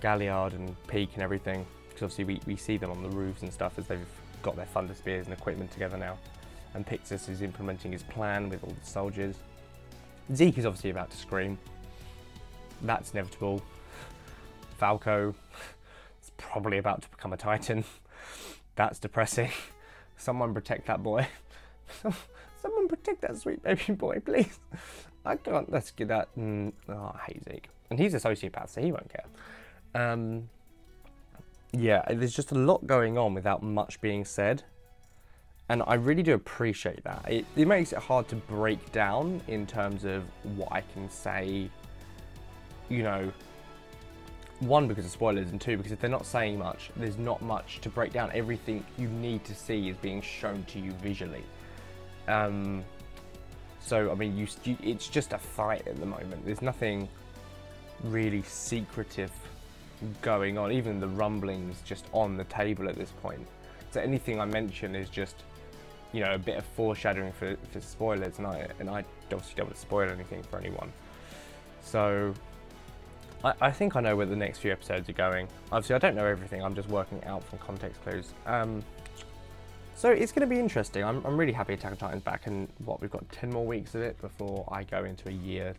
Galliard 0.00 0.54
and 0.54 0.74
Pieck 0.88 1.14
and 1.14 1.22
everything. 1.22 1.64
Because 1.88 2.02
obviously 2.02 2.24
we, 2.24 2.40
we 2.46 2.56
see 2.56 2.78
them 2.78 2.90
on 2.90 3.00
the 3.00 3.10
roofs 3.10 3.42
and 3.42 3.52
stuff 3.52 3.78
as 3.78 3.86
they've 3.86 4.00
got 4.42 4.56
their 4.56 4.66
thunder 4.66 4.94
spears 4.94 5.26
and 5.26 5.32
equipment 5.32 5.70
together 5.70 5.96
now. 5.96 6.18
And 6.74 6.84
Pixis 6.84 7.28
is 7.28 7.42
implementing 7.42 7.92
his 7.92 8.02
plan 8.02 8.48
with 8.48 8.64
all 8.64 8.74
the 8.78 8.90
soldiers. 8.90 9.36
Zeke 10.34 10.58
is 10.58 10.66
obviously 10.66 10.90
about 10.90 11.12
to 11.12 11.16
scream. 11.16 11.58
That's 12.82 13.12
inevitable. 13.12 13.62
Falco 14.78 15.32
probably 16.38 16.78
about 16.78 17.02
to 17.02 17.10
become 17.10 17.34
a 17.34 17.36
Titan. 17.36 17.84
That's 18.76 18.98
depressing. 18.98 19.50
Someone 20.16 20.54
protect 20.54 20.86
that 20.86 21.02
boy. 21.02 21.28
Someone 22.62 22.88
protect 22.88 23.20
that 23.20 23.36
sweet 23.36 23.62
baby 23.62 23.92
boy, 23.92 24.20
please. 24.24 24.58
I 25.24 25.36
can't. 25.36 25.70
Let's 25.70 25.90
get 25.90 26.08
that. 26.08 26.28
Mm, 26.36 26.72
oh, 26.88 27.12
I 27.14 27.18
hate 27.26 27.44
Zeke. 27.44 27.68
And 27.90 27.98
he's 27.98 28.14
a 28.14 28.18
sociopath, 28.18 28.70
so 28.70 28.80
he 28.80 28.90
won't 28.90 29.10
care. 29.10 29.24
Um, 29.94 30.48
yeah, 31.72 32.02
there's 32.10 32.34
just 32.34 32.52
a 32.52 32.54
lot 32.54 32.86
going 32.86 33.18
on 33.18 33.34
without 33.34 33.62
much 33.62 34.00
being 34.00 34.24
said. 34.24 34.62
And 35.68 35.82
I 35.86 35.94
really 35.94 36.22
do 36.22 36.34
appreciate 36.34 37.04
that. 37.04 37.24
It, 37.28 37.44
it 37.54 37.68
makes 37.68 37.92
it 37.92 37.98
hard 37.98 38.26
to 38.28 38.36
break 38.36 38.90
down 38.90 39.42
in 39.48 39.66
terms 39.66 40.04
of 40.04 40.24
what 40.56 40.72
I 40.72 40.80
can 40.80 41.10
say, 41.10 41.70
you 42.88 43.02
know, 43.02 43.30
one 44.60 44.88
because 44.88 45.04
of 45.04 45.10
spoilers 45.10 45.50
and 45.50 45.60
two 45.60 45.76
because 45.76 45.92
if 45.92 46.00
they're 46.00 46.10
not 46.10 46.26
saying 46.26 46.58
much 46.58 46.90
there's 46.96 47.16
not 47.16 47.40
much 47.40 47.80
to 47.80 47.88
break 47.88 48.12
down 48.12 48.30
everything 48.34 48.84
you 48.96 49.08
need 49.08 49.44
to 49.44 49.54
see 49.54 49.88
is 49.88 49.96
being 49.98 50.20
shown 50.20 50.64
to 50.64 50.80
you 50.80 50.90
visually 50.92 51.44
um, 52.26 52.84
so 53.80 54.10
I 54.10 54.14
mean, 54.14 54.36
you, 54.36 54.46
you, 54.64 54.76
it's 54.82 55.08
just 55.08 55.32
a 55.32 55.38
fight 55.38 55.88
at 55.88 55.96
the 55.98 56.06
moment. 56.06 56.44
There's 56.44 56.62
nothing 56.62 57.08
really 58.04 58.42
secretive 58.42 59.32
going 60.20 60.58
on. 60.58 60.70
Even 60.72 61.00
the 61.00 61.08
rumblings 61.08 61.80
just 61.84 62.04
on 62.12 62.36
the 62.36 62.44
table 62.44 62.88
at 62.88 62.96
this 62.96 63.10
point. 63.22 63.46
So 63.90 64.00
anything 64.00 64.40
I 64.40 64.44
mention 64.44 64.94
is 64.94 65.08
just, 65.08 65.36
you 66.12 66.20
know, 66.20 66.34
a 66.34 66.38
bit 66.38 66.58
of 66.58 66.66
foreshadowing 66.66 67.32
for, 67.32 67.56
for 67.72 67.80
spoilers, 67.80 68.36
and 68.38 68.46
I 68.46 68.68
and 68.78 68.90
I 68.90 69.04
obviously 69.32 69.54
don't 69.56 69.66
want 69.66 69.76
to 69.76 69.80
spoil 69.80 70.10
anything 70.10 70.42
for 70.42 70.58
anyone. 70.58 70.92
So 71.80 72.34
I, 73.44 73.54
I, 73.60 73.70
think 73.70 73.94
I 73.96 74.00
know 74.00 74.16
where 74.16 74.26
the 74.26 74.36
next 74.36 74.58
few 74.58 74.72
episodes 74.72 75.08
are 75.08 75.12
going. 75.12 75.48
Obviously, 75.70 75.94
I 75.94 75.98
don't 75.98 76.16
know 76.16 76.26
everything. 76.26 76.62
I'm 76.62 76.74
just 76.74 76.88
working 76.88 77.22
out 77.24 77.44
from 77.44 77.58
context 77.58 78.02
clues. 78.02 78.32
Um, 78.46 78.82
so 79.94 80.10
it's 80.10 80.32
going 80.32 80.48
to 80.48 80.52
be 80.52 80.60
interesting. 80.60 81.04
I'm, 81.04 81.24
I'm 81.24 81.36
really 81.36 81.52
happy 81.52 81.74
Attack 81.74 81.92
on 81.92 81.96
Titan's 81.96 82.22
back, 82.22 82.46
and 82.46 82.68
what 82.84 83.00
we've 83.00 83.10
got 83.10 83.28
10 83.32 83.50
more 83.50 83.66
weeks 83.66 83.94
of 83.94 84.02
it 84.02 84.20
before 84.20 84.64
I 84.70 84.84
go 84.84 85.04
into 85.04 85.28
a 85.28 85.32
year 85.32 85.74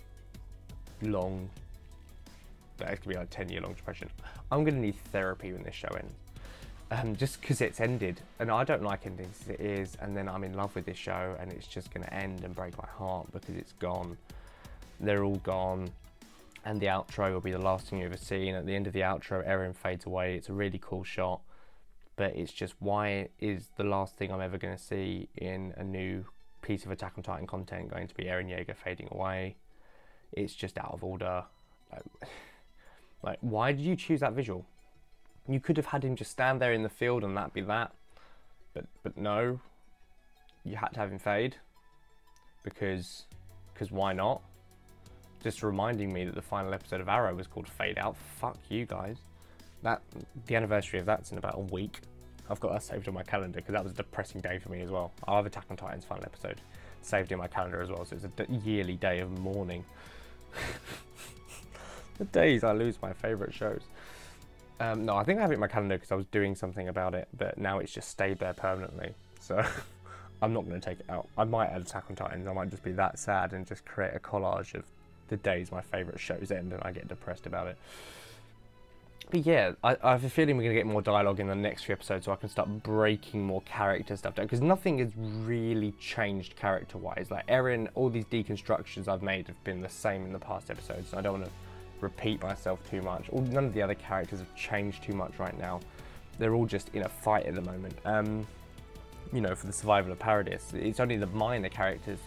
long. 1.01 1.49
Going 2.77 2.95
to 2.95 3.09
be 3.09 3.15
like 3.15 3.25
a 3.25 3.27
10 3.27 3.49
year 3.49 3.61
long 3.61 3.73
depression. 3.73 4.09
I'm 4.51 4.63
going 4.63 4.75
to 4.75 4.79
need 4.79 4.95
therapy 5.11 5.51
when 5.51 5.63
this 5.63 5.75
show 5.75 5.89
ends. 5.89 6.13
Um, 6.91 7.15
just 7.15 7.39
because 7.39 7.61
it's 7.61 7.79
ended, 7.79 8.19
and 8.39 8.49
I 8.49 8.63
don't 8.63 8.81
like 8.81 9.05
endings 9.05 9.37
as 9.43 9.49
it 9.49 9.59
is, 9.59 9.95
and 10.01 10.17
then 10.17 10.27
I'm 10.27 10.43
in 10.43 10.53
love 10.53 10.73
with 10.75 10.85
this 10.85 10.97
show, 10.97 11.35
and 11.39 11.51
it's 11.51 11.67
just 11.67 11.93
going 11.93 12.05
to 12.05 12.13
end 12.13 12.43
and 12.43 12.55
break 12.55 12.75
my 12.77 12.87
heart 12.87 13.27
because 13.31 13.55
it's 13.55 13.73
gone. 13.73 14.17
They're 14.99 15.23
all 15.23 15.37
gone, 15.37 15.91
and 16.65 16.79
the 16.79 16.87
outro 16.87 17.33
will 17.33 17.41
be 17.41 17.51
the 17.51 17.57
last 17.57 17.87
thing 17.87 17.99
you've 17.99 18.11
ever 18.11 18.17
see. 18.17 18.47
And 18.47 18.57
at 18.57 18.65
the 18.65 18.75
end 18.75 18.87
of 18.87 18.93
the 18.93 19.01
outro, 19.01 19.47
Eren 19.47 19.75
fades 19.75 20.05
away. 20.05 20.35
It's 20.35 20.49
a 20.49 20.53
really 20.53 20.79
cool 20.81 21.03
shot 21.03 21.41
but 22.19 22.35
it's 22.35 22.51
just 22.51 22.73
why 22.79 23.29
is 23.39 23.69
the 23.77 23.83
last 23.85 24.17
thing 24.17 24.29
I'm 24.29 24.41
ever 24.41 24.57
going 24.57 24.75
to 24.75 24.83
see 24.83 25.29
in 25.37 25.73
a 25.77 25.85
new 25.85 26.25
piece 26.61 26.83
of 26.83 26.91
Attack 26.91 27.13
on 27.15 27.23
Titan 27.23 27.47
content 27.47 27.89
going 27.89 28.09
to 28.09 28.13
be 28.13 28.25
Eren 28.25 28.49
Yeager 28.49 28.75
fading 28.75 29.07
away? 29.09 29.55
It's 30.33 30.53
just 30.53 30.77
out 30.77 30.91
of 30.91 31.01
order. 31.01 31.45
Like, 31.89 32.03
like, 33.23 33.37
why 33.39 33.71
did 33.71 33.85
you 33.85 33.95
choose 33.95 34.19
that 34.19 34.33
visual? 34.33 34.65
You 35.47 35.61
could 35.61 35.77
have 35.77 35.85
had 35.85 36.03
him 36.03 36.17
just 36.17 36.31
stand 36.31 36.59
there 36.59 36.73
in 36.73 36.83
the 36.83 36.89
field 36.89 37.23
and 37.23 37.37
that 37.37 37.53
be 37.53 37.61
that, 37.61 37.93
but 38.73 38.83
but 39.01 39.15
no, 39.15 39.61
you 40.65 40.75
had 40.75 40.89
to 40.89 40.99
have 40.99 41.13
him 41.13 41.19
fade 41.19 41.55
because 42.63 43.23
because 43.73 43.93
why 43.93 44.11
not? 44.11 44.41
Just 45.41 45.63
reminding 45.63 46.11
me 46.11 46.25
that 46.25 46.35
the 46.35 46.41
final 46.41 46.73
episode 46.73 47.01
of 47.01 47.07
Arrow 47.07 47.33
was 47.33 47.47
called 47.47 47.67
Fade 47.67 47.97
Out. 47.97 48.17
Fuck 48.39 48.57
you 48.69 48.85
guys. 48.85 49.17
That 49.83 50.01
the 50.47 50.55
anniversary 50.55 50.99
of 50.99 51.05
that's 51.05 51.31
in 51.31 51.37
about 51.37 51.55
a 51.55 51.61
week. 51.73 52.01
I've 52.49 52.59
got 52.59 52.73
that 52.73 52.83
saved 52.83 53.07
on 53.07 53.13
my 53.13 53.23
calendar 53.23 53.57
because 53.57 53.73
that 53.73 53.83
was 53.83 53.93
a 53.93 53.95
depressing 53.95 54.41
day 54.41 54.57
for 54.59 54.69
me 54.69 54.81
as 54.81 54.89
well. 54.89 55.11
I'll 55.27 55.37
have 55.37 55.45
Attack 55.45 55.65
on 55.69 55.77
Titan's 55.77 56.03
final 56.03 56.25
episode 56.25 56.59
saved 57.01 57.31
in 57.31 57.37
my 57.37 57.47
calendar 57.47 57.81
as 57.81 57.89
well, 57.89 58.03
so 58.05 58.15
it's 58.15 58.25
a 58.25 58.53
yearly 58.65 58.95
day 58.95 59.19
of 59.19 59.31
mourning. 59.39 59.85
the 62.17 62.25
days 62.25 62.63
I 62.63 62.73
lose 62.73 63.01
my 63.01 63.13
favourite 63.13 63.53
shows. 63.53 63.83
Um, 64.79 65.05
no, 65.05 65.15
I 65.15 65.23
think 65.23 65.39
I 65.39 65.41
have 65.41 65.51
it 65.51 65.55
in 65.55 65.59
my 65.59 65.67
calendar 65.67 65.95
because 65.95 66.11
I 66.11 66.15
was 66.15 66.25
doing 66.27 66.55
something 66.55 66.87
about 66.87 67.13
it, 67.13 67.27
but 67.37 67.57
now 67.57 67.79
it's 67.79 67.91
just 67.91 68.09
stayed 68.09 68.39
there 68.39 68.53
permanently. 68.53 69.13
So 69.39 69.63
I'm 70.41 70.53
not 70.53 70.65
going 70.67 70.79
to 70.79 70.85
take 70.85 70.99
it 70.99 71.05
out. 71.09 71.27
I 71.37 71.43
might 71.43 71.67
add 71.67 71.81
Attack 71.81 72.05
on 72.09 72.15
Titans. 72.15 72.47
I 72.47 72.53
might 72.53 72.69
just 72.69 72.83
be 72.83 72.93
that 72.93 73.19
sad 73.19 73.53
and 73.53 73.67
just 73.67 73.85
create 73.85 74.15
a 74.15 74.19
collage 74.19 74.75
of 74.75 74.85
the 75.29 75.37
days 75.37 75.71
my 75.71 75.81
favourite 75.81 76.19
shows 76.19 76.51
end 76.51 76.73
and 76.73 76.81
I 76.83 76.91
get 76.91 77.07
depressed 77.07 77.45
about 77.45 77.67
it. 77.67 77.77
But 79.31 79.45
yeah, 79.45 79.73
I, 79.83 79.95
I, 80.01 80.11
have 80.13 80.23
a 80.23 80.29
feeling 80.29 80.57
we're 80.57 80.63
going 80.63 80.75
to 80.75 80.79
get 80.79 80.87
more 80.87 81.03
dialogue 81.03 81.39
in 81.39 81.47
the 81.47 81.55
next 81.55 81.83
few 81.83 81.93
episodes 81.93 82.25
so 82.25 82.31
I 82.31 82.35
can 82.35 82.49
start 82.49 82.67
breaking 82.81 83.45
more 83.45 83.61
character 83.61 84.17
stuff 84.17 84.33
down. 84.33 84.45
Because 84.45 84.61
nothing 84.61 84.97
has 84.99 85.11
really 85.15 85.91
changed 85.99 86.55
character 86.55 86.97
wise. 86.97 87.27
Like 87.29 87.45
Eren, 87.45 87.89
all 87.93 88.09
these 88.09 88.25
deconstructions 88.25 89.07
I've 89.07 89.21
made 89.21 89.45
have 89.47 89.63
been 89.63 89.81
the 89.81 89.89
same 89.89 90.25
in 90.25 90.33
the 90.33 90.39
past 90.39 90.71
episodes. 90.71 91.09
So 91.11 91.17
I 91.19 91.21
don't 91.21 91.41
want 91.41 91.45
to 91.45 91.51
repeat 92.01 92.41
myself 92.41 92.79
too 92.89 93.03
much. 93.03 93.29
All, 93.29 93.41
none 93.41 93.65
of 93.65 93.73
the 93.75 93.83
other 93.83 93.93
characters 93.93 94.39
have 94.39 94.55
changed 94.55 95.03
too 95.03 95.13
much 95.13 95.37
right 95.37 95.57
now. 95.59 95.79
They're 96.39 96.55
all 96.55 96.65
just 96.65 96.89
in 96.95 97.03
a 97.03 97.09
fight 97.09 97.45
at 97.45 97.53
the 97.53 97.61
moment. 97.61 97.93
Um, 98.05 98.47
you 99.31 99.41
know, 99.41 99.53
for 99.53 99.67
the 99.67 99.73
survival 99.73 100.11
of 100.11 100.17
paradise, 100.17 100.73
It's 100.73 100.99
only 100.99 101.17
the 101.17 101.27
minor 101.27 101.69
characters 101.69 102.17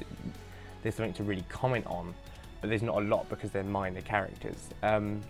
there's 0.83 0.97
something 0.97 1.15
to 1.15 1.23
really 1.23 1.45
comment 1.49 1.87
on, 1.87 2.15
but 2.63 2.71
there's 2.71 2.83
not 2.83 2.97
a 2.97 3.05
lot 3.05 3.29
because 3.29 3.51
they're 3.51 3.65
minor 3.65 4.01
characters. 4.01 4.71
Um, 4.83 5.21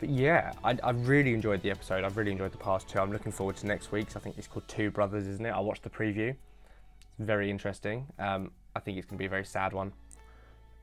but 0.00 0.08
yeah, 0.08 0.54
I, 0.64 0.76
I 0.82 0.90
really 0.90 1.34
enjoyed 1.34 1.62
the 1.62 1.70
episode. 1.70 2.04
I've 2.04 2.16
really 2.16 2.32
enjoyed 2.32 2.52
the 2.52 2.58
past 2.58 2.88
two. 2.88 2.98
I'm 2.98 3.12
looking 3.12 3.30
forward 3.30 3.56
to 3.58 3.66
next 3.66 3.92
week's. 3.92 4.16
I 4.16 4.20
think 4.20 4.38
it's 4.38 4.46
called 4.46 4.66
Two 4.66 4.90
Brothers, 4.90 5.26
isn't 5.26 5.44
it? 5.44 5.50
I 5.50 5.60
watched 5.60 5.82
the 5.82 5.90
preview. 5.90 6.30
It's 6.30 7.18
very 7.18 7.50
interesting. 7.50 8.06
Um, 8.18 8.50
I 8.74 8.80
think 8.80 8.96
it's 8.96 9.06
going 9.06 9.18
to 9.18 9.22
be 9.22 9.26
a 9.26 9.30
very 9.30 9.44
sad 9.44 9.74
one. 9.74 9.92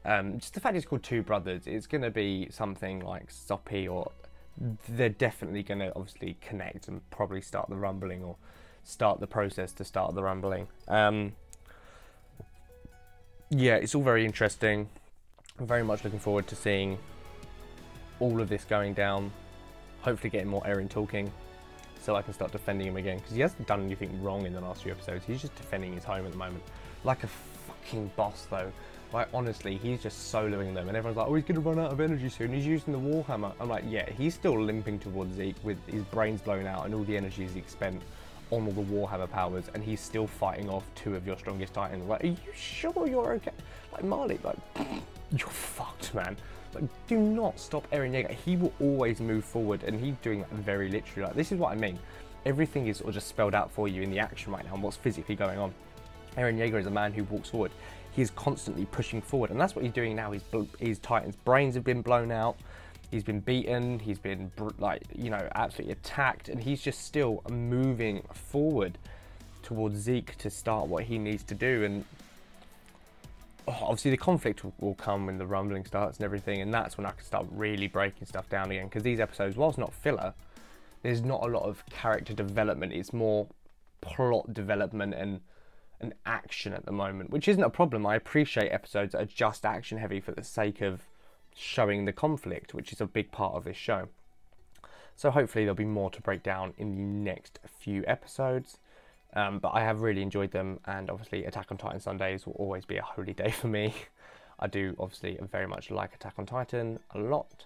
Um, 0.06 0.38
just 0.38 0.54
the 0.54 0.60
fact 0.60 0.78
it's 0.78 0.86
called 0.86 1.04
Two 1.04 1.24
Brothers, 1.24 1.66
it's 1.66 1.88
going 1.88 2.04
to 2.04 2.12
be 2.12 2.48
something 2.52 3.00
like 3.00 3.32
soppy, 3.32 3.88
or 3.88 4.12
they're 4.88 5.10
definitely 5.10 5.64
going 5.64 5.80
to 5.80 5.92
obviously 5.96 6.38
connect 6.40 6.88
and 6.88 7.02
probably 7.10 7.42
start 7.42 7.70
the 7.70 7.76
rumbling 7.76 8.24
or 8.24 8.36
start 8.84 9.20
the 9.20 9.28
process 9.28 9.72
to 9.74 9.84
start 9.84 10.14
the 10.14 10.24
rumbling. 10.24 10.68
Um, 10.88 11.34
yeah, 13.50 13.76
it's 13.76 13.96
all 13.96 14.04
very 14.04 14.26
interesting. 14.26 14.90
I'm 15.60 15.66
very 15.66 15.84
much 15.84 16.04
looking 16.04 16.20
forward 16.20 16.48
to 16.48 16.56
seeing 16.56 17.00
all 18.20 18.40
of 18.40 18.48
this 18.48 18.64
going 18.64 18.94
down, 18.94 19.32
hopefully 20.02 20.30
getting 20.30 20.48
more 20.48 20.62
Eren 20.62 20.88
talking, 20.88 21.32
so 22.00 22.16
I 22.16 22.22
can 22.22 22.34
start 22.34 22.52
defending 22.52 22.88
him 22.88 22.98
again. 22.98 23.18
Because 23.18 23.34
he 23.34 23.42
hasn't 23.42 23.68
done 23.68 23.84
anything 23.84 24.22
wrong 24.22 24.46
in 24.46 24.54
the 24.54 24.62
last 24.62 24.84
few 24.84 24.92
episodes. 24.92 25.26
He's 25.26 25.42
just 25.42 25.56
defending 25.56 25.94
his 25.94 26.04
home 26.04 26.26
at 26.26 26.32
the 26.32 26.38
moment. 26.38 26.64
Like 27.04 27.24
a 27.24 27.28
fucking 27.28 28.12
boss, 28.16 28.46
though. 28.52 28.72
Like, 29.14 29.30
honestly, 29.34 29.78
he's 29.78 30.04
just 30.04 30.32
soloing 30.32 30.76
them. 30.76 30.90
And 30.90 30.98
everyone's 30.98 31.18
like, 31.18 31.28
oh, 31.28 31.34
he's 31.34 31.46
going 31.46 31.56
to 31.56 31.62
run 31.62 31.80
out 31.80 31.92
of 31.92 32.02
energy 32.02 32.30
soon. 32.30 32.54
He's 32.54 32.66
using 32.66 32.94
the 32.94 33.00
Warhammer. 33.00 33.54
I'm 33.60 33.70
like, 33.70 33.86
yeah, 33.88 34.08
he's 34.12 34.36
still 34.36 34.62
limping 34.62 35.00
towards 35.00 35.36
Zeke 35.36 35.56
with 35.64 35.78
his 35.88 36.04
brains 36.04 36.42
blown 36.42 36.68
out 36.68 36.86
and 36.86 36.94
all 36.94 37.04
the 37.04 37.18
energy 37.18 37.48
he's 37.48 37.64
spent 37.68 38.02
on 38.52 38.66
all 38.66 38.72
the 38.72 38.82
Warhammer 38.82 39.30
powers, 39.30 39.66
and 39.74 39.84
he's 39.84 40.00
still 40.00 40.28
fighting 40.28 40.70
off 40.70 40.84
two 40.96 41.16
of 41.16 41.26
your 41.26 41.38
strongest 41.38 41.74
titans. 41.74 42.06
Like, 42.08 42.24
are 42.24 42.28
you 42.28 42.38
sure 42.56 43.08
you're 43.08 43.34
okay? 43.34 43.52
Like 43.92 44.04
Marley, 44.04 44.40
like 44.44 44.58
you're 45.32 45.48
fucked, 45.50 46.14
man. 46.14 46.38
Like, 46.74 46.86
do 47.08 47.18
not 47.18 47.60
stop 47.60 47.90
Eren 47.92 48.12
Yeager. 48.12 48.32
He 48.32 48.56
will 48.56 48.74
always 48.80 49.20
move 49.20 49.46
forward, 49.46 49.84
and 49.84 50.00
he's 50.00 50.16
doing 50.18 50.40
that 50.40 50.52
very 50.52 50.90
literally. 50.90 51.28
Like, 51.28 51.36
this 51.36 51.52
is 51.52 51.58
what 51.58 51.72
I 51.72 51.76
mean. 51.76 51.98
Everything 52.46 52.88
is 52.88 52.98
sort 52.98 53.10
of 53.10 53.16
just 53.16 53.28
spelled 53.28 53.56
out 53.56 53.72
for 53.72 53.88
you 53.88 54.02
in 54.02 54.12
the 54.12 54.20
action 54.20 54.54
right 54.54 54.64
now 54.66 54.74
and 54.74 54.84
what's 54.84 54.98
physically 54.98 55.36
going 55.36 55.60
on. 55.60 55.74
Eren 56.38 56.58
Yeager 56.58 56.80
is 56.80 56.86
a 56.86 56.92
man 56.92 57.12
who 57.12 57.24
walks 57.26 57.50
forward. 57.50 57.72
He 58.12 58.22
is 58.22 58.32
constantly 58.32 58.86
pushing 58.86 59.22
forward, 59.22 59.52
and 59.52 59.60
that's 59.60 59.76
what 59.76 59.84
he's 59.84 59.94
doing 59.94 60.16
now. 60.16 60.32
His, 60.32 60.44
his 60.80 61.00
Titan's 61.00 61.36
brains 61.36 61.76
have 61.76 61.84
been 61.84 62.02
blown 62.02 62.32
out. 62.32 62.58
He's 63.10 63.24
been 63.24 63.40
beaten. 63.40 64.00
He's 64.00 64.20
been 64.20 64.52
like 64.80 65.04
you 65.16 65.30
know 65.30 65.48
absolutely 65.56 65.94
attacked, 65.94 66.50
and 66.50 66.62
he's 66.62 66.82
just 66.82 67.06
still 67.06 67.42
moving 67.50 68.24
forward 68.34 68.98
towards 69.64 69.98
Zeke 70.00 70.38
to 70.38 70.50
start 70.50 70.88
what 70.88 71.04
he 71.04 71.18
needs 71.18 71.44
to 71.44 71.56
do. 71.56 71.84
And 71.84 72.06
oh, 73.68 73.78
obviously, 73.82 74.12
the 74.12 74.18
conflict 74.18 74.64
will 74.80 74.96
come 74.96 75.26
when 75.26 75.38
the 75.38 75.48
rumbling 75.48 75.86
starts 75.86 76.18
and 76.18 76.26
everything, 76.26 76.62
and 76.62 76.74
that's 76.74 76.98
when 76.98 77.06
I 77.06 77.12
can 77.12 77.24
start 77.24 77.48
really 77.52 77.88
breaking 77.88 78.28
stuff 78.28 78.50
down 78.50 78.72
again. 78.72 78.86
Because 78.86 79.04
these 79.04 79.20
episodes, 79.20 79.56
whilst 79.56 79.78
not 79.78 79.94
filler, 79.94 80.34
there's 81.02 81.22
not 81.22 81.44
a 81.44 81.48
lot 81.48 81.64
of 81.64 81.86
character 81.88 82.34
development. 82.34 82.94
It's 82.94 83.14
more 83.14 83.48
plot 84.02 84.54
development 84.54 85.14
and 85.14 85.42
and 86.00 86.14
action 86.26 86.74
at 86.74 86.86
the 86.86 86.92
moment, 86.92 87.32
which 87.32 87.48
isn't 87.48 87.64
a 87.64 87.70
problem. 87.70 88.06
I 88.06 88.16
appreciate 88.16 88.70
episodes 88.70 89.14
that 89.14 89.22
are 89.22 89.26
just 89.26 89.66
action 89.66 89.98
heavy 89.98 90.20
for 90.20 90.32
the 90.32 90.44
sake 90.44 90.82
of 90.82 91.02
showing 91.58 92.06
the 92.06 92.14
conflict, 92.14 92.74
which 92.74 92.94
is 92.94 93.02
a 93.02 93.06
big 93.06 93.32
part 93.32 93.56
of 93.56 93.64
this 93.64 93.78
show. 93.78 94.08
So 95.16 95.32
hopefully 95.32 95.66
there'll 95.66 95.76
be 95.76 95.86
more 95.86 96.12
to 96.12 96.22
break 96.22 96.44
down 96.44 96.74
in 96.78 96.96
the 96.96 97.02
next 97.02 97.60
few 97.80 98.04
episodes. 98.06 98.78
Um, 99.34 99.60
but 99.60 99.70
I 99.70 99.82
have 99.82 100.02
really 100.02 100.22
enjoyed 100.22 100.52
them, 100.52 100.80
and 100.86 101.10
obviously 101.10 101.46
Attack 101.46 101.68
on 101.72 101.78
Titan 101.78 102.00
Sundays 102.00 102.46
will 102.46 102.54
always 102.54 102.86
be 102.86 102.98
a 102.98 103.02
holy 103.02 103.34
day 103.34 103.52
for 103.52 103.68
me. 103.68 103.94
I 104.60 104.68
do 104.68 104.96
obviously 105.00 105.38
very 105.52 105.68
much 105.68 105.92
like 105.92 106.16
Attack 106.16 106.36
on 106.38 106.46
Titan 106.46 107.00
a 107.14 107.20
lot. 107.20 107.66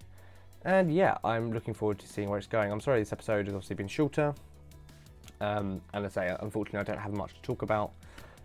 And 0.63 0.93
yeah, 0.93 1.17
I'm 1.23 1.51
looking 1.51 1.73
forward 1.73 1.99
to 1.99 2.07
seeing 2.07 2.29
where 2.29 2.37
it's 2.37 2.47
going. 2.47 2.71
I'm 2.71 2.81
sorry 2.81 2.99
this 2.99 3.13
episode 3.13 3.45
has 3.47 3.55
obviously 3.55 3.75
been 3.75 3.87
shorter. 3.87 4.33
Um, 5.39 5.81
and 5.93 6.05
I 6.05 6.09
say, 6.09 6.35
unfortunately, 6.39 6.79
I 6.79 6.83
don't 6.83 7.01
have 7.01 7.13
much 7.13 7.33
to 7.33 7.41
talk 7.41 7.61
about 7.61 7.91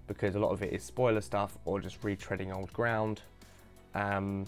because 0.06 0.34
a 0.34 0.38
lot 0.38 0.50
of 0.50 0.62
it 0.62 0.72
is 0.72 0.82
spoiler 0.82 1.20
stuff 1.20 1.58
or 1.64 1.80
just 1.80 2.00
retreading 2.02 2.54
old 2.54 2.72
ground. 2.72 3.22
Um, 3.94 4.46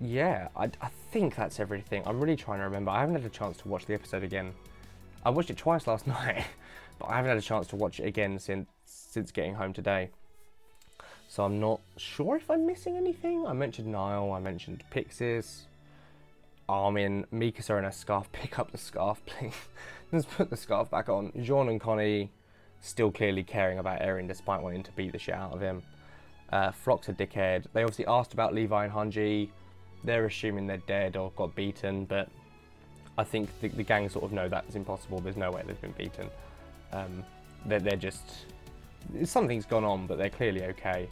yeah, 0.00 0.48
I, 0.56 0.64
I, 0.80 0.90
think 1.12 1.36
that's 1.36 1.60
everything. 1.60 2.02
I'm 2.06 2.20
really 2.20 2.36
trying 2.36 2.58
to 2.58 2.64
remember. 2.64 2.90
I 2.90 3.00
haven't 3.00 3.16
had 3.16 3.24
a 3.24 3.28
chance 3.28 3.58
to 3.58 3.68
watch 3.68 3.86
the 3.86 3.94
episode 3.94 4.22
again. 4.22 4.52
I 5.24 5.30
watched 5.30 5.50
it 5.50 5.58
twice 5.58 5.86
last 5.86 6.06
night, 6.06 6.44
but 6.98 7.06
I 7.06 7.16
haven't 7.16 7.30
had 7.30 7.38
a 7.38 7.42
chance 7.42 7.66
to 7.68 7.76
watch 7.76 8.00
it 8.00 8.06
again 8.06 8.38
since 8.38 8.68
since 8.84 9.30
getting 9.30 9.54
home 9.54 9.72
today. 9.72 10.10
So 11.28 11.44
I'm 11.44 11.60
not 11.60 11.80
sure 11.96 12.36
if 12.36 12.50
I'm 12.50 12.66
missing 12.66 12.96
anything. 12.96 13.46
I 13.46 13.52
mentioned 13.52 13.88
Nile, 13.88 14.32
I 14.32 14.40
mentioned 14.40 14.82
Pixis, 14.92 15.62
Armin, 16.68 17.26
Mikasa 17.32 17.76
and 17.76 17.84
her 17.84 17.92
scarf. 17.92 18.30
Pick 18.32 18.58
up 18.58 18.72
the 18.72 18.78
scarf, 18.78 19.20
please. 19.26 19.54
Let's 20.12 20.26
put 20.26 20.50
the 20.50 20.56
scarf 20.56 20.90
back 20.90 21.08
on. 21.08 21.32
Jean 21.42 21.68
and 21.68 21.80
Connie 21.80 22.32
still 22.80 23.12
clearly 23.12 23.42
caring 23.42 23.78
about 23.78 24.00
Eren 24.00 24.26
despite 24.26 24.62
wanting 24.62 24.82
to 24.84 24.92
beat 24.92 25.12
the 25.12 25.18
shit 25.18 25.34
out 25.34 25.52
of 25.52 25.60
him. 25.60 25.82
Uh, 26.50 26.72
Floch's 26.72 27.08
a 27.08 27.12
dickhead. 27.12 27.66
They 27.72 27.82
obviously 27.82 28.06
asked 28.06 28.32
about 28.32 28.54
Levi 28.54 28.84
and 28.86 28.92
Hanji. 28.92 29.50
They're 30.04 30.26
assuming 30.26 30.66
they're 30.66 30.78
dead 30.78 31.16
or 31.16 31.30
got 31.36 31.54
beaten, 31.54 32.04
but 32.04 32.28
I 33.18 33.24
think 33.24 33.48
the, 33.60 33.68
the 33.68 33.82
gang 33.82 34.08
sort 34.08 34.24
of 34.24 34.32
know 34.32 34.48
that's 34.48 34.74
impossible. 34.74 35.20
There's 35.20 35.36
no 35.36 35.50
way 35.50 35.62
they've 35.66 35.80
been 35.80 35.92
beaten. 35.92 36.28
Um, 36.92 37.24
they're, 37.66 37.80
they're 37.80 37.96
just 37.96 38.46
something's 39.24 39.66
gone 39.66 39.84
on, 39.84 40.06
but 40.06 40.18
they're 40.18 40.30
clearly 40.30 40.64
okay. 40.64 41.08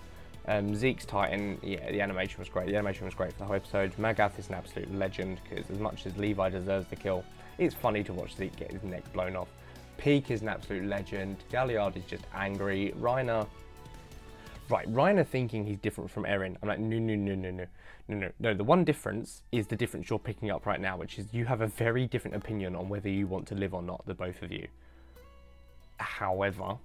Um, 0.46 0.74
Zeke's 0.74 1.04
Titan, 1.04 1.58
yeah, 1.62 1.90
the 1.90 2.00
animation 2.00 2.38
was 2.38 2.48
great. 2.48 2.68
The 2.68 2.76
animation 2.76 3.04
was 3.04 3.14
great 3.14 3.32
for 3.32 3.40
the 3.40 3.44
whole 3.44 3.56
episode. 3.56 3.94
Magath 3.98 4.38
is 4.38 4.48
an 4.48 4.54
absolute 4.54 4.92
legend 4.94 5.40
because 5.44 5.68
as 5.70 5.78
much 5.78 6.06
as 6.06 6.16
Levi 6.16 6.48
deserves 6.48 6.86
the 6.88 6.96
kill, 6.96 7.22
it's 7.58 7.74
funny 7.74 8.02
to 8.04 8.14
watch 8.14 8.34
Zeke 8.36 8.56
get 8.56 8.72
his 8.72 8.82
neck 8.82 9.12
blown 9.12 9.36
off. 9.36 9.48
Pieck 9.98 10.30
is 10.30 10.42
an 10.42 10.48
absolute 10.48 10.84
legend. 10.86 11.36
Galliard 11.50 11.96
is 11.96 12.04
just 12.04 12.24
angry. 12.34 12.94
Reiner, 12.98 13.46
right, 14.70 14.92
Reiner 14.92 15.26
thinking 15.26 15.66
he's 15.66 15.78
different 15.78 16.10
from 16.10 16.24
Eren. 16.24 16.56
I'm 16.62 16.68
like, 16.68 16.78
no, 16.78 16.98
no, 16.98 17.14
no, 17.14 17.34
no, 17.34 17.50
no, 17.50 17.66
no, 18.08 18.16
no, 18.16 18.30
no. 18.38 18.54
The 18.54 18.64
one 18.64 18.84
difference 18.84 19.42
is 19.52 19.66
the 19.66 19.76
difference 19.76 20.10
you're 20.10 20.18
picking 20.18 20.50
up 20.50 20.66
right 20.66 20.80
now, 20.80 20.96
which 20.96 21.18
is 21.18 21.26
you 21.32 21.44
have 21.46 21.60
a 21.60 21.66
very 21.66 22.06
different 22.06 22.36
opinion 22.36 22.74
on 22.76 22.88
whether 22.88 23.08
you 23.08 23.26
want 23.26 23.46
to 23.48 23.54
live 23.54 23.74
or 23.74 23.82
not, 23.82 24.04
the 24.06 24.14
both 24.14 24.42
of 24.42 24.52
you. 24.52 24.66
However, 25.98 26.76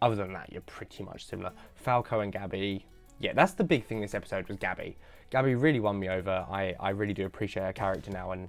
other 0.00 0.14
than 0.14 0.32
that, 0.32 0.52
you're 0.52 0.62
pretty 0.62 1.02
much 1.04 1.26
similar. 1.26 1.52
Falco 1.76 2.20
and 2.20 2.32
Gabi. 2.32 2.82
yeah, 3.20 3.32
that's 3.32 3.52
the 3.52 3.64
big 3.64 3.84
thing 3.84 4.00
this 4.00 4.14
episode 4.14 4.48
was 4.48 4.56
Gabi. 4.56 4.94
Gabi 5.30 5.60
really 5.60 5.80
won 5.80 5.98
me 5.98 6.08
over. 6.08 6.46
I, 6.50 6.74
I 6.80 6.90
really 6.90 7.14
do 7.14 7.26
appreciate 7.26 7.64
her 7.64 7.72
character 7.72 8.10
now, 8.10 8.30
and 8.32 8.48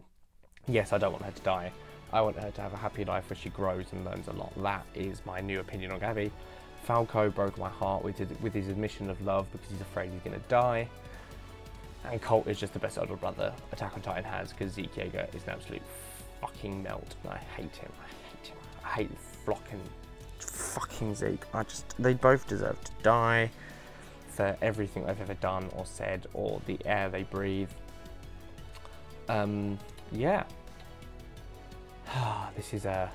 yes, 0.67 0.93
I 0.93 0.97
don't 0.97 1.11
want 1.11 1.25
her 1.25 1.31
to 1.31 1.41
die. 1.41 1.71
I 2.11 2.21
want 2.21 2.37
her 2.39 2.49
to 2.49 2.61
have 2.61 2.73
a 2.73 2.77
happy 2.77 3.05
life 3.05 3.29
where 3.29 3.37
she 3.37 3.49
grows 3.49 3.85
and 3.91 4.03
learns 4.03 4.27
a 4.27 4.33
lot. 4.33 4.51
That 4.63 4.85
is 4.95 5.21
my 5.25 5.41
new 5.41 5.59
opinion 5.59 5.91
on 5.91 5.99
Gabi. 5.99 6.31
Falco 6.89 7.29
broke 7.29 7.55
my 7.59 7.69
heart 7.69 8.03
with 8.03 8.17
his, 8.17 8.29
with 8.41 8.51
his 8.51 8.67
admission 8.67 9.11
of 9.11 9.21
love 9.21 9.45
because 9.51 9.69
he's 9.69 9.79
afraid 9.79 10.09
he's 10.11 10.21
going 10.21 10.33
to 10.33 10.49
die. 10.49 10.89
And 12.03 12.19
Colt 12.19 12.47
is 12.47 12.59
just 12.59 12.73
the 12.73 12.79
best 12.79 12.97
older 12.97 13.15
brother 13.15 13.53
Attack 13.71 13.93
on 13.93 14.01
Titan 14.01 14.23
has 14.23 14.51
because 14.51 14.73
Zeke 14.73 14.95
Yeager 14.95 15.35
is 15.35 15.43
an 15.43 15.51
absolute 15.51 15.83
fucking 16.41 16.81
melt. 16.81 17.15
And 17.21 17.33
I 17.33 17.37
hate 17.37 17.75
him. 17.75 17.91
I 18.01 18.07
hate 18.07 18.47
him. 18.47 18.57
I 18.83 18.87
hate 18.87 19.11
fucking 20.39 21.13
Zeke. 21.13 21.43
I 21.53 21.61
just, 21.61 21.95
they 21.99 22.15
both 22.15 22.47
deserve 22.47 22.83
to 22.83 22.91
die 23.03 23.51
for 24.29 24.57
everything 24.59 25.05
they've 25.05 25.21
ever 25.21 25.35
done 25.35 25.69
or 25.75 25.85
said 25.85 26.25
or 26.33 26.59
the 26.65 26.79
air 26.85 27.07
they 27.07 27.21
breathe. 27.21 27.69
Um, 29.27 29.77
yeah, 30.11 30.43
this 32.55 32.73
is 32.73 32.85
a. 32.85 32.91
Uh, 32.91 33.09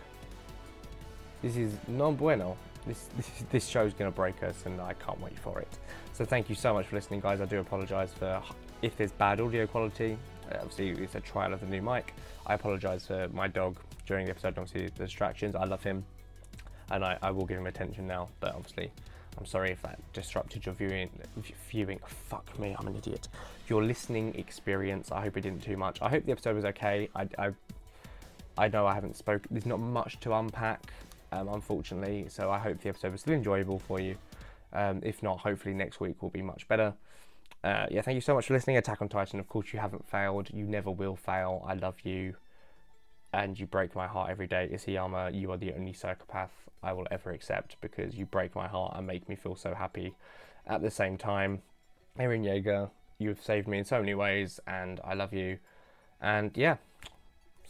this 1.43 1.57
is 1.57 1.77
non 1.89 2.15
bueno. 2.15 2.57
This 2.87 3.09
this, 3.17 3.31
this 3.51 3.67
show's 3.67 3.93
going 3.95 4.11
to 4.11 4.15
break 4.15 4.43
us, 4.43 4.67
and 4.67 4.81
I 4.81 4.95
can't 4.95 5.21
wait 5.21 5.39
for 5.39 5.61
it. 5.61 5.79
So 6.13 6.25
thank 6.25 6.49
you 6.49 6.55
so 6.55 6.75
much 6.75 6.87
for 6.87 6.97
listening, 6.97 7.21
guys. 7.21 7.41
I 7.41 7.47
do 7.47 7.61
apologise 7.61 8.13
for 8.13 8.43
if 8.83 8.97
there's 8.97 9.13
bad 9.13 9.41
audio 9.41 9.67
quality. 9.67 10.19
Uh, 10.51 10.57
obviously, 10.61 10.91
it's 11.03 11.15
a 11.15 11.21
trial 11.21 11.53
of 11.53 11.61
the 11.61 11.67
new 11.67 11.83
mic. 11.83 12.15
I 12.47 12.55
apologise 12.55 13.07
for 13.07 13.29
my 13.33 13.49
dog 13.49 13.77
during 14.07 14.27
the 14.27 14.33
episode. 14.33 14.59
Obviously, 14.59 14.89
the 14.89 15.05
distractions. 15.05 15.55
I 15.55 15.65
love 15.65 15.83
him, 15.83 16.05
and 16.91 17.05
I, 17.05 17.19
I 17.23 17.31
will 17.31 17.47
give 17.47 17.59
him 17.59 17.67
attention 17.67 18.07
now. 18.07 18.29
But 18.41 18.55
obviously, 18.55 18.91
I'm 19.39 19.47
sorry 19.47 19.71
if 19.71 19.83
that 19.83 19.99
disrupted 20.13 20.67
your 20.67 20.75
viewing. 20.75 21.11
Viewing. 21.71 22.01
Fuck 22.07 22.59
me, 22.59 22.77
I'm 22.79 22.87
an 22.87 22.97
idiot. 22.97 23.29
Your 23.69 23.83
listening 23.83 24.35
experience. 24.35 25.11
I 25.11 25.23
hope 25.23 25.37
it 25.39 25.41
didn't 25.41 25.63
too 25.63 25.77
much. 25.77 26.03
I 26.03 26.11
hope 26.11 26.27
the 26.27 26.33
episode 26.33 26.57
was 26.57 26.65
okay. 26.67 27.09
I, 27.17 27.29
I 27.39 27.53
I 28.57 28.69
know 28.69 28.87
I 28.87 28.95
haven't 28.95 29.17
spoken, 29.17 29.49
there's 29.51 29.67
not 29.67 29.81
much 29.81 30.21
to 30.21 30.33
unpack, 30.33 30.93
um, 31.35 31.49
unfortunately, 31.49 32.27
so 32.29 32.51
I 32.51 32.59
hope 32.59 32.81
the 32.81 32.89
episode 32.89 33.13
was 33.13 33.21
still 33.21 33.35
enjoyable 33.35 33.79
for 33.79 34.01
you. 34.01 34.17
Um, 34.73 35.01
if 35.03 35.23
not, 35.23 35.39
hopefully 35.39 35.75
next 35.75 36.01
week 36.01 36.23
will 36.23 36.31
be 36.31 36.43
much 36.43 36.67
better. 36.69 36.95
Uh, 37.63 37.87
yeah, 37.91 38.03
thank 38.03 38.15
you 38.15 38.21
so 38.21 38.35
much 38.35 38.47
for 38.47 38.55
listening. 38.55 38.77
Attack 38.77 39.01
on 39.03 39.09
Titan, 39.09 39.41
of 39.41 39.49
course, 39.49 39.73
you 39.73 39.79
haven't 39.79 40.07
failed. 40.07 40.49
You 40.53 40.65
never 40.65 40.91
will 40.91 41.17
fail. 41.17 41.65
I 41.67 41.75
love 41.75 41.97
you. 42.05 42.35
And 43.33 43.59
you 43.59 43.67
break 43.67 43.95
my 43.95 44.07
heart 44.07 44.31
every 44.31 44.47
day. 44.47 44.71
Isayama, 44.73 45.35
you 45.39 45.51
are 45.51 45.57
the 45.57 45.73
only 45.73 45.93
psychopath 45.93 46.53
I 46.83 46.93
will 46.93 47.07
ever 47.11 47.31
accept 47.31 47.77
because 47.81 48.15
you 48.15 48.27
break 48.27 48.55
my 48.55 48.69
heart 48.69 48.95
and 48.97 49.07
make 49.07 49.29
me 49.29 49.35
feel 49.35 49.57
so 49.57 49.75
happy. 49.75 50.15
At 50.67 50.83
the 50.83 50.91
same 50.91 51.17
time, 51.17 51.63
Eren 52.19 52.45
Yeager, 52.45 52.91
you 53.19 53.29
have 53.31 53.43
saved 53.43 53.67
me 53.67 53.79
in 53.79 53.85
so 53.85 53.99
many 53.99 54.15
ways, 54.15 54.61
and 54.67 55.01
I 55.05 55.15
love 55.15 55.33
you. 55.33 55.59
And 56.21 56.53
yeah, 56.55 56.77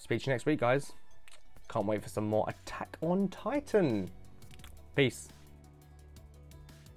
Speak 0.05 0.21
to 0.21 0.27
you 0.27 0.35
next 0.35 0.45
week, 0.45 0.61
guys. 0.61 0.93
Can't 1.75 1.87
wait 1.87 2.05
for 2.05 2.09
some 2.09 2.29
more 2.29 2.45
Attack 2.47 2.97
on 3.03 3.27
Titan. 3.27 4.09
Peace. 4.95 5.29